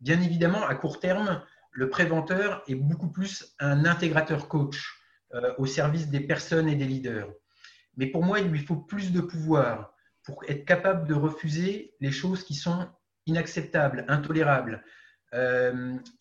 Bien 0.00 0.20
évidemment, 0.20 0.66
à 0.66 0.74
court 0.74 1.00
terme, 1.00 1.42
le 1.72 1.88
préventeur 1.88 2.62
est 2.68 2.74
beaucoup 2.74 3.10
plus 3.10 3.54
un 3.58 3.84
intégrateur 3.84 4.48
coach 4.48 5.00
euh, 5.34 5.54
au 5.58 5.66
service 5.66 6.08
des 6.08 6.20
personnes 6.20 6.68
et 6.68 6.74
des 6.74 6.84
leaders. 6.84 7.28
Mais 7.96 8.06
pour 8.06 8.24
moi, 8.24 8.40
il 8.40 8.48
lui 8.48 8.60
faut 8.60 8.76
plus 8.76 9.12
de 9.12 9.20
pouvoir 9.20 9.94
pour 10.22 10.42
être 10.48 10.64
capable 10.64 11.08
de 11.08 11.14
refuser 11.14 11.94
les 12.00 12.12
choses 12.12 12.44
qui 12.44 12.54
sont 12.54 12.88
inacceptables, 13.26 14.04
intolérables. 14.08 14.84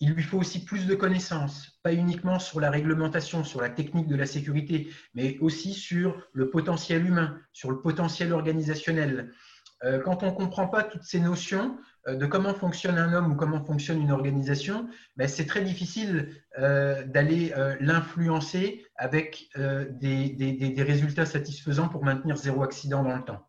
Il 0.02 0.12
lui 0.12 0.24
faut 0.24 0.38
aussi 0.38 0.66
plus 0.66 0.88
de 0.88 0.96
connaissances, 0.96 1.80
pas 1.84 1.94
uniquement 1.94 2.40
sur 2.40 2.60
la 2.60 2.70
réglementation, 2.70 3.44
sur 3.44 3.62
la 3.62 3.70
technique 3.70 4.08
de 4.08 4.16
la 4.16 4.26
sécurité, 4.26 4.90
mais 5.14 5.38
aussi 5.40 5.74
sur 5.74 6.22
le 6.34 6.50
potentiel 6.50 7.06
humain, 7.06 7.38
sur 7.54 7.72
le 7.72 7.80
potentiel 7.82 8.34
organisationnel. 8.34 9.32
quand 10.04 10.24
on 10.24 10.28
ne 10.28 10.36
comprend 10.36 10.68
pas 10.68 10.84
toutes 10.84 11.04
ces 11.04 11.20
notions, 11.20 11.78
euh, 12.08 12.16
de 12.16 12.26
comment 12.26 12.54
fonctionne 12.54 12.98
un 12.98 13.14
homme 13.14 13.32
ou 13.32 13.36
comment 13.36 13.64
fonctionne 13.64 14.02
une 14.02 14.12
organisation, 14.12 14.88
ben, 15.18 15.28
c'est 15.28 15.46
très 15.46 15.64
difficile 15.64 16.30
euh, 16.60 17.04
d'aller 17.04 17.52
euh, 17.58 17.76
l'influencer 17.80 18.86
avec 18.96 19.50
des, 19.56 20.76
résultats 20.78 21.26
satisfaisants 21.26 21.90
pour 21.90 22.04
maintenir 22.04 22.38
zéro 22.38 22.64
accident 22.64 23.04
dans 23.04 23.16
le 23.16 23.24
temps. 23.24 23.48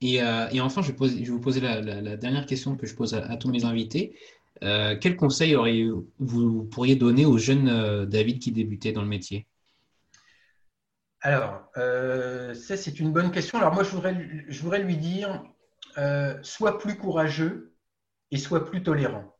Et, 0.00 0.20
enfin, 0.60 0.82
je, 0.82 0.92
vais 0.92 1.24
vous 1.24 1.40
poser 1.40 1.60
la, 1.60 2.16
dernière 2.16 2.44
question 2.44 2.76
que 2.76 2.86
je 2.86 2.94
pose 2.94 3.14
à, 3.14 3.36
tous 3.36 3.48
mes 3.48 3.64
invités. 3.64 4.18
Quel 5.00 5.16
conseil 5.16 5.56
vous 6.18 6.64
pourriez 6.64 6.96
donner 6.96 7.26
aux 7.26 7.38
jeunes 7.38 8.06
David 8.06 8.38
qui 8.38 8.52
débutaient 8.52 8.92
dans 8.92 9.02
le 9.02 9.08
métier? 9.08 9.46
Alors, 11.20 11.70
ça 11.74 12.76
c'est 12.76 12.98
une 12.98 13.12
bonne 13.12 13.30
question. 13.30 13.58
Alors 13.58 13.74
moi, 13.74 13.82
je 13.84 13.90
voudrais, 13.90 14.82
lui 14.82 14.96
dire, 14.96 15.42
sois 16.42 16.78
plus 16.78 16.96
courageux 16.96 17.74
et 18.30 18.38
soit 18.38 18.64
plus 18.64 18.82
tolérant. 18.82 19.34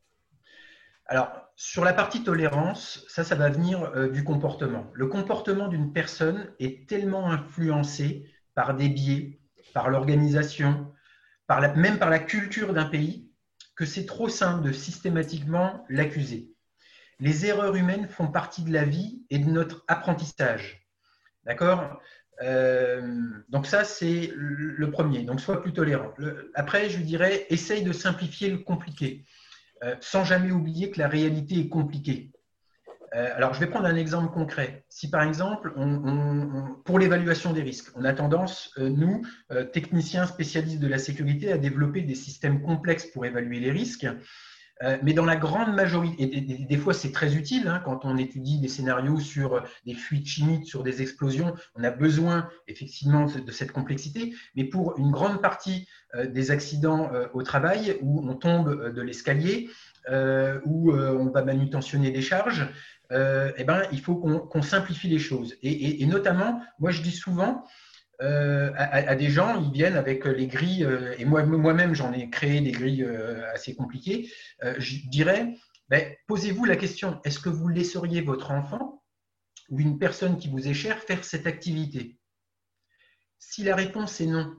Alors, 1.07 1.31
sur 1.57 1.85
la 1.85 1.93
partie 1.93 2.25
tolérance, 2.25 3.05
ça, 3.09 3.25
ça 3.25 3.35
va 3.35 3.49
venir 3.49 3.83
euh, 3.95 4.09
du 4.09 4.25
comportement. 4.25 4.91
Le 4.95 5.07
comportement 5.07 5.69
d'une 5.69 5.93
personne 5.93 6.51
est 6.59 6.89
tellement 6.89 7.31
influencé 7.31 8.29
par 8.55 8.75
des 8.75 8.89
biais, 8.89 9.39
par 9.73 9.89
l'organisation, 9.91 10.93
même 11.77 11.99
par 11.99 12.11
la 12.11 12.19
culture 12.19 12.73
d'un 12.73 12.87
pays, 12.87 13.24
que 13.77 13.85
c'est 13.85 14.07
trop 14.07 14.29
simple 14.29 14.65
de 14.65 14.73
systématiquement 14.73 15.85
l'accuser. 15.89 16.51
Les 17.21 17.47
erreurs 17.47 17.77
humaines 17.77 18.09
font 18.09 18.29
partie 18.29 18.63
de 18.63 18.73
la 18.73 18.85
vie 18.85 19.23
et 19.31 19.39
de 19.39 19.51
notre 19.51 19.85
apprentissage. 19.89 20.87
D'accord? 21.45 22.01
Euh, 22.43 23.31
donc 23.49 23.67
ça, 23.67 23.85
c'est 23.85 24.33
le 24.35 24.91
premier. 24.91 25.23
Donc 25.23 25.41
sois 25.41 25.63
plus 25.63 25.73
tolérant. 25.73 26.13
après, 26.55 26.91
je 26.91 26.99
dirais, 26.99 27.47
essaye 27.51 27.83
de 27.83 27.93
simplifier 27.93 28.51
le 28.51 28.59
compliqué, 28.59 29.25
euh, 29.83 29.95
sans 30.01 30.25
jamais 30.25 30.51
oublier 30.51 30.91
que 30.91 30.99
la 30.99 31.09
réalité 31.09 31.61
est 31.61 31.69
compliquée. 31.69 32.33
Euh, 33.15 33.31
alors, 33.37 33.55
je 33.55 33.61
vais 33.61 33.67
prendre 33.67 33.87
un 33.87 33.97
exemple 33.97 34.33
concret. 34.33 34.85
Si 34.89 35.09
par 35.09 35.23
exemple, 35.23 35.73
pour 36.85 36.99
l'évaluation 36.99 37.53
des 37.53 37.63
risques, 37.63 37.91
on 37.95 38.05
a 38.05 38.13
tendance, 38.13 38.73
nous, 38.79 39.23
techniciens 39.73 40.27
spécialistes 40.27 40.81
de 40.81 40.89
la 40.89 40.99
sécurité, 40.99 41.53
à 41.53 41.59
développer 41.59 42.03
des 42.03 42.15
systèmes 42.15 42.63
complexes 42.63 43.07
pour 43.07 43.25
évaluer 43.25 43.61
les 43.61 43.71
risques. 43.71 44.07
Euh, 44.83 44.99
mais 45.03 45.13
dans 45.13 45.25
la 45.25 45.37
grande 45.37 45.73
majorité, 45.75 46.23
et 46.23 46.41
des, 46.41 46.77
fois 46.77 46.95
c'est 46.95 47.13
très 47.13 47.37
utile 47.37 47.69
hein, 47.69 47.81
quand 47.85 48.05
on 48.05 48.17
étudie 48.17 48.59
des 48.59 48.67
scénarios 48.67 49.21
sur 49.21 49.63
des 49.87 49.95
fuites 49.95 50.27
chimiques, 50.27 50.67
sur 50.67 50.83
des 50.83 51.01
explosions, 51.01 51.55
on 51.77 51.85
a 51.85 51.91
besoin 51.91 52.49
effectivement 52.67 53.27
de 53.27 53.51
cette 53.53 53.71
complexité, 53.71 54.35
mais 54.57 54.65
pour 54.65 54.99
une 54.99 55.13
grande 55.13 55.41
partie 55.41 55.87
euh, 56.17 56.27
des 56.27 56.51
accidents 56.51 57.09
euh, 57.13 57.29
au 57.35 57.43
travail 57.45 57.99
où 58.03 58.29
on 58.29 58.35
tombe 58.35 58.93
de 58.93 59.03
l'escalier, 59.03 59.71
où 60.67 60.93
on 60.93 61.31
va 61.31 61.43
manutentionner 61.43 62.11
des 62.11 62.21
charges, 62.21 62.69
eh 63.11 63.65
ben, 63.65 63.83
il 63.93 64.01
faut 64.01 64.17
qu'on 64.17 64.63
simplifie 64.63 65.09
les 65.09 65.19
choses. 65.19 65.57
et, 65.63 66.05
notamment, 66.07 66.63
moi 66.79 66.91
je 66.91 67.03
dis 67.03 67.13
souvent, 67.13 67.65
euh, 68.23 68.71
à, 68.77 69.17
des 69.17 69.29
gens, 69.29 69.61
ils 69.61 69.73
viennent 69.73 69.97
avec 69.97 70.25
les 70.25 70.47
grilles, 70.47 70.85
euh, 70.85 71.15
et 71.19 71.25
moi-même 71.25 71.95
j'en 71.95 72.13
ai 72.13 72.31
créé 72.31 72.61
des 72.61 72.71
grilles 72.71 73.03
euh, 73.03 73.53
assez 73.53 73.75
compliquées, 73.75 74.31
je 74.79 75.09
dirais, 75.09 75.55
ben, 75.89 76.15
posez-vous 76.27 76.65
la 76.65 76.77
question, 76.77 77.21
est-ce 77.25 77.41
que 77.41 77.49
vous 77.49 77.69
laisseriez 77.69 78.21
votre 78.21 78.51
enfant 78.53 79.03
ou 79.69 79.81
une 79.81 79.99
personne 79.99 80.39
qui 80.39 80.49
vous 80.49 80.69
est 80.69 80.75
chère 80.75 80.99
faire 80.99 81.25
cette 81.25 81.47
activité? 81.47 82.19
Si 83.39 83.65
la 83.65 83.75
réponse 83.75 84.21
est 84.21 84.27
non, 84.27 84.55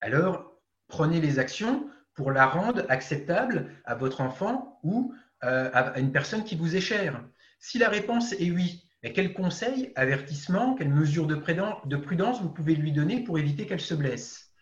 alors 0.00 0.60
prenez 0.88 1.20
les 1.20 1.38
actions 1.38 1.88
pour 2.14 2.32
la 2.32 2.46
rendre 2.46 2.84
acceptable 2.88 3.70
à 3.84 3.94
votre 3.94 4.20
enfant 4.20 4.80
ou 4.82 5.14
à 5.40 5.98
une 5.98 6.12
personne 6.12 6.44
qui 6.44 6.56
vous 6.56 6.76
est 6.76 6.80
chère. 6.80 7.22
Si 7.66 7.78
la 7.78 7.88
réponse 7.88 8.32
est 8.34 8.52
oui, 8.52 8.84
et 9.02 9.12
quels 9.12 9.34
conseils, 9.34 9.90
avertissements, 9.96 10.76
quelles 10.76 10.88
mesures 10.88 11.26
de 11.26 11.34
prudence 11.34 12.40
vous 12.40 12.48
pouvez 12.48 12.76
lui 12.76 12.92
donner 12.92 13.24
pour 13.24 13.40
éviter 13.40 13.66
qu'elle 13.66 13.80
se 13.80 13.94
blesse? 13.94 14.52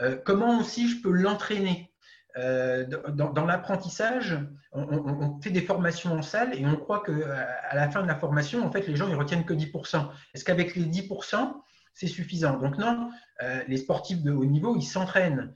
Euh, 0.00 0.16
Comment 0.24 0.58
aussi 0.58 0.88
je 0.88 1.02
peux 1.02 1.10
l'entraîner? 1.10 1.92
Euh, 2.38 2.86
dans, 2.86 3.44
l'apprentissage, 3.44 4.38
on, 4.72 5.38
fait 5.42 5.50
des 5.50 5.60
formations 5.60 6.14
en 6.14 6.22
salle 6.22 6.58
et 6.58 6.64
on 6.64 6.76
croit 6.76 7.02
qu'à 7.02 7.74
la 7.74 7.90
fin 7.90 8.00
de 8.00 8.08
la 8.08 8.16
formation, 8.16 8.64
en 8.64 8.72
fait, 8.72 8.88
les 8.88 8.96
gens 8.96 9.10
ils 9.10 9.14
retiennent 9.14 9.44
que 9.44 9.52
10%. 9.52 10.08
Est-ce 10.32 10.42
qu'avec 10.42 10.74
les 10.74 10.86
10%, 10.86 11.52
c'est 11.92 12.06
suffisant? 12.06 12.58
Donc 12.58 12.78
non, 12.78 13.10
euh, 13.42 13.62
les 13.68 13.76
sportifs 13.76 14.22
de 14.22 14.32
haut 14.32 14.46
niveau, 14.46 14.74
ils 14.74 14.86
s'entraînent, 14.86 15.54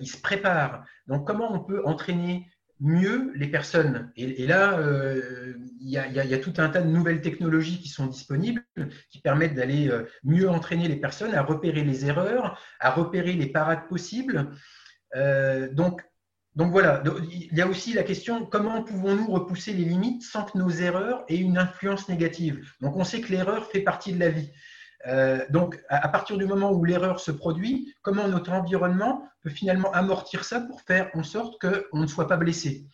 ils 0.00 0.08
se 0.08 0.18
préparent. 0.18 0.82
Donc 1.08 1.26
comment 1.26 1.52
on 1.52 1.60
peut 1.60 1.84
entraîner 1.84 2.46
mieux 2.80 3.32
les 3.34 3.48
personnes. 3.48 4.10
Et, 4.16 4.46
là, 4.46 4.78
euh, 4.78 5.54
il 5.80 5.90
y, 5.90 5.98
a 5.98 6.38
tout 6.38 6.54
un 6.58 6.68
tas 6.70 6.80
de 6.80 6.88
nouvelles 6.88 7.20
technologies 7.20 7.80
qui 7.80 7.88
sont 7.88 8.06
disponibles, 8.06 8.64
qui 9.10 9.20
permettent 9.20 9.54
d'aller 9.54 9.88
euh, 9.88 10.04
mieux 10.24 10.48
entraîner 10.48 10.88
les 10.88 10.96
personnes 10.96 11.34
à 11.34 11.42
repérer 11.42 11.84
les 11.84 12.06
erreurs, 12.06 12.58
à 12.80 12.90
repérer 12.90 13.34
les 13.34 13.46
parades 13.46 13.86
possibles. 13.88 14.50
Euh, 15.14 15.72
donc, 15.72 16.02
donc 16.56 16.72
voilà, 16.72 17.02
il 17.30 17.56
y 17.56 17.60
a 17.60 17.68
aussi 17.68 17.92
la 17.92 18.02
question 18.02 18.44
comment 18.44 18.82
pouvons-nous 18.82 19.30
repousser 19.30 19.72
les 19.72 19.84
limites 19.84 20.22
sans 20.22 20.44
que 20.44 20.58
nos 20.58 20.70
erreurs 20.70 21.24
aient 21.28 21.36
une 21.36 21.58
influence 21.58 22.08
négative? 22.08 22.68
Donc 22.80 22.96
on 22.96 23.04
sait 23.04 23.20
que 23.20 23.30
l'erreur 23.30 23.70
fait 23.70 23.82
partie 23.82 24.12
de 24.12 24.18
la 24.18 24.30
vie. 24.30 24.50
Euh, 25.06 25.44
donc, 25.50 25.80
à, 25.88 26.08
partir 26.08 26.36
du 26.36 26.46
moment 26.46 26.72
où 26.72 26.84
l'erreur 26.84 27.20
se 27.20 27.30
produit, 27.30 27.94
comment 28.02 28.28
notre 28.28 28.52
environnement 28.52 29.26
peut 29.42 29.50
finalement 29.50 29.92
amortir 29.92 30.44
ça 30.44 30.60
pour 30.60 30.82
faire 30.82 31.10
en 31.14 31.22
sorte 31.22 31.60
qu'on 31.60 31.98
ne 31.98 32.06
soit 32.06 32.28
pas 32.28 32.36
blessé? 32.36 32.86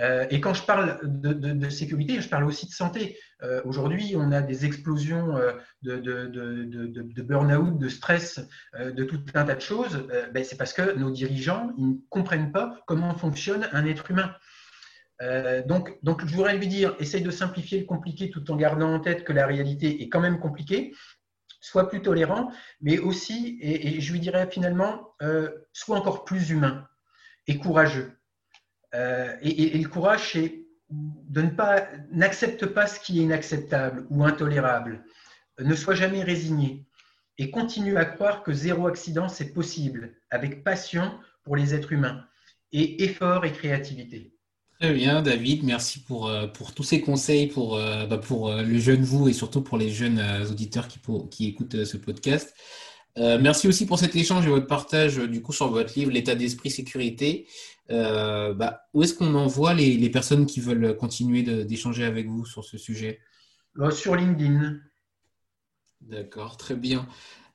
Euh, 0.00 0.26
et 0.30 0.40
quand 0.40 0.54
je 0.54 0.62
parle 0.62 1.00
de, 1.02 1.68
sécurité, 1.70 2.20
je 2.20 2.28
parle 2.28 2.44
aussi 2.44 2.66
de 2.66 2.72
santé. 2.72 3.18
Euh, 3.42 3.60
aujourd'hui, 3.64 4.14
on 4.16 4.30
a 4.30 4.42
des 4.42 4.64
explosions 4.64 5.34
de, 5.82 7.22
burn-out, 7.22 7.78
de 7.78 7.88
stress, 7.88 8.40
de 8.78 9.04
tout 9.04 9.20
un 9.34 9.44
tas 9.44 9.54
de 9.54 9.60
choses. 9.60 10.06
Ben, 10.32 10.44
c'est 10.44 10.56
parce 10.56 10.72
que 10.72 10.96
nos 10.96 11.10
dirigeants 11.10 11.72
ils 11.78 11.88
ne 11.88 11.94
comprennent 12.10 12.52
pas 12.52 12.80
comment 12.86 13.14
fonctionne 13.14 13.68
un 13.72 13.86
être 13.86 14.10
humain. 14.10 14.32
donc, 15.66 15.98
donc, 16.04 16.24
je 16.24 16.32
voudrais 16.32 16.56
lui 16.56 16.68
dire, 16.68 16.94
essaye 17.00 17.22
de 17.22 17.32
simplifier 17.32 17.80
le 17.80 17.86
compliqué 17.86 18.30
tout 18.30 18.48
en 18.52 18.56
gardant 18.56 18.94
en 18.94 19.00
tête 19.00 19.24
que 19.24 19.32
la 19.32 19.46
réalité 19.46 20.00
est 20.02 20.08
quand 20.08 20.20
même 20.20 20.38
compliquée 20.38 20.92
sois 21.68 21.88
plus 21.88 22.02
tolérant, 22.02 22.50
mais 22.80 22.98
aussi, 22.98 23.58
et, 23.60 24.00
je 24.00 24.12
lui 24.12 24.20
dirais 24.20 24.48
finalement, 24.50 25.14
euh, 25.22 25.50
sois 25.72 25.98
encore 25.98 26.24
plus 26.24 26.50
humain 26.50 26.88
et 27.46 27.58
courageux. 27.58 28.12
Euh, 28.94 29.36
et, 29.42 29.76
le 29.76 29.88
courage, 29.88 30.32
c'est 30.32 30.64
de 30.90 31.42
ne 31.42 31.50
pas, 31.50 31.86
n'accepte 32.10 32.66
pas 32.66 32.86
ce 32.86 32.98
qui 32.98 33.20
est 33.20 33.24
inacceptable 33.24 34.06
ou 34.10 34.24
intolérable. 34.24 35.04
Ne 35.58 35.74
sois 35.74 35.94
jamais 35.94 36.22
résigné 36.22 36.86
et 37.36 37.50
continue 37.50 37.98
à 37.98 38.04
croire 38.04 38.42
que 38.42 38.52
zéro 38.52 38.86
accident, 38.86 39.28
c'est 39.28 39.52
possible, 39.52 40.14
avec 40.30 40.64
passion 40.64 41.18
pour 41.44 41.56
les 41.56 41.74
êtres 41.74 41.92
humains 41.92 42.24
et 42.72 43.04
effort 43.04 43.44
et 43.44 43.52
créativité. 43.52 44.37
Très 44.80 44.92
bien, 44.92 45.22
David. 45.22 45.64
Merci 45.64 45.98
pour, 46.00 46.28
euh, 46.28 46.46
pour 46.46 46.72
tous 46.72 46.84
ces 46.84 47.00
conseils 47.00 47.48
pour, 47.48 47.76
euh, 47.76 48.06
bah, 48.06 48.16
pour 48.18 48.48
euh, 48.48 48.62
le 48.62 48.78
jeune 48.78 49.02
vous 49.02 49.28
et 49.28 49.32
surtout 49.32 49.60
pour 49.60 49.76
les 49.76 49.90
jeunes 49.90 50.22
auditeurs 50.48 50.86
qui, 50.86 51.00
qui 51.30 51.48
écoutent 51.48 51.84
ce 51.84 51.96
podcast. 51.96 52.54
merci 53.16 53.66
aussi 53.66 53.86
pour 53.86 53.98
cet 53.98 54.14
échange 54.14 54.46
et 54.46 54.50
votre 54.50 54.68
partage 54.68 55.16
du 55.16 55.42
coup 55.42 55.52
sur 55.52 55.68
votre 55.68 55.98
livre 55.98 56.12
L'état 56.12 56.36
d'esprit 56.36 56.70
sécurité. 56.70 57.48
Bah, 57.88 58.82
où 58.94 59.02
est-ce 59.02 59.14
qu'on 59.14 59.34
envoie 59.34 59.74
les, 59.74 59.96
les, 59.96 60.10
personnes 60.10 60.46
qui 60.46 60.60
veulent 60.60 60.96
continuer 60.96 61.42
d'échanger 61.64 62.04
avec 62.04 62.28
vous 62.28 62.46
sur 62.46 62.64
ce 62.64 62.78
sujet? 62.78 63.18
Sur 63.90 64.14
LinkedIn. 64.14 64.78
D'accord, 66.02 66.56
très 66.56 66.76
bien. 66.76 67.08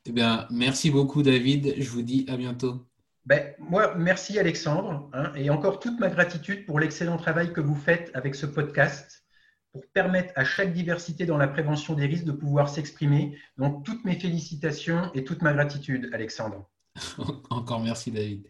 Eh 0.05 0.11
bien, 0.11 0.45
merci 0.51 0.91
beaucoup 0.91 1.23
David. 1.23 1.75
Je 1.77 1.89
vous 1.89 2.01
dis 2.01 2.25
à 2.27 2.35
bientôt. 2.35 2.85
Ben, 3.25 3.53
moi, 3.59 3.95
merci 3.95 4.37
Alexandre, 4.37 5.09
hein, 5.13 5.31
et 5.35 5.49
encore 5.49 5.79
toute 5.79 5.99
ma 5.99 6.09
gratitude 6.09 6.65
pour 6.65 6.79
l'excellent 6.79 7.17
travail 7.17 7.53
que 7.53 7.61
vous 7.61 7.75
faites 7.75 8.11
avec 8.13 8.35
ce 8.35 8.45
podcast 8.45 9.23
pour 9.71 9.85
permettre 9.93 10.33
à 10.35 10.43
chaque 10.43 10.73
diversité 10.73 11.25
dans 11.25 11.37
la 11.37 11.47
prévention 11.47 11.93
des 11.95 12.05
risques 12.05 12.25
de 12.25 12.31
pouvoir 12.31 12.69
s'exprimer. 12.69 13.37
Donc, 13.57 13.83
toutes 13.85 14.03
mes 14.05 14.19
félicitations 14.19 15.09
et 15.13 15.23
toute 15.23 15.41
ma 15.41 15.53
gratitude, 15.53 16.09
Alexandre. 16.13 16.69
encore 17.49 17.79
merci, 17.79 18.11
David. 18.11 18.43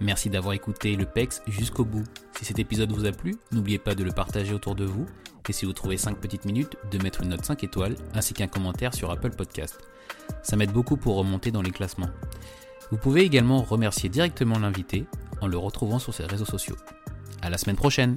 Merci 0.00 0.30
d'avoir 0.30 0.54
écouté 0.54 0.94
le 0.94 1.06
PEX 1.06 1.42
jusqu'au 1.46 1.84
bout. 1.84 2.04
Si 2.36 2.44
cet 2.44 2.58
épisode 2.58 2.92
vous 2.92 3.06
a 3.06 3.12
plu, 3.12 3.34
n'oubliez 3.50 3.78
pas 3.78 3.94
de 3.94 4.04
le 4.04 4.12
partager 4.12 4.52
autour 4.52 4.74
de 4.74 4.84
vous 4.84 5.06
et 5.50 5.52
si 5.52 5.66
vous 5.66 5.72
trouvez 5.72 5.96
5 5.96 6.20
petites 6.20 6.44
minutes, 6.44 6.76
de 6.92 7.02
mettre 7.02 7.22
une 7.22 7.30
note 7.30 7.44
5 7.44 7.64
étoiles 7.64 7.96
ainsi 8.14 8.34
qu'un 8.34 8.46
commentaire 8.46 8.94
sur 8.94 9.10
Apple 9.10 9.30
Podcast. 9.30 9.80
Ça 10.44 10.54
m'aide 10.54 10.70
beaucoup 10.70 10.96
pour 10.96 11.16
remonter 11.16 11.50
dans 11.50 11.60
les 11.60 11.72
classements. 11.72 12.10
Vous 12.90 12.96
pouvez 12.96 13.22
également 13.22 13.62
remercier 13.62 14.08
directement 14.08 14.58
l'invité 14.58 15.06
en 15.40 15.46
le 15.46 15.56
retrouvant 15.56 15.98
sur 15.98 16.12
ses 16.12 16.24
réseaux 16.24 16.44
sociaux. 16.44 16.76
À 17.42 17.50
la 17.50 17.58
semaine 17.58 17.76
prochaine. 17.76 18.16